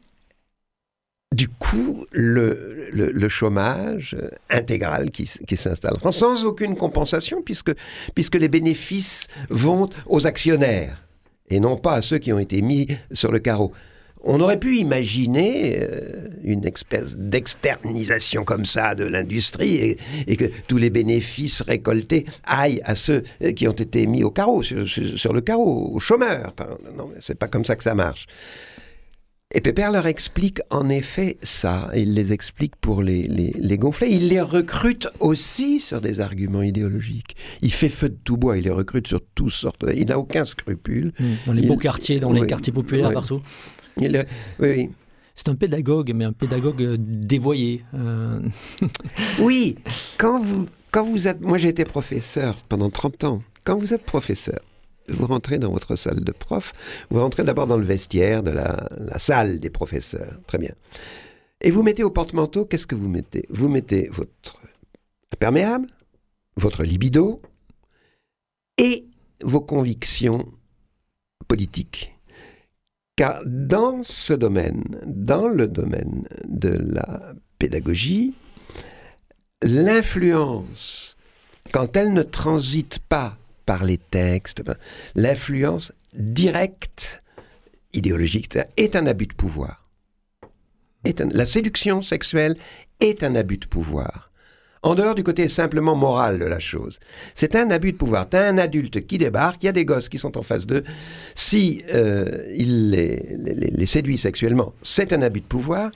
du 1.33 1.49
coup, 1.49 2.07
le, 2.13 3.29
chômage 3.29 4.17
intégral 4.51 5.11
qui, 5.11 5.25
qui 5.25 5.57
s'installe 5.57 5.95
en 5.95 5.99
France, 5.99 6.19
sans 6.19 6.45
aucune 6.45 6.77
compensation, 6.77 7.43
puisque, 7.43 7.73
puisque 8.15 8.37
les 8.37 8.49
bénéfices 8.49 9.27
vont 9.49 9.89
aux 10.07 10.27
actionnaires 10.29 11.04
et 11.49 11.61
non 11.61 11.77
pas 11.77 11.95
à 11.95 12.03
ceux 12.03 12.19
qui 12.19 12.33
ont 12.33 12.39
été 12.39 12.63
mis 12.63 12.89
sur 13.13 13.33
le 13.33 13.39
carreau. 13.39 13.73
On 14.27 14.41
aurait 14.41 14.59
pu 14.59 14.79
imaginer 14.79 15.81
euh, 15.83 16.29
une 16.43 16.67
espèce 16.67 17.15
d'externisation 17.15 18.45
comme 18.45 18.65
ça 18.65 18.95
de 18.95 19.05
l'industrie 19.05 19.99
et, 20.27 20.37
que 20.37 20.47
tous 20.67 20.79
les 20.79 20.89
bénéfices 20.89 21.61
récoltés 21.61 22.25
aillent 22.45 22.81
à 22.85 22.95
ceux 22.95 23.25
qui 23.55 23.69
ont 23.69 23.73
été 23.73 24.07
mis 24.07 24.25
au 24.25 24.31
carreau, 24.31 24.63
sur, 24.63 25.33
le 25.35 25.41
carreau, 25.43 25.91
aux 25.95 26.01
chômeurs. 26.01 26.55
non, 26.97 27.11
c'est 27.21 27.39
pas 27.39 27.49
comme 27.49 27.67
ça 27.67 27.77
que 27.77 27.83
ça 27.83 27.95
marche. 27.95 28.27
Et 29.57 29.61
Pépère 29.61 29.93
leur 29.93 30.09
explique 30.09 30.61
en 30.71 30.89
effet 30.89 31.39
ça. 31.41 31.89
Il 31.95 32.15
les 32.15 32.33
explique 32.33 32.75
pour 32.75 33.03
les, 33.03 33.29
les, 33.29 33.79
gonfler. 33.79 34.09
Il 34.11 34.29
les 34.29 34.41
recrute 34.41 35.07
aussi 35.21 35.79
sur 35.79 36.01
des 36.01 36.19
arguments 36.19 36.63
idéologiques. 36.63 37.37
Il 37.63 37.73
fait 37.73 37.89
feu 37.89 38.09
de 38.09 38.19
tout 38.25 38.37
bois. 38.37 38.59
Il 38.59 38.65
les 38.65 38.71
recrute 38.71 39.07
sur 39.07 39.21
toutes 39.37 39.53
sortes. 39.53 39.85
Il 39.95 40.07
n'a 40.07 40.19
aucun 40.19 40.45
scrupule. 40.45 41.13
Mmh. 41.21 41.25
dans 41.47 41.53
les 41.53 41.67
beaux 41.69 41.77
quartiers, 41.77 42.19
dans 42.19 42.33
les 42.33 42.47
quartiers 42.49 42.73
populaires, 42.73 43.13
partout. 43.13 43.43
Il, 44.01 44.27
oui, 44.59 44.91
C'est 45.37 45.49
un 45.49 45.55
pédagogue, 45.55 46.13
mais 46.13 46.25
un 46.25 46.33
pédagogue 46.33 46.83
euh, 46.83 46.97
dévoyé. 46.99 47.85
Euh. 47.95 48.41
oui, 49.39 49.77
quand 50.19 50.41
vous, 50.41 50.67
quand 50.91 51.05
vous 51.05 51.29
êtes. 51.29 51.41
Moi, 51.41 51.59
j'ai 51.59 51.69
été 51.69 51.85
professeur 51.85 52.57
pendant 52.69 52.91
30 52.91 53.23
ans. 53.23 53.43
Quand 53.63 53.79
vous 53.79 53.95
êtes 53.95 54.03
professeur, 54.03 54.59
vous 55.09 55.27
rentrez 55.27 55.59
dans 55.59 55.71
votre 55.71 55.97
salle 55.97 56.23
de 56.23 56.33
prof, 56.33 56.73
vous 57.11 57.21
rentrez 57.21 57.45
d'abord 57.45 57.67
dans 57.67 57.77
le 57.77 57.85
vestiaire 57.85 58.43
de 58.43 58.51
la, 58.51 58.89
salle 59.19 59.61
des 59.61 59.71
professeurs. 59.71 60.41
Très 60.47 60.59
bien. 60.59 60.75
Et 61.61 61.71
vous 61.71 61.83
mettez 61.83 62.05
au 62.05 62.11
porte-manteau, 62.11 62.65
qu'est-ce 62.65 62.87
que 62.87 62.95
vous 62.95 63.09
mettez? 63.09 63.47
Vous 63.49 63.69
mettez 63.69 64.09
votre 64.11 64.61
imperméable, 65.33 65.89
votre 66.57 66.85
libido 66.85 67.41
et 68.79 69.07
vos 69.43 69.61
convictions 69.61 70.53
politiques. 71.49 72.15
Car 73.17 73.41
dans 73.47 74.03
ce 74.03 74.33
domaine, 74.33 74.83
dans 75.07 75.49
le 75.49 75.69
domaine 75.69 76.27
de 76.45 76.71
la 76.71 77.35
pédagogie, 77.59 78.35
l'influence, 79.63 81.17
quand 81.73 81.97
elle 81.97 82.13
ne 82.13 82.23
transite 82.23 82.99
pas 82.99 83.39
par 83.67 83.85
les 83.85 83.99
textes. 83.99 84.63
Ben, 84.63 84.77
l'influence 85.15 85.93
directe 86.15 87.23
idéologique 87.93 88.59
est 88.77 88.97
un 88.97 89.07
abus 89.07 89.27
de 89.27 89.35
pouvoir. 89.35 89.89
la 91.05 91.47
séduction 91.47 92.03
sexuelle 92.03 92.57
est 93.01 93.23
un 93.23 93.35
abus 93.35 93.59
de 93.59 93.67
pouvoir. 93.67 94.31
En 94.83 94.95
dehors 94.95 95.15
du 95.15 95.25
côté 95.25 95.49
simplement 95.49 95.97
moral 95.97 96.39
de 96.39 96.45
la 96.45 96.59
chose. 96.59 97.01
C'est 97.33 97.57
un 97.57 97.71
abus 97.71 97.93
de 97.93 97.97
pouvoir. 97.97 98.29
Tu 98.29 98.37
as 98.37 98.47
un 98.47 98.59
adulte 98.59 99.07
qui 99.07 99.17
débarque, 99.17 99.63
il 99.63 99.67
y 99.67 99.69
a 99.71 99.73
des 99.73 99.87
gosses 99.87 100.11
qui 100.11 100.19
sont 100.19 100.37
en 100.37 100.43
face 100.43 100.67
d'eux. 100.67 100.85
Si 101.35 101.83
euh, 101.95 102.45
il 102.55 102.91
les, 102.91 103.39
les, 103.39 103.87
séduit 103.87 104.19
sexuellement, 104.19 104.75
c'est 104.83 105.15
un 105.15 105.23
abus 105.23 105.41
de 105.41 105.47
pouvoir. 105.47 105.91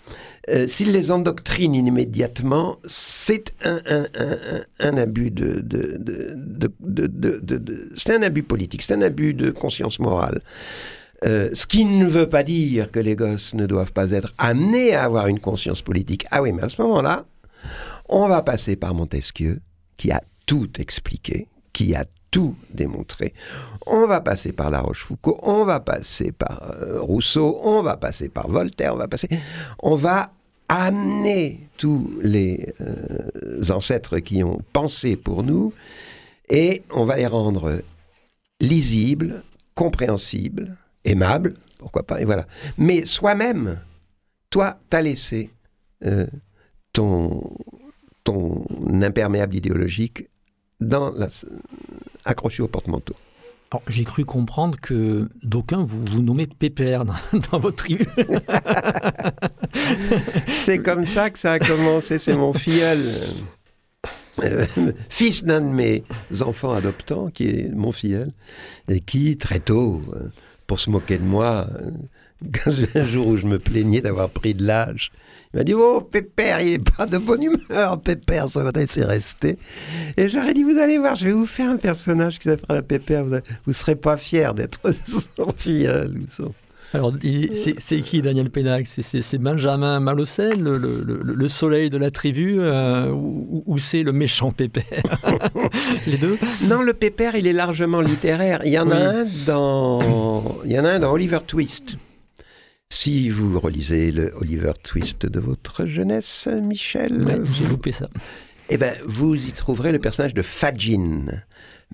Euh, 0.48 0.66
s'il 0.66 0.92
les 0.92 1.10
endoctrine 1.10 1.74
immédiatement, 1.74 2.78
c'est 2.86 3.54
un, 3.64 3.80
un, 3.86 4.06
un, 4.14 4.60
un, 4.80 4.96
abus 4.96 5.30
de, 5.30 5.60
de, 5.60 5.98
de, 5.98 7.06
de 7.06 7.92
c'est 7.96 8.14
un 8.14 8.22
abus 8.22 8.42
politique, 8.42 8.82
c'est 8.82 8.94
un 8.94 9.02
abus 9.02 9.34
de 9.34 9.50
conscience 9.50 9.98
morale. 9.98 10.40
Euh, 11.24 11.50
ce 11.52 11.66
qui 11.66 11.84
ne 11.84 12.06
veut 12.06 12.28
pas 12.28 12.44
dire 12.44 12.90
que 12.92 13.00
les 13.00 13.16
gosses 13.16 13.54
ne 13.54 13.66
doivent 13.66 13.92
pas 13.92 14.12
être 14.12 14.32
amenés 14.38 14.94
à 14.94 15.04
avoir 15.04 15.26
une 15.26 15.40
conscience 15.40 15.82
politique. 15.82 16.26
Ah 16.30 16.42
oui, 16.42 16.52
mais 16.52 16.62
à 16.62 16.68
ce 16.68 16.80
moment-là, 16.82 17.26
on 18.08 18.28
va 18.28 18.42
passer 18.42 18.76
par 18.76 18.94
Montesquieu, 18.94 19.60
qui 19.96 20.12
a 20.12 20.22
tout 20.46 20.70
expliqué, 20.78 21.48
qui 21.72 21.94
a 21.94 22.04
tout 22.30 22.54
démontré. 22.72 23.34
On 23.86 24.06
va 24.06 24.20
passer 24.20 24.52
par 24.52 24.70
La 24.70 24.80
Rochefoucauld, 24.80 25.38
on 25.42 25.64
va 25.64 25.80
passer 25.80 26.30
par 26.30 26.62
euh, 26.70 27.00
Rousseau, 27.00 27.60
on 27.64 27.82
va 27.82 27.96
passer 27.96 28.28
par 28.28 28.48
Voltaire, 28.48 28.94
on 28.94 28.98
va 28.98 29.08
passer. 29.08 29.28
On 29.82 29.96
va 29.96 30.32
amener 30.68 31.60
tous 31.78 32.18
les 32.22 32.74
euh, 32.80 33.70
ancêtres 33.70 34.18
qui 34.18 34.42
ont 34.44 34.60
pensé 34.72 35.16
pour 35.16 35.42
nous 35.42 35.72
et 36.50 36.82
on 36.90 37.04
va 37.04 37.16
les 37.16 37.26
rendre 37.26 37.82
lisibles, 38.60 39.42
compréhensibles, 39.74 40.76
aimables, 41.04 41.54
pourquoi 41.78 42.02
pas, 42.02 42.20
et 42.20 42.24
voilà. 42.24 42.46
Mais 42.76 43.06
soi-même, 43.06 43.80
toi, 44.50 44.78
t'as 44.90 45.02
laissé 45.02 45.50
euh, 46.04 46.26
ton, 46.92 47.54
imperméable 49.02 49.54
idéologique 49.54 50.28
accroché 52.24 52.62
au 52.62 52.68
porte-manteau. 52.68 53.14
J'ai 53.88 54.04
cru 54.04 54.24
comprendre 54.24 54.78
que 54.80 55.28
d'aucuns 55.42 55.82
vous 55.82 56.02
vous 56.04 56.22
nommez 56.22 56.46
Pépère 56.46 57.04
dans, 57.50 57.58
votre 57.58 57.76
tribu. 57.76 58.06
c'est 60.48 60.78
comme 60.78 61.04
ça 61.04 61.28
que 61.30 61.38
ça 61.38 61.52
a 61.52 61.58
commencé. 61.58 62.18
C'est 62.18 62.34
mon 62.34 62.54
filleul, 62.54 63.04
euh, 64.42 64.66
fils 65.10 65.44
d'un 65.44 65.60
de 65.60 65.66
mes 65.66 66.04
enfants 66.40 66.72
adoptants, 66.72 67.28
qui 67.28 67.48
est 67.48 67.68
mon 67.74 67.92
filleul, 67.92 68.32
et 68.88 69.00
qui, 69.00 69.36
très 69.36 69.60
tôt, 69.60 70.00
euh, 70.14 70.28
pour 70.66 70.80
se 70.80 70.88
moquer 70.88 71.18
de 71.18 71.24
moi, 71.24 71.68
euh, 72.66 72.86
un 72.94 73.04
jour 73.04 73.26
où 73.26 73.36
je 73.36 73.46
me 73.46 73.58
plaignais 73.58 74.00
d'avoir 74.00 74.30
pris 74.30 74.54
de 74.54 74.64
l'âge, 74.64 75.10
il 75.52 75.58
m'a 75.58 75.64
dit 75.64 75.74
Oh, 75.74 76.00
Pépère, 76.00 76.60
il 76.60 76.72
n'est 76.72 76.78
pas 76.78 77.06
de 77.06 77.18
bonne 77.18 77.42
humeur. 77.42 78.00
Pépère, 78.00 78.48
ça 78.48 78.62
va 78.62 78.70
c'est 78.86 79.04
resté. 79.04 79.58
Et 80.16 80.28
j'aurais 80.28 80.54
dit 80.54 80.62
Vous 80.62 80.78
allez 80.78 80.98
voir, 80.98 81.14
je 81.14 81.24
vais 81.24 81.32
vous 81.32 81.46
faire 81.46 81.70
un 81.70 81.76
personnage 81.76 82.38
qui 82.38 82.48
s'appelle 82.48 82.82
Pépère. 82.82 83.24
Vous 83.24 83.40
ne 83.66 83.72
serez 83.72 83.96
pas 83.96 84.16
fier 84.16 84.54
d'être 84.54 84.78
son 85.36 85.52
filleul 85.56 86.20
Alors, 86.92 87.12
c'est 87.54 88.00
qui 88.02 88.22
Daniel 88.22 88.50
Pénac? 88.50 88.86
C'est 88.86 89.38
Benjamin 89.38 90.00
le, 90.00 90.76
le, 90.76 91.02
le, 91.22 91.48
soleil 91.48 91.90
de 91.90 91.98
la 91.98 92.10
tribu, 92.10 92.56
euh, 92.58 93.10
ou, 93.10 93.78
c'est 93.78 94.02
le 94.02 94.12
méchant 94.12 94.52
Pépère? 94.52 95.02
Les 96.06 96.18
deux? 96.18 96.38
Non, 96.68 96.82
le 96.82 96.92
Pépère, 96.92 97.34
il 97.36 97.46
est 97.46 97.52
largement 97.52 98.00
littéraire. 98.00 98.60
Il 98.64 98.72
y 98.72 98.78
en 98.78 98.90
a 98.90 98.96
un 98.96 99.26
dans, 99.46 100.58
il 100.64 100.72
y 100.72 100.78
en 100.78 100.84
a 100.84 100.90
un 100.90 100.98
dans 101.00 101.12
Oliver 101.12 101.40
Twist. 101.46 101.96
Si 102.90 103.28
vous 103.28 103.60
relisez 103.60 104.10
le 104.10 104.32
Oliver 104.36 104.72
Twist 104.82 105.26
de 105.26 105.40
votre 105.40 105.84
jeunesse, 105.84 106.48
Michel, 106.62 107.22
Ouais, 107.24 107.38
J'ai 107.52 107.66
loupé 107.66 107.92
ça. 107.92 108.08
eh 108.70 108.78
ben, 108.78 108.94
vous 109.04 109.46
y 109.46 109.52
trouverez 109.52 109.92
le 109.92 109.98
personnage 109.98 110.32
de 110.34 110.40
Fajin. 110.42 111.26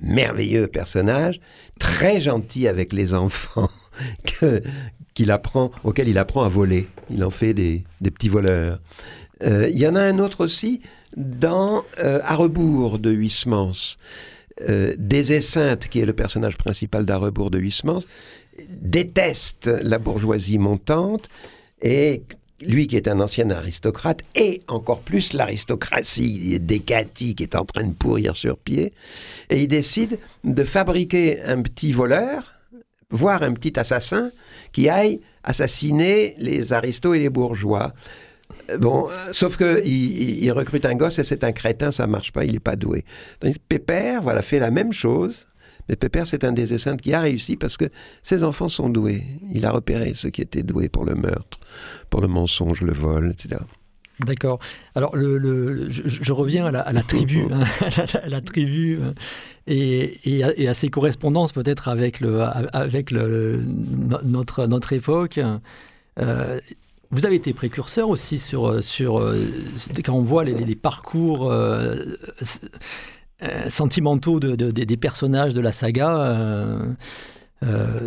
Merveilleux 0.01 0.67
personnage, 0.69 1.41
très 1.81 2.21
gentil 2.21 2.69
avec 2.69 2.93
les 2.93 3.13
enfants, 3.15 3.71
que- 4.41 4.63
qu'il 5.15 5.31
apprend, 5.33 5.71
auquel 5.85 6.09
il 6.09 6.19
apprend 6.19 6.43
à 6.45 6.49
voler. 6.49 6.89
Il 7.11 7.25
en 7.25 7.31
fait 7.31 7.55
des, 7.55 7.85
des 8.01 8.11
petits 8.13 8.29
voleurs. 8.29 8.81
Euh, 9.43 9.69
Il 9.71 9.79
y 9.79 9.87
en 9.89 9.95
a 9.97 10.01
un 10.01 10.19
autre 10.21 10.43
aussi 10.45 10.81
dans 11.17 11.85
euh, 11.99 12.21
À 12.25 12.37
rebours 12.37 12.99
de 13.01 13.11
Huysmans. 13.13 13.97
Euh, 14.69 14.95
Désessinte, 14.99 15.89
qui 15.89 15.99
est 15.99 16.07
le 16.07 16.13
personnage 16.13 16.57
principal 16.57 17.05
d'À 17.05 17.17
rebours 17.17 17.51
de 17.51 17.59
Huysmans, 17.59 18.03
déteste 18.69 19.67
la 19.67 19.99
bourgeoisie 19.99 20.59
montante 20.59 21.29
et 21.83 22.23
lui 22.61 22.87
qui 22.87 22.97
est 22.97 23.09
un 23.09 23.21
ancien 23.21 23.51
aristocrate 23.51 24.21
et 24.35 24.63
encore 24.69 25.01
plus 25.01 25.33
l'aristocratie 25.33 26.59
décatie 26.61 27.35
qui 27.35 27.43
est 27.43 27.57
en 27.57 27.65
train 27.65 27.85
de 27.85 27.93
pourrir 27.93 28.37
sur 28.37 28.57
pied 28.57 28.93
et 29.51 29.63
il 29.63 29.69
décide 29.69 30.19
de 30.45 30.65
fabriquer 30.65 31.43
un 31.43 31.63
petit 31.63 31.93
voleur 31.93 32.53
voire 33.11 33.43
un 33.43 33.53
petit 33.53 33.79
assassin 33.79 34.31
qui 34.73 34.89
aille 34.89 35.21
assassiner 35.43 36.35
les 36.39 36.73
aristos 36.73 37.15
et 37.15 37.19
les 37.19 37.31
bourgeois 37.31 37.93
Euh, 38.71 38.79
Bon, 38.79 39.09
euh, 39.09 39.33
sauf 39.33 39.57
que 39.57 39.85
il, 39.87 40.51
recrute 40.53 40.85
un 40.85 40.95
gosse 40.95 41.19
et 41.19 41.25
c'est 41.25 41.45
un 41.45 41.53
crétin, 41.53 41.93
ça 41.93 42.07
marche 42.07 42.33
pas, 42.33 42.45
il 42.45 42.53
n'est 42.53 42.61
pas 42.61 42.77
doué. 42.77 43.05
Que 43.41 43.49
Pépère, 43.69 44.23
voilà, 44.23 44.43
fait 44.43 44.59
la 44.59 44.71
même 44.71 44.93
chose, 44.93 45.47
mais 45.89 45.97
Pépère, 45.97 46.27
c'est 46.27 46.45
un 46.45 46.53
des 46.53 46.75
essaims 46.75 46.97
qui 46.97 47.13
a 47.13 47.21
réussi 47.21 47.57
parce 47.57 47.77
que 47.77 47.87
ses 48.23 48.45
enfants 48.45 48.69
sont 48.69 48.89
doués. 48.89 49.25
Il 49.53 49.67
a 49.67 49.71
repéré 49.71 50.13
ceux 50.15 50.31
qui 50.31 50.43
étaient 50.43 50.63
doués 50.63 50.89
pour 50.89 51.05
le 51.05 51.15
meurtre, 51.15 51.59
pour 52.11 52.21
le 52.21 52.29
mensonge, 52.29 52.81
le 52.81 52.93
vol, 52.93 53.33
etc. 53.33 53.61
D'accord. 54.21 54.61
Alors, 54.95 55.17
je, 55.17 56.33
reviens 56.33 56.67
à 56.67 56.93
la, 56.93 57.03
tribu, 57.03 57.47
hein, 57.51 57.65
à 58.23 58.29
la, 58.29 58.41
tribu, 58.41 59.01
et, 59.67 60.45
à, 60.69 60.75
ses 60.75 60.89
correspondances 60.89 61.51
peut-être 61.53 61.89
avec, 61.89 62.21
notre, 64.23 64.67
notre 64.67 64.93
époque. 64.93 65.41
Euh, 66.21 66.61
vous 67.11 67.27
avez 67.27 67.37
été 67.37 67.53
précurseur 67.53 68.09
aussi 68.09 68.39
sur, 68.39 68.83
sur 68.83 69.19
euh, 69.19 69.37
quand 70.05 70.15
on 70.15 70.23
voit 70.23 70.45
les, 70.45 70.55
les 70.55 70.77
parcours 70.77 71.51
euh, 71.51 71.97
euh, 73.43 73.69
sentimentaux 73.69 74.41
de, 74.41 74.55
de- 74.57 74.71
des- 74.71 74.87
des 74.87 74.97
personnages 74.97 75.55
de 75.55 75.61
la 75.61 75.73
saga. 75.73 76.19
euh, 76.19 76.79
euh, 77.65 78.01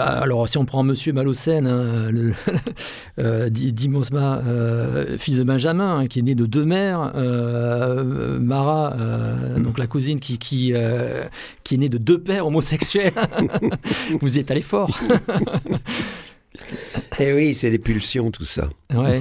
alors, 0.00 0.48
si 0.48 0.58
on 0.58 0.64
prend 0.66 0.82
Monsieur 0.82 1.12
Malocène, 1.12 1.66
hein, 1.66 2.10
le- 2.10 2.34
euh, 3.20 3.48
Dimosma, 3.48 4.42
euh, 4.46 5.16
fils 5.18 5.38
de 5.38 5.44
Benjamin, 5.44 6.00
hein, 6.00 6.06
qui 6.06 6.18
est 6.18 6.22
né 6.22 6.34
de 6.34 6.46
deux 6.46 6.64
mères, 6.64 7.12
Mara, 7.14 8.94
donc 9.56 9.78
la 9.78 9.86
cousine 9.86 10.20
qui, 10.20 10.38
qui, 10.38 10.72
qui 11.64 11.74
est 11.74 11.78
née 11.78 11.88
de 11.88 11.98
deux 11.98 12.20
pères 12.20 12.46
homosexuels. 12.46 13.12
Vous 14.20 14.36
y 14.36 14.40
êtes 14.40 14.50
allé 14.50 14.62
fort. 14.62 14.98
Et 17.18 17.32
oui, 17.32 17.54
c'est 17.54 17.70
des 17.70 17.78
pulsions, 17.78 18.30
tout 18.30 18.44
ça. 18.44 18.68
Ouais. 18.94 19.20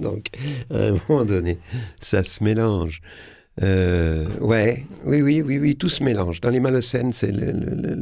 Donc, 0.00 0.26
à 0.70 0.76
un 0.78 0.94
moment 1.08 1.24
donné, 1.24 1.58
ça 2.00 2.22
se 2.22 2.42
mélange. 2.42 3.00
Euh, 3.62 4.26
ouais, 4.40 4.84
oui, 5.04 5.22
oui, 5.22 5.40
oui, 5.42 5.58
oui, 5.58 5.76
tout 5.76 5.88
se 5.88 6.04
mélange. 6.04 6.40
Dans 6.42 6.50
les 6.50 6.60
Malocènes, 6.60 7.12
c'est 7.12 7.32
le, 7.32 7.52
le- 7.52 7.94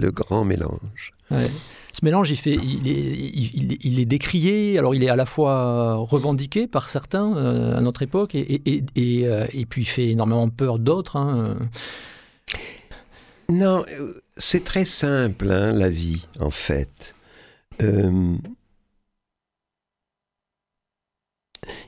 le- 0.00 0.10
grand 0.10 0.44
mélange. 0.44 1.12
Ouais. 1.30 1.48
Ce 1.92 2.04
mélange, 2.04 2.30
il, 2.30 2.36
fait, 2.36 2.54
il, 2.54 2.88
est, 2.88 2.92
il, 2.92 3.72
il- 3.72 3.78
il 3.84 4.00
est 4.00 4.04
décrié, 4.04 4.76
alors 4.78 4.96
il 4.96 5.04
est 5.04 5.08
à 5.08 5.14
la 5.16 5.26
fois 5.26 5.94
revendiqué 5.94 6.66
par 6.66 6.90
certains 6.90 7.36
euh, 7.36 7.76
à 7.76 7.80
notre 7.80 8.02
époque, 8.02 8.34
et, 8.34 8.40
et, 8.40 8.62
et, 8.74 8.84
et, 8.96 9.28
euh, 9.28 9.46
et 9.52 9.64
puis 9.64 9.82
il 9.82 9.86
fait 9.86 10.08
énormément 10.08 10.48
peur 10.48 10.80
d'autres. 10.80 11.16
hein. 11.16 11.56
Non, 13.48 13.84
c'est 14.36 14.64
très 14.64 14.84
simple, 14.86 15.50
hein, 15.52 15.72
la 15.72 15.88
vie, 15.88 16.26
en 16.40 16.50
fait. 16.50 17.14
Il 17.80 18.38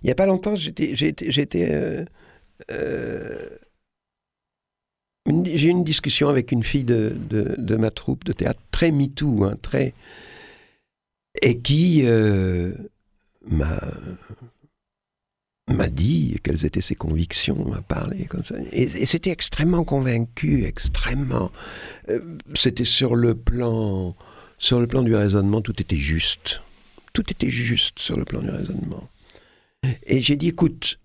n'y 0.05 0.11
a 0.11 0.15
pas 0.15 0.27
longtemps, 0.27 0.55
j'étais, 0.55 0.95
euh, 2.71 3.49
j'ai 5.45 5.69
eu 5.69 5.71
une 5.71 5.85
discussion 5.85 6.29
avec 6.29 6.53
une 6.53 6.63
fille 6.63 6.85
de, 6.85 7.17
de, 7.29 7.77
ma 7.77 7.91
troupe 7.91 8.25
de 8.25 8.33
théâtre, 8.33 8.61
très 8.71 8.91
MeToo, 8.91 9.45
hein, 9.45 9.57
très, 9.61 9.93
et 11.43 11.59
qui 11.59 12.03
euh, 12.05 12.73
m'a 13.49 13.81
dit 15.89 16.39
quelles 16.43 16.65
étaient 16.65 16.81
ses 16.81 16.95
convictions, 16.95 17.69
m'a 17.69 17.83
parlé 17.83 18.27
comme 18.27 18.45
ça, 18.45 18.55
et, 18.73 19.07
c'était 19.07 19.31
extrêmement 19.31 19.85
convaincu, 19.85 20.65
extrêmement. 20.65 21.51
euh, 22.11 22.21
c'était 22.55 22.85
sur 22.85 23.17
sur 24.59 24.81
le 24.81 24.87
plan 24.87 25.03
du 25.03 25.15
raisonnement, 25.15 25.61
tout 25.61 25.81
était 25.81 25.97
juste, 25.97 26.63
tout 27.13 27.29
était 27.31 27.51
juste 27.51 27.99
sur 27.99 28.17
le 28.17 28.25
plan 28.25 28.41
du 28.41 28.51
raisonnement. 28.51 29.09
Et 30.07 30.23
j'ai 30.23 30.37
dit, 30.37 30.49
écoute, 30.49 30.99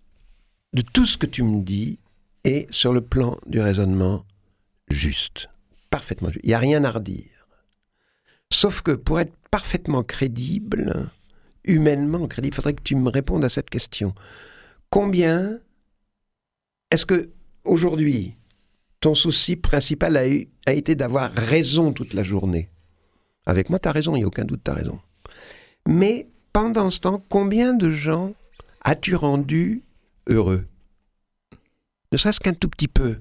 de 0.74 0.82
tout 0.82 1.06
ce 1.06 1.18
que 1.18 1.26
tu 1.26 1.44
me 1.44 1.62
dis 1.62 2.00
est 2.44 2.72
sur 2.74 2.94
le 2.94 3.02
plan 3.02 3.38
du 3.46 3.60
raisonnement 3.60 4.26
juste, 4.90 5.50
parfaitement 5.90 6.30
juste. 6.30 6.44
Il 6.44 6.50
n'y 6.50 6.54
a 6.54 6.60
rien 6.60 6.84
à 6.84 6.92
redire. 6.92 7.48
Sauf 8.52 8.82
que 8.82 8.92
pour 8.92 9.20
être 9.20 9.34
parfaitement 9.50 10.04
crédible, 10.04 11.10
humainement 11.64 12.28
crédible, 12.28 12.54
il 12.54 12.56
faudrait 12.56 12.74
que 12.74 12.84
tu 12.84 12.96
me 12.96 13.10
répondes 13.10 13.46
à 13.46 13.50
cette 13.50 13.70
question. 13.70 14.14
Combien 14.90 15.60
est-ce 16.90 17.06
que 17.06 17.30
aujourd'hui 17.64 18.36
ton 19.00 19.16
souci 19.16 19.56
principal 19.56 20.18
a, 20.18 20.22
a 20.68 20.74
été 20.74 20.96
d'avoir 20.96 21.32
raison 21.32 21.94
toute 21.94 22.14
la 22.14 22.24
journée? 22.24 22.70
Avec 23.46 23.70
moi, 23.70 23.80
tu 23.80 23.88
as 23.88 23.92
raison, 23.92 24.16
il 24.16 24.20
n'y 24.20 24.24
a 24.24 24.28
aucun 24.28 24.46
doute, 24.46 24.62
tu 24.64 24.72
as 24.72 24.76
raison. 24.76 25.00
Mais 25.88 26.30
pendant 26.54 26.90
ce 26.90 27.00
temps, 27.00 27.24
combien 27.30 27.74
de 27.74 27.92
gens 27.92 28.34
as-tu 28.84 29.16
rendu 29.16 29.84
heureux. 30.32 30.66
Ne 32.12 32.18
serait-ce 32.18 32.40
qu'un 32.40 32.54
tout 32.54 32.70
petit 32.70 32.88
peu. 32.88 33.18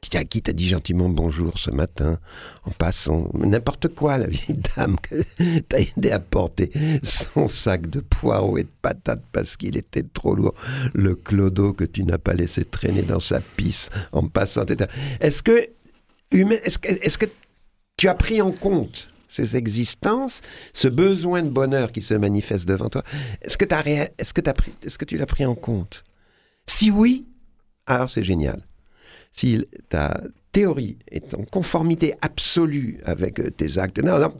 Qui 0.00 0.42
t'a, 0.42 0.52
dit 0.52 0.68
gentiment 0.68 1.08
bonjour 1.08 1.58
ce 1.58 1.70
matin, 1.70 2.18
en 2.64 2.72
passant, 2.72 3.30
n'importe 3.34 3.86
quoi, 3.94 4.18
la 4.18 4.26
vieille 4.26 4.58
dame 4.76 4.96
que 5.00 5.22
t'as 5.68 5.78
aidé 5.78 6.10
à 6.10 6.18
porter 6.18 6.72
son 7.04 7.46
sac 7.46 7.88
de 7.88 8.00
poireaux 8.00 8.58
et 8.58 8.64
de 8.64 8.70
patates 8.82 9.22
parce 9.30 9.56
qu'il 9.56 9.76
était 9.76 10.02
trop 10.02 10.34
lourd, 10.34 10.54
le 10.92 11.14
clodo 11.14 11.72
que 11.72 11.84
tu 11.84 12.02
n'as 12.02 12.18
pas 12.18 12.34
laissé 12.34 12.64
traîner 12.64 13.02
dans 13.02 13.20
sa 13.20 13.40
pisse 13.40 13.90
en 14.10 14.26
passant. 14.26 14.66
Est-ce 15.20 15.44
que, 15.44 15.68
est-ce 16.32 17.18
que, 17.18 17.26
tu 17.96 18.08
as 18.08 18.14
pris 18.14 18.42
en 18.42 18.50
compte 18.50 19.08
ces 19.28 19.56
existences, 19.56 20.40
ce 20.74 20.88
besoin 20.88 21.44
de 21.44 21.48
bonheur 21.48 21.92
qui 21.92 22.02
se 22.02 22.14
manifeste 22.14 22.66
devant 22.66 22.90
toi? 22.90 23.04
Est-ce 23.40 23.56
que, 23.56 23.64
t'as 23.64 23.80
réa- 23.80 24.10
est-ce 24.18 24.34
que, 24.34 24.40
t'as 24.40 24.52
pris, 24.52 24.72
est-ce 24.84 24.98
que 24.98 25.04
tu 25.04 25.16
l'as 25.16 25.26
pris 25.26 25.46
en 25.46 25.54
compte? 25.54 26.02
Si 26.66 26.90
oui, 26.90 27.26
alors 27.86 28.10
c'est 28.10 28.22
génial. 28.22 28.66
Si 29.32 29.66
ta 29.88 30.20
théorie 30.52 30.98
est 31.10 31.34
en 31.34 31.44
conformité 31.44 32.14
absolue 32.20 33.00
avec 33.04 33.40
euh, 33.40 33.50
tes 33.50 33.78
actes, 33.78 33.98
non, 33.98 34.18
non, 34.18 34.34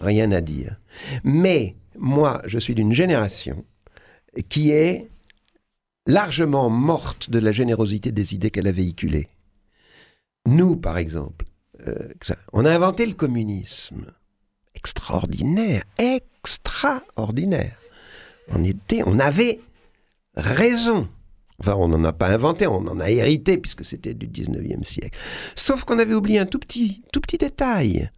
rien 0.00 0.32
à 0.32 0.40
dire. 0.40 0.80
Mais 1.22 1.76
moi, 1.96 2.42
je 2.46 2.58
suis 2.58 2.74
d'une 2.74 2.92
génération 2.92 3.64
qui 4.48 4.70
est 4.70 5.08
largement 6.06 6.70
morte 6.70 7.30
de 7.30 7.38
la 7.38 7.52
générosité 7.52 8.12
des 8.12 8.34
idées 8.34 8.50
qu'elle 8.50 8.68
a 8.68 8.72
véhiculées. 8.72 9.28
Nous, 10.46 10.76
par 10.76 10.98
exemple, 10.98 11.46
euh, 11.86 12.12
on 12.52 12.64
a 12.64 12.70
inventé 12.70 13.06
le 13.06 13.14
communisme. 13.14 14.06
Extraordinaire, 14.74 15.82
extraordinaire. 15.98 17.76
On 18.48 18.62
était, 18.62 19.02
on 19.04 19.18
avait 19.18 19.60
raison. 20.36 21.08
Enfin, 21.58 21.74
on 21.74 21.88
n'en 21.88 22.04
a 22.04 22.12
pas 22.12 22.28
inventé, 22.28 22.66
on 22.66 22.86
en 22.86 23.00
a 23.00 23.10
hérité 23.10 23.56
puisque 23.56 23.84
c'était 23.84 24.14
du 24.14 24.28
19e 24.28 24.84
siècle. 24.84 25.18
Sauf 25.54 25.84
qu'on 25.84 25.98
avait 25.98 26.14
oublié 26.14 26.38
un 26.38 26.46
tout 26.46 26.58
petit, 26.58 27.02
tout 27.12 27.20
petit 27.20 27.38
détail. 27.38 28.10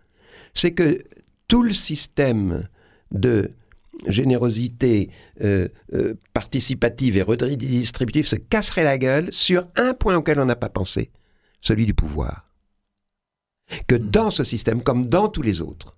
C'est 0.55 0.73
que 0.73 1.05
tout 1.47 1.63
le 1.63 1.73
système 1.73 2.69
de 3.13 3.53
générosité 4.07 5.11
euh, 5.41 5.69
euh, 5.95 6.15
participative 6.33 7.17
et 7.17 7.23
redistributive 7.23 8.27
se 8.27 8.37
casserait 8.37 8.85
la 8.85 8.99
gueule 8.99 9.33
sur 9.33 9.67
un 9.77 9.95
point 9.95 10.17
auquel 10.17 10.41
on 10.41 10.45
n'a 10.45 10.57
pas 10.57 10.69
pensé, 10.69 11.11
celui 11.61 11.87
du 11.87 11.95
pouvoir. 11.95 12.45
Que 13.87 13.97
dans 13.97 14.31
ce 14.31 14.45
système, 14.45 14.83
comme 14.83 15.07
dans 15.07 15.29
tous 15.29 15.43
les 15.43 15.63
autres, 15.63 15.97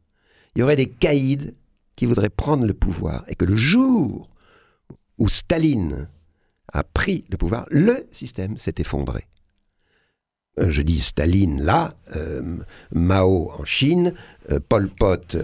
il 0.55 0.61
y 0.61 0.63
aurait 0.63 0.77
des 0.77 0.89
caïds 0.89 1.55
qui 1.95 2.07
voudraient 2.07 2.31
prendre 2.31 2.67
le 2.67 2.75
pouvoir 2.75 3.25
et 3.29 3.35
que 3.35 3.45
le 3.45 3.57
jour 3.57 4.31
où 5.19 5.29
Staline 5.29 6.09
a 6.73 6.85
pris 6.85 7.25
le 7.31 7.37
pouvoir, 7.37 7.67
le 7.71 8.07
système 8.13 8.57
s'est 8.57 8.75
effondré. 8.79 9.27
euh, 10.59 10.71
je 10.71 10.83
dis 10.83 11.01
Staline 11.01 11.63
là, 11.63 11.95
euh, 12.17 12.59
Mao 12.93 13.51
en 13.53 13.65
Chine, 13.65 14.15
euh, 14.51 14.61
Pol 14.61 14.89
Pot. 14.89 15.37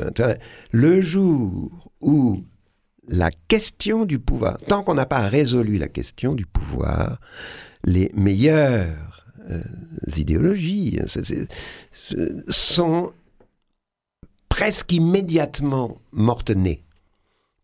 le 0.72 1.00
jour 1.00 1.92
où 2.00 2.42
la 3.08 3.30
question 3.48 4.04
du 4.04 4.18
pouvoir, 4.18 4.58
tant 4.58 4.82
qu'on 4.82 4.94
n'a 4.94 5.06
pas 5.06 5.28
résolu 5.28 5.76
la 5.76 5.88
question 5.88 6.34
du 6.34 6.44
pouvoir, 6.44 7.20
les 7.84 8.10
meilleures 8.14 9.26
idéologies 10.16 10.98
sont 12.48 13.12
presque 14.48 14.92
immédiatement 14.92 15.98
mortes-nées 16.10 16.85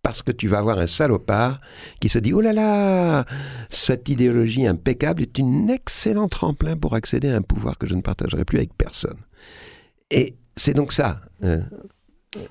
parce 0.02 0.22
que 0.22 0.32
tu 0.32 0.48
vas 0.48 0.58
avoir 0.58 0.78
un 0.78 0.86
salopard 0.86 1.60
qui 2.00 2.08
se 2.08 2.18
dit 2.18 2.32
Oh 2.32 2.40
là 2.40 2.52
là, 2.52 3.24
cette 3.70 4.08
idéologie 4.08 4.66
impeccable 4.66 5.22
est 5.22 5.38
une 5.38 5.70
excellent 5.70 6.28
tremplin 6.28 6.76
pour 6.76 6.94
accéder 6.94 7.30
à 7.30 7.36
un 7.36 7.42
pouvoir 7.42 7.78
que 7.78 7.86
je 7.86 7.94
ne 7.94 8.02
partagerai 8.02 8.44
plus 8.44 8.58
avec 8.58 8.74
personne. 8.76 9.18
Et 10.10 10.36
c'est 10.56 10.74
donc 10.74 10.92
ça. 10.92 11.20
Hein. 11.42 11.62
Euh, 12.36 12.46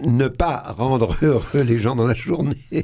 ne 0.00 0.28
pas 0.28 0.72
rendre 0.76 1.16
heureux 1.22 1.62
les 1.62 1.78
gens 1.78 1.96
dans 1.96 2.06
la 2.06 2.14
journée. 2.14 2.64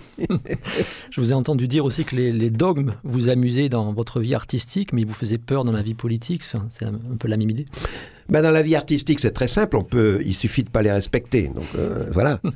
Je 1.11 1.21
vous 1.21 1.31
ai 1.31 1.35
entendu 1.35 1.69
dire 1.69 1.85
aussi 1.85 2.05
que 2.05 2.17
les, 2.17 2.51
dogmes 2.51 2.95
vous 3.05 3.29
amusaient 3.29 3.69
dans 3.69 3.93
votre 3.93 4.21
vie 4.21 4.35
artistique, 4.35 4.93
mais 4.93 5.03
ils 5.03 5.07
vous 5.07 5.15
faisaient 5.15 5.39
peur 5.39 5.65
dans 5.65 5.73
la 5.73 5.83
vie 5.83 5.95
politique. 5.95 6.43
c'est 6.43 6.85
un 6.85 7.17
peu 7.19 7.29
la 7.29 7.37
même 7.37 7.51
idée. 7.51 7.67
Ben 8.31 8.43
dans 8.43 8.53
la 8.53 8.63
vie 8.63 8.77
artistique, 8.77 9.19
c'est 9.21 9.33
très 9.33 9.49
simple. 9.49 9.77
On 9.77 9.83
peut, 9.83 10.23
il 10.25 10.35
suffit 10.35 10.63
de 10.63 10.71
pas 10.71 10.83
les 10.83 10.93
respecter. 10.93 11.49
Donc 11.49 11.67
euh, 11.77 12.07
voilà. 12.13 12.41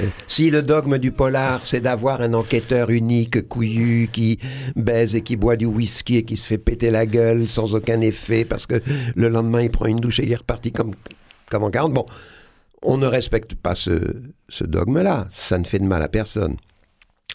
Euh, 0.00 0.06
si 0.26 0.50
le 0.50 0.62
dogme 0.62 0.98
du 0.98 1.12
polar, 1.12 1.66
c'est 1.66 1.80
d'avoir 1.80 2.20
un 2.20 2.34
enquêteur 2.34 2.90
unique, 2.90 3.48
couillu, 3.48 4.08
qui 4.12 4.38
baise 4.76 5.16
et 5.16 5.22
qui 5.22 5.36
boit 5.36 5.56
du 5.56 5.66
whisky 5.66 6.18
et 6.18 6.24
qui 6.24 6.36
se 6.36 6.46
fait 6.46 6.58
péter 6.58 6.90
la 6.90 7.06
gueule 7.06 7.48
sans 7.48 7.74
aucun 7.74 8.00
effet 8.00 8.44
parce 8.44 8.66
que 8.66 8.80
le 9.16 9.28
lendemain 9.28 9.62
il 9.62 9.70
prend 9.70 9.86
une 9.86 9.98
douche 9.98 10.20
et 10.20 10.24
il 10.24 10.32
est 10.32 10.36
reparti 10.36 10.72
comme 10.72 10.92
comme 11.50 11.64
en 11.64 11.70
40. 11.70 11.92
Bon, 11.94 12.06
on 12.82 12.96
ne 12.96 13.06
respecte 13.06 13.54
pas 13.54 13.74
ce, 13.74 14.00
dogme-là. 14.60 15.28
Ça 15.34 15.58
ne 15.58 15.64
fait 15.64 15.78
de 15.78 15.84
mal 15.84 16.02
à 16.02 16.08
personne. 16.08 16.56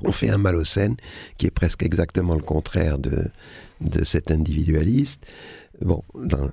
On 0.04 0.12
fait 0.12 0.30
un 0.30 0.38
mal 0.38 0.56
aux 0.56 0.66
scènes 0.66 0.96
qui 1.38 1.48
est 1.48 1.52
presque 1.52 1.84
exactement 1.84 2.36
le 2.36 2.41
contraire 2.41 2.98
de, 2.98 3.26
de 3.82 4.04
cet 4.04 4.32
individualiste. 4.32 5.26
Bon, 5.82 6.02
dans, 6.16 6.50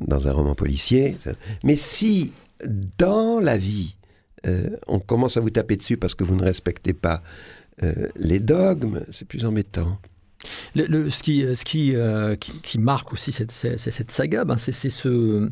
dans 0.00 0.28
un 0.28 0.32
roman 0.32 0.54
policier. 0.54 1.16
Mais 1.64 1.76
si, 1.76 2.32
dans 2.98 3.40
la 3.40 3.56
vie, 3.56 3.96
euh, 4.46 4.76
on 4.86 5.00
commence 5.00 5.36
à 5.36 5.40
vous 5.40 5.50
taper 5.50 5.76
dessus 5.76 5.96
parce 5.96 6.14
que 6.14 6.24
vous 6.24 6.34
ne 6.34 6.44
respectez 6.44 6.92
pas 6.92 7.22
euh, 7.82 8.08
les 8.16 8.40
dogmes, 8.40 9.04
c'est 9.10 9.26
plus 9.26 9.44
embêtant. 9.44 9.98
Ce, 10.74 10.80
euh, 11.94 12.36
qui, 12.36 12.78
marque 12.78 13.12
aussi 13.12 13.32
cette, 13.32 13.52
cette 13.52 14.10
saga, 14.10 14.44
ben 14.44 14.56
c'est 14.56 14.72
ce 14.72 15.50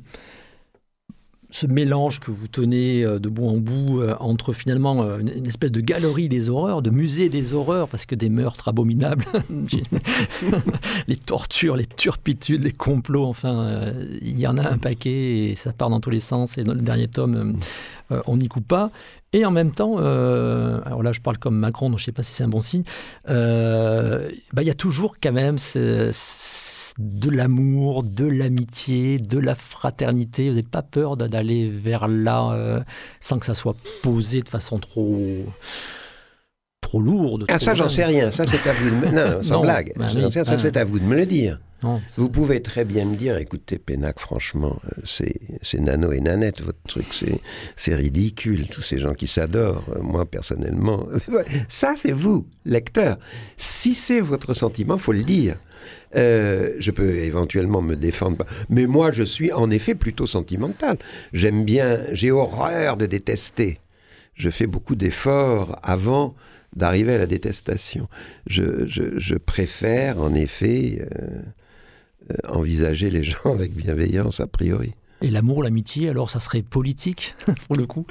ce 1.51 1.67
mélange 1.67 2.21
que 2.21 2.31
vous 2.31 2.47
tenez 2.47 3.03
euh, 3.03 3.19
de 3.19 3.29
bout 3.29 3.49
en 3.49 3.57
bout 3.57 4.01
euh, 4.01 4.15
entre 4.21 4.53
finalement 4.53 5.03
euh, 5.03 5.19
une 5.19 5.47
espèce 5.47 5.73
de 5.73 5.81
galerie 5.81 6.29
des 6.29 6.51
horreurs, 6.51 6.83
de 6.83 6.91
musée 6.91 7.29
des 7.29 7.55
horreurs, 7.55 7.89
parce 7.89 8.05
que 8.05 8.15
des 8.15 8.29
meurtres 8.29 8.69
abominables, 8.69 9.25
les 11.09 11.17
tortures, 11.17 11.77
les 11.77 11.87
turpitudes, 11.87 12.65
les 12.65 12.73
complots, 12.73 13.25
enfin, 13.25 13.93
il 14.21 14.39
y 14.39 14.47
en 14.47 14.59
a 14.59 14.69
un 14.69 14.79
paquet 14.79 15.51
et 15.51 15.55
ça 15.57 15.73
part 15.73 15.91
dans 15.91 16.01
tous 16.01 16.11
les 16.11 16.21
sens. 16.21 16.59
Et 16.59 16.65
dans 16.65 16.75
le 16.75 16.83
dernier 16.83 17.09
tome, 17.09 17.57
on 18.11 18.37
n'y 18.37 18.49
coupe 18.49 18.67
pas. 18.67 18.91
Et 19.33 19.45
en 19.45 19.51
même 19.51 19.73
temps, 19.73 19.99
alors 19.99 21.03
là 21.03 21.13
je 21.13 21.21
parle 21.21 21.39
comme 21.39 21.57
Macron, 21.57 21.91
donc 21.91 21.99
je 21.99 22.05
ne 22.05 22.07
sais 22.07 22.13
pas 22.13 22.23
si 22.23 22.35
c'est 22.35 22.45
un 22.45 22.49
bon 22.49 22.61
signe, 22.61 22.85
bah, 23.27 24.23
il 24.59 24.65
y 24.65 24.71
a 24.71 24.75
toujours 24.75 25.17
quand 25.21 25.33
même 25.33 25.59
ce 25.59 26.11
de 26.99 27.31
l'amour, 27.31 28.03
de 28.03 28.25
l'amitié, 28.25 29.19
de 29.19 29.39
la 29.39 29.55
fraternité. 29.55 30.45
Vous 30.45 30.57
n'avez 30.57 30.63
pas 30.65 30.83
peur 30.83 31.17
d'aller 31.17 31.69
vers 31.69 32.09
là 32.09 32.53
euh, 32.53 32.81
sans 33.21 33.39
que 33.39 33.47
ça 33.47 33.55
soit 33.55 33.77
posé 34.03 34.43
de 34.43 34.49
façon 34.49 34.79
trop 34.79 35.45
trop 36.81 37.01
lourde. 37.01 37.45
Ah 37.49 37.59
ça 37.59 37.75
j'en 37.75 37.89
sais 37.89 38.05
rien, 38.05 38.31
ça 38.31 38.45
c'est 38.45 38.67
à 38.67 38.73
vous 38.73 38.91
de 38.91 38.95
me... 38.95 39.09
Non, 39.13 39.43
sans 39.43 39.61
blague. 39.61 39.93
Bah 39.97 40.09
ça 40.31 40.43
ah. 40.47 40.59
c'est 40.59 40.77
à 40.77 40.85
vous 40.85 40.99
de 40.99 41.05
me 41.05 41.17
le 41.17 41.27
dire. 41.27 41.61
vous 42.17 42.31
pouvez 42.31 42.63
très 42.63 42.85
bien 42.85 43.05
me 43.05 43.15
dire, 43.15 43.37
écoutez 43.37 43.79
Pénac, 43.79 44.19
franchement, 44.19 44.81
euh, 44.87 45.03
c'est 45.05 45.81
nano 45.81 46.13
et 46.13 46.21
nanette 46.21 46.63
votre 46.63 46.83
truc, 46.87 47.07
c'est 47.77 47.95
ridicule, 47.95 48.69
tous 48.69 48.83
ces 48.83 48.99
gens 48.99 49.15
qui 49.15 49.27
s'adorent, 49.27 49.85
euh, 49.95 50.01
moi 50.01 50.25
personnellement. 50.25 51.07
ça 51.69 51.95
c'est 51.97 52.13
vous, 52.13 52.47
lecteur. 52.65 53.19
Si 53.57 53.95
c'est 53.95 54.21
votre 54.21 54.55
sentiment, 54.55 54.97
faut 54.97 55.13
le 55.13 55.25
dire. 55.25 55.57
Euh, 56.17 56.75
je 56.79 56.91
peux 56.91 57.17
éventuellement 57.17 57.83
me 57.83 57.95
défendre. 57.95 58.45
Mais 58.69 58.87
moi, 58.87 59.13
je 59.13 59.23
suis 59.23 59.53
en 59.53 59.71
effet 59.71 59.95
plutôt 59.95 60.27
sentimental. 60.27 60.99
J'aime 61.33 61.65
bien, 61.65 62.01
j'ai 62.13 62.31
horreur 62.31 62.97
de 62.97 63.07
détester. 63.07 63.79
Je 64.35 64.51
fais 64.51 64.67
beaucoup 64.67 64.95
d'efforts 64.95 65.79
avant 65.83 66.35
d'arriver 66.75 67.15
à 67.15 67.19
la 67.19 67.27
détestation. 67.27 68.09
Je, 68.47 69.35
préfère, 69.37 70.21
en 70.21 70.35
effet, 70.35 71.01
euh, 71.01 71.43
euh, 72.31 72.35
envisager 72.49 73.11
les 73.11 73.23
gens 73.23 73.53
avec 73.53 73.75
bienveillance, 73.75 74.41
a 74.41 74.47
priori. 74.47 74.95
Et 75.21 75.31
l'amour, 75.31 75.65
l'amitié, 75.65 76.09
alors 76.11 76.31
ça 76.31 76.39
serait 76.39 76.63
politique, 76.63 77.35
pour 77.67 77.77
le 77.77 77.87
coup? 77.87 78.07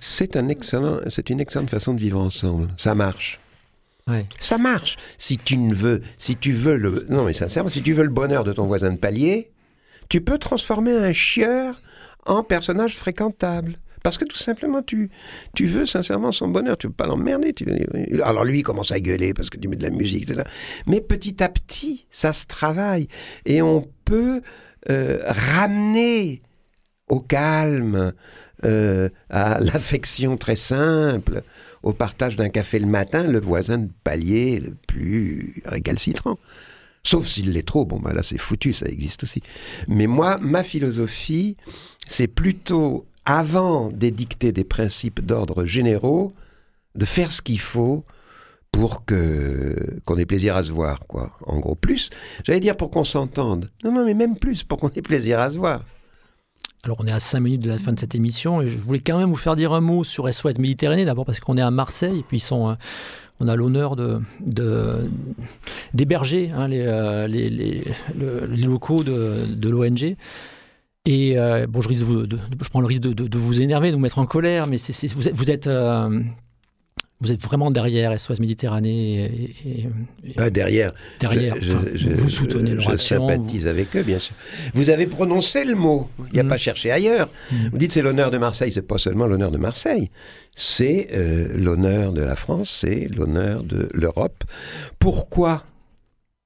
C'est 0.00 0.36
un 0.36 0.48
excellent, 0.48 0.98
une 1.28 1.40
excellente 1.40 1.70
façon 1.70 1.94
de 1.94 2.00
vivre 2.00 2.18
ensemble. 2.18 2.68
Ça 2.76 2.96
marche. 2.96 3.38
Ça 4.40 4.58
marche. 4.58 4.96
Si 5.18 5.36
tu 5.36 5.56
ne 5.56 5.74
veux, 5.74 6.02
si 6.18 6.36
tu 6.36 6.52
veux 6.52 6.76
le, 6.76 7.06
non 7.08 7.24
mais 7.24 7.32
sincèrement, 7.32 7.68
si 7.68 7.82
tu 7.82 7.92
veux 7.92 8.04
le 8.04 8.10
bonheur 8.10 8.44
de 8.44 8.52
ton 8.52 8.66
voisin 8.66 8.92
de 8.92 8.96
palier, 8.96 9.50
tu 10.08 10.20
peux 10.20 10.38
transformer 10.38 10.92
un 10.92 11.12
chieur 11.12 11.80
en 12.26 12.42
personnage 12.42 12.96
fréquentable. 12.96 13.78
Parce 14.02 14.16
que 14.16 14.24
tout 14.24 14.36
simplement, 14.36 14.82
tu, 14.82 15.10
tu 15.54 15.66
veux 15.66 15.84
sincèrement 15.84 16.32
son 16.32 16.48
bonheur. 16.48 16.78
Tu 16.78 16.86
ne 16.86 16.90
veux 16.90 16.96
pas 16.96 17.06
l'emmerder. 17.06 17.52
Tu... 17.52 17.66
Alors 18.22 18.44
lui, 18.44 18.60
il 18.60 18.62
commence 18.62 18.92
à 18.92 19.00
gueuler 19.00 19.34
parce 19.34 19.50
que 19.50 19.58
tu 19.58 19.68
mets 19.68 19.76
de 19.76 19.82
la 19.82 19.90
musique. 19.90 20.30
Etc. 20.30 20.42
Mais 20.86 21.00
petit 21.00 21.42
à 21.42 21.48
petit, 21.48 22.06
ça 22.10 22.32
se 22.32 22.46
travaille. 22.46 23.08
Et 23.44 23.60
on 23.60 23.86
peut 24.04 24.40
euh, 24.88 25.18
ramener 25.26 26.38
au 27.08 27.20
calme, 27.20 28.12
euh, 28.64 29.08
à 29.30 29.60
l'affection 29.60 30.36
très 30.36 30.56
simple, 30.56 31.42
au 31.82 31.92
partage 31.92 32.36
d'un 32.36 32.48
café 32.48 32.78
le 32.78 32.86
matin 32.86 33.24
le 33.24 33.40
voisin 33.40 33.78
de 33.78 33.90
palier 34.04 34.60
le 34.60 34.74
plus 34.86 35.62
récalcitrant. 35.64 36.38
Sauf 37.04 37.26
s'il 37.26 37.52
l'est 37.52 37.66
trop, 37.66 37.84
bon 37.84 38.00
ben 38.00 38.12
là 38.12 38.22
c'est 38.22 38.38
foutu, 38.38 38.72
ça 38.72 38.86
existe 38.86 39.22
aussi. 39.22 39.42
Mais 39.86 40.06
moi, 40.06 40.38
ma 40.38 40.62
philosophie, 40.62 41.56
c'est 42.06 42.26
plutôt, 42.26 43.06
avant 43.24 43.88
d'édicter 43.88 44.52
des 44.52 44.64
principes 44.64 45.24
d'ordre 45.24 45.64
généraux, 45.64 46.32
de 46.94 47.04
faire 47.04 47.32
ce 47.32 47.40
qu'il 47.40 47.60
faut 47.60 48.04
pour 48.72 49.04
que 49.04 50.00
qu'on 50.04 50.18
ait 50.18 50.26
plaisir 50.26 50.56
à 50.56 50.62
se 50.62 50.72
voir, 50.72 51.06
quoi. 51.06 51.38
En 51.46 51.58
gros, 51.58 51.74
plus, 51.74 52.10
j'allais 52.44 52.60
dire 52.60 52.76
pour 52.76 52.90
qu'on 52.90 53.04
s'entende. 53.04 53.70
Non, 53.84 53.92
non, 53.92 54.04
mais 54.04 54.14
même 54.14 54.36
plus, 54.36 54.62
pour 54.62 54.78
qu'on 54.78 54.90
ait 54.90 55.02
plaisir 55.02 55.40
à 55.40 55.50
se 55.50 55.56
voir. 55.58 55.84
Alors 56.84 56.98
on 57.00 57.06
est 57.06 57.12
à 57.12 57.20
5 57.20 57.40
minutes 57.40 57.62
de 57.62 57.70
la 57.70 57.78
fin 57.78 57.92
de 57.92 57.98
cette 57.98 58.14
émission 58.14 58.62
et 58.62 58.68
je 58.68 58.76
voulais 58.76 59.00
quand 59.00 59.18
même 59.18 59.30
vous 59.30 59.36
faire 59.36 59.56
dire 59.56 59.72
un 59.72 59.80
mot 59.80 60.04
sur 60.04 60.32
SOS 60.32 60.58
Méditerranée, 60.58 61.04
d'abord 61.04 61.24
parce 61.24 61.40
qu'on 61.40 61.56
est 61.56 61.62
à 61.62 61.70
Marseille 61.70 62.20
et 62.20 62.22
puis 62.22 62.44
euh, 62.52 62.74
on 63.40 63.48
a 63.48 63.56
l'honneur 63.56 63.96
de, 63.96 64.20
d'héberger 65.92 66.50
hein, 66.54 66.70
euh, 66.70 67.26
les, 67.26 67.84
locaux 68.64 69.02
de, 69.02 69.46
de 69.48 69.68
l'ONG. 69.68 70.16
Et 71.04 71.38
euh, 71.38 71.66
bon, 71.66 71.80
je, 71.80 71.88
risque 71.88 72.06
de, 72.06 72.38
je 72.62 72.68
prends 72.68 72.80
le 72.80 72.86
risque 72.86 73.02
de, 73.02 73.38
vous 73.38 73.60
énerver, 73.60 73.88
de 73.88 73.94
vous 73.94 74.00
mettre 74.00 74.18
en 74.18 74.26
colère, 74.26 74.66
mais 74.66 74.76
vous 75.32 75.50
êtes 75.50 75.68
vous 77.20 77.32
êtes 77.32 77.42
vraiment 77.42 77.72
derrière 77.72 78.18
SOS 78.18 78.38
Méditerranée 78.38 79.24
et, 79.64 79.88
ah, 80.36 80.50
derrière. 80.50 80.92
Derrière. 81.18 81.56
Je, 81.60 82.10
vous 82.10 82.28
soutenez 82.28 82.78
Je 82.78 82.96
sympathise 82.96 83.66
avec 83.66 83.96
eux, 83.96 84.04
bien 84.04 84.20
sûr. 84.20 84.36
Vous 84.72 84.90
avez 84.90 85.08
prononcé 85.08 85.64
le 85.64 85.74
mot. 85.74 86.08
Il 86.28 86.34
n'y 86.34 86.38
a 86.38 86.44
mm. 86.44 86.48
pas 86.48 86.58
cherché 86.58 86.92
ailleurs. 86.92 87.28
Mm. 87.50 87.68
Vous 87.72 87.78
dites 87.78 87.92
c'est 87.92 88.02
l'honneur 88.02 88.30
de 88.30 88.38
Marseille. 88.38 88.70
C'est 88.70 88.82
pas 88.82 88.98
seulement 88.98 89.26
l'honneur 89.26 89.50
de 89.50 89.58
Marseille. 89.58 90.10
C'est 90.56 91.08
euh, 91.12 91.56
l'honneur 91.56 92.12
de 92.12 92.22
la 92.22 92.36
France. 92.36 92.70
C'est 92.70 93.08
l'honneur 93.10 93.64
de 93.64 93.88
l'Europe. 93.94 94.44
Pourquoi 95.00 95.64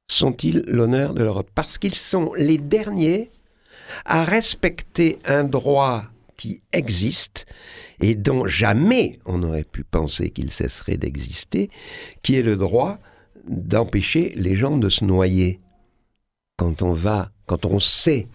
sont-ils 0.09 0.65
l'honneur 0.67 1.13
de 1.13 1.23
l'Europe? 1.23 1.51
Parce 1.55 1.77
qu'ils 1.77 1.95
sont 1.95 2.33
les 2.35 2.57
derniers 2.57 3.31
à 4.07 4.25
respecter 4.25 5.19
un 5.27 5.45
droit 5.45 6.05
qui 6.39 6.63
existe 6.73 7.45
et 8.03 8.15
dont 8.15 8.47
jamais 8.47 9.19
on 9.25 9.39
n'aurait 9.39 9.65
pu 9.65 9.85
penser 9.85 10.31
qu'il 10.31 10.51
cesserait 10.51 10.97
d'exister, 10.97 11.71
qui 12.23 12.37
est 12.37 12.43
le 12.43 12.57
droit 12.57 12.99
d'empêcher 13.49 14.33
les 14.37 14.55
gens 14.55 14.77
de 14.77 14.89
se 14.89 15.05
noyer. 15.05 15.61
Quand 16.57 16.83
on 16.83 16.93
va, 16.93 17.33
quand 17.47 17.65
on 17.65 17.79
sait 17.79 18.27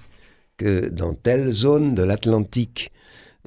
que 0.58 0.90
dans 0.90 1.14
telle 1.14 1.52
zone 1.52 1.94
de 1.94 2.04
l'Atlantique, 2.04 2.92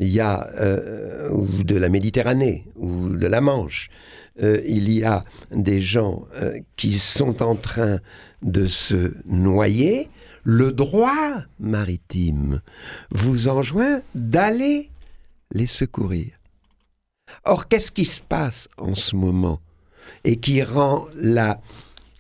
euh, 0.01 1.31
ou 1.31 1.63
de 1.63 1.77
la 1.77 1.91
Méditerranée, 1.91 2.65
ou 2.77 3.11
de 3.11 3.27
la 3.27 3.43
Manche, 3.43 3.91
euh, 4.43 4.63
il 4.67 4.91
y 4.91 5.05
a 5.05 5.25
des 5.51 5.83
gens 5.83 6.27
euh, 6.37 6.59
qui 6.77 6.99
sont 6.99 7.43
en 7.43 7.55
train 7.55 7.99
de 8.43 8.67
se 8.67 9.15
noyer, 9.27 10.09
le 10.43 10.73
droit 10.73 11.43
maritime 11.59 12.63
vous 13.11 13.49
enjoint 13.49 14.01
d'aller 14.15 14.89
les 15.53 15.67
secourir. 15.67 16.33
Or, 17.45 17.69
qu'est-ce 17.69 17.93
qui 17.93 18.05
se 18.05 18.21
passe 18.21 18.69
en 18.77 18.95
ce 18.95 19.17
moment 19.17 19.61
et 20.25 20.37
qui 20.37 20.63
rend 20.63 21.07
la 21.17 21.61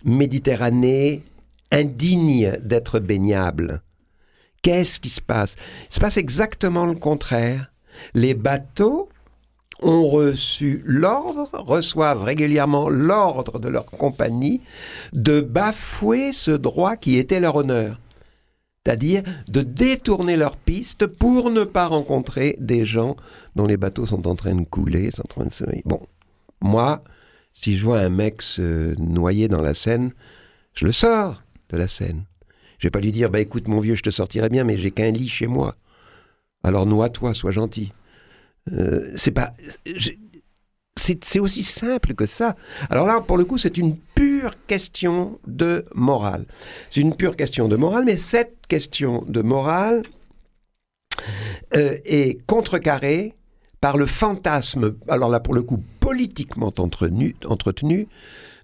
Méditerranée 0.04 1.22
indigne 1.70 2.56
d'être 2.62 3.00
baignable? 3.00 3.82
Qu'est-ce 4.62 5.00
qui 5.00 5.08
se 5.08 5.20
passe? 5.20 5.56
Il 5.90 5.94
se 5.94 6.00
passe 6.00 6.16
exactement 6.16 6.86
le 6.86 6.94
contraire. 6.94 7.72
Les 8.14 8.34
bateaux 8.34 9.08
ont 9.82 10.06
reçu 10.06 10.82
l'ordre, 10.84 11.48
reçoivent 11.52 12.22
régulièrement 12.22 12.88
l'ordre 12.88 13.58
de 13.58 13.68
leur 13.68 13.86
compagnie 13.86 14.60
de 15.12 15.40
bafouer 15.40 16.32
ce 16.32 16.50
droit 16.50 16.96
qui 16.96 17.16
était 17.16 17.40
leur 17.40 17.56
honneur. 17.56 17.98
C'est-à-dire 18.90 19.22
de 19.46 19.60
détourner 19.60 20.36
leur 20.36 20.56
piste 20.56 21.06
pour 21.06 21.50
ne 21.50 21.62
pas 21.62 21.86
rencontrer 21.86 22.56
des 22.58 22.84
gens 22.84 23.14
dont 23.54 23.66
les 23.66 23.76
bateaux 23.76 24.04
sont 24.04 24.26
en 24.26 24.34
train 24.34 24.56
de 24.56 24.64
couler, 24.64 25.12
sont 25.12 25.22
en 25.22 25.28
train 25.28 25.44
de 25.44 25.52
se... 25.52 25.62
Bon, 25.84 26.08
moi, 26.60 27.04
si 27.54 27.78
je 27.78 27.84
vois 27.84 28.00
un 28.00 28.08
mec 28.08 28.42
se 28.42 29.00
noyer 29.00 29.46
dans 29.46 29.60
la 29.60 29.74
Seine, 29.74 30.10
je 30.74 30.86
le 30.86 30.90
sors 30.90 31.44
de 31.68 31.76
la 31.76 31.86
Seine. 31.86 32.24
Je 32.80 32.88
vais 32.88 32.90
pas 32.90 32.98
lui 32.98 33.12
dire, 33.12 33.30
bah 33.30 33.38
écoute 33.38 33.68
mon 33.68 33.78
vieux, 33.78 33.94
je 33.94 34.02
te 34.02 34.10
sortirai 34.10 34.48
bien, 34.48 34.64
mais 34.64 34.76
j'ai 34.76 34.90
qu'un 34.90 35.12
lit 35.12 35.28
chez 35.28 35.46
moi. 35.46 35.76
Alors 36.64 36.84
noie-toi, 36.84 37.32
sois 37.32 37.52
gentil. 37.52 37.92
Euh, 38.72 39.12
c'est 39.14 39.30
pas. 39.30 39.52
C'est 41.02 41.40
aussi 41.40 41.62
simple 41.62 42.14
que 42.14 42.26
ça. 42.26 42.56
Alors 42.90 43.06
là, 43.06 43.20
pour 43.20 43.38
le 43.38 43.44
coup, 43.44 43.58
c'est 43.58 43.78
une 43.78 43.96
pure 43.96 44.54
question 44.66 45.38
de 45.46 45.86
morale. 45.94 46.46
C'est 46.90 47.00
une 47.00 47.14
pure 47.14 47.36
question 47.36 47.68
de 47.68 47.76
morale, 47.76 48.04
mais 48.04 48.16
cette 48.16 48.66
question 48.68 49.24
de 49.26 49.40
morale 49.40 50.02
euh, 51.76 51.96
est 52.04 52.44
contrecarrée 52.46 53.34
par 53.80 53.96
le 53.96 54.04
fantasme, 54.04 54.96
alors 55.08 55.30
là 55.30 55.40
pour 55.40 55.54
le 55.54 55.62
coup 55.62 55.82
politiquement 56.00 56.72
entretenu, 56.76 57.34
entretenu 57.46 58.08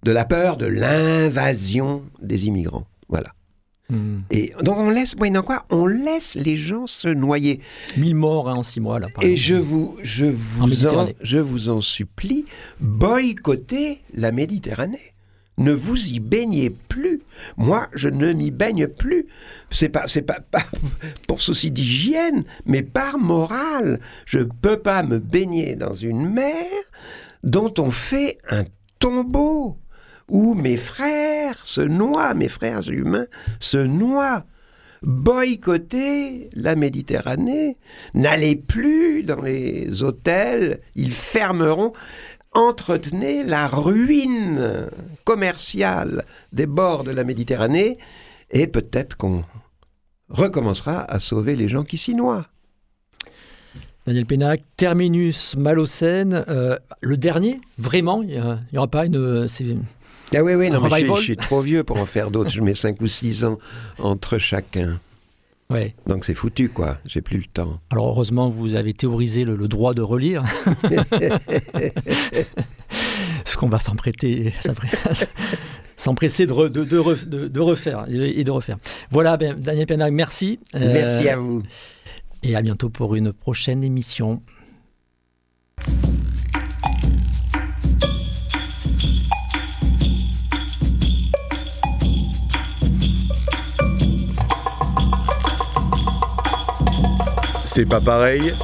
de 0.02 0.12
la 0.12 0.26
peur 0.26 0.58
de 0.58 0.66
l'invasion 0.66 2.02
des 2.20 2.46
immigrants. 2.48 2.86
Voilà. 3.08 3.35
Hmm. 3.88 4.20
Et 4.30 4.52
donc 4.62 4.78
on 4.78 4.90
laisse, 4.90 5.14
quoi 5.44 5.64
On 5.70 5.86
laisse 5.86 6.34
les 6.34 6.56
gens 6.56 6.86
se 6.86 7.08
noyer. 7.08 7.60
1000 7.96 8.14
morts 8.16 8.48
hein, 8.48 8.54
en 8.54 8.62
6 8.62 8.80
mois 8.80 8.98
là. 8.98 9.06
Et 9.22 9.36
je 9.36 9.54
vous, 9.54 9.96
je 10.02 10.24
vous, 10.24 10.86
en, 10.86 11.08
je 11.22 11.38
vous 11.38 11.68
en 11.68 11.80
supplie, 11.80 12.46
boycottez 12.80 14.02
la 14.14 14.32
Méditerranée. 14.32 15.14
Ne 15.58 15.72
vous 15.72 16.12
y 16.12 16.20
baignez 16.20 16.68
plus. 16.68 17.22
Moi, 17.56 17.88
je 17.94 18.10
ne 18.10 18.30
m'y 18.32 18.50
baigne 18.50 18.88
plus. 18.88 19.26
C'est 19.70 19.88
pas, 19.88 20.06
c'est 20.06 20.20
pas, 20.20 20.40
pas 20.40 20.66
pour 21.26 21.40
souci 21.40 21.70
d'hygiène, 21.70 22.44
mais 22.66 22.82
par 22.82 23.18
morale. 23.18 24.00
Je 24.26 24.40
peux 24.40 24.78
pas 24.78 25.02
me 25.02 25.18
baigner 25.18 25.74
dans 25.74 25.94
une 25.94 26.28
mer 26.28 26.66
dont 27.42 27.72
on 27.78 27.90
fait 27.90 28.36
un 28.50 28.64
tombeau 28.98 29.78
où 30.28 30.54
mes 30.54 30.76
frères 30.76 31.64
se 31.64 31.80
noient, 31.80 32.34
mes 32.34 32.48
frères 32.48 32.88
humains 32.88 33.26
se 33.60 33.78
noient. 33.78 34.44
Boycottez 35.02 36.50
la 36.54 36.74
Méditerranée, 36.74 37.76
n'allez 38.14 38.56
plus 38.56 39.22
dans 39.22 39.42
les 39.42 40.02
hôtels, 40.02 40.80
ils 40.94 41.12
fermeront. 41.12 41.92
Entretenez 42.52 43.44
la 43.44 43.66
ruine 43.66 44.88
commerciale 45.24 46.24
des 46.52 46.64
bords 46.66 47.04
de 47.04 47.10
la 47.10 47.22
Méditerranée 47.22 47.98
et 48.50 48.66
peut-être 48.66 49.16
qu'on 49.16 49.44
recommencera 50.30 51.02
à 51.02 51.18
sauver 51.18 51.54
les 51.54 51.68
gens 51.68 51.84
qui 51.84 51.98
s'y 51.98 52.14
noient. 52.14 52.46
Daniel 54.06 54.24
Pénac, 54.24 54.62
Terminus, 54.76 55.56
Malocène, 55.56 56.44
euh, 56.48 56.78
le 57.00 57.16
dernier, 57.16 57.60
vraiment, 57.76 58.22
il 58.22 58.40
n'y 58.72 58.78
aura 58.78 58.88
pas 58.88 59.04
une... 59.04 59.48
Ah 60.34 60.42
oui, 60.42 60.54
oui, 60.54 60.70
non, 60.70 60.80
mais 60.80 61.06
je, 61.06 61.14
suis 61.20 61.36
trop 61.36 61.60
vieux 61.60 61.84
pour 61.84 61.98
en 61.98 62.06
faire 62.06 62.30
d'autres. 62.30 62.50
je 62.50 62.60
mets 62.60 62.74
5 62.74 63.00
ou 63.00 63.06
6 63.06 63.44
ans 63.44 63.58
entre 63.98 64.38
chacun. 64.38 64.98
Ouais. 65.70 65.94
Donc 66.06 66.24
c'est 66.24 66.34
foutu, 66.34 66.68
quoi. 66.68 66.98
J'ai 67.08 67.20
plus 67.20 67.38
le 67.38 67.44
temps. 67.44 67.80
Alors 67.90 68.08
heureusement, 68.08 68.48
vous 68.48 68.74
avez 68.76 68.92
théorisé 68.92 69.44
le, 69.44 69.56
droit 69.68 69.94
de 69.94 70.02
relire. 70.02 70.44
Ce 73.44 73.56
qu'on 73.56 73.68
va 73.68 73.78
s'emprêter, 73.78 74.52
s'empresser 75.96 76.46
de, 76.46 76.68
de, 76.68 76.84
de, 76.84 77.48
de, 77.48 77.60
refaire 77.60 78.06
et 78.08 78.44
de 78.44 78.50
refaire. 78.50 78.76
Voilà, 79.10 79.36
ben, 79.36 79.58
Daniel 79.58 79.86
Penag, 79.86 80.12
merci. 80.12 80.60
Merci 80.74 81.28
à 81.28 81.36
vous. 81.36 81.62
Et 82.42 82.54
à 82.54 82.62
bientôt 82.62 82.90
pour 82.90 83.14
une 83.14 83.32
prochaine 83.32 83.82
émission. 83.82 84.42
C'est 97.76 97.84
pas 97.84 98.00
pareil, 98.00 98.54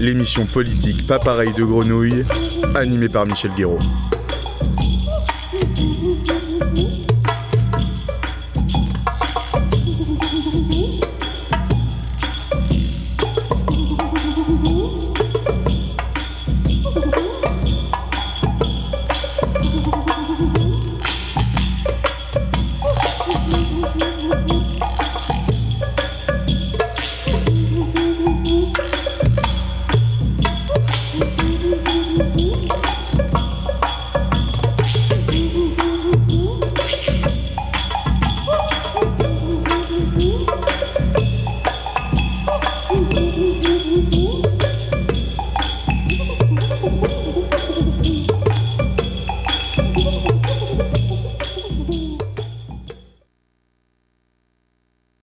l'émission 0.00 0.46
politique 0.46 1.06
Pas 1.06 1.18
pareil 1.18 1.52
de 1.52 1.62
Grenouille, 1.62 2.24
animée 2.74 3.10
par 3.10 3.26
Michel 3.26 3.50
Guéraud. 3.54 3.78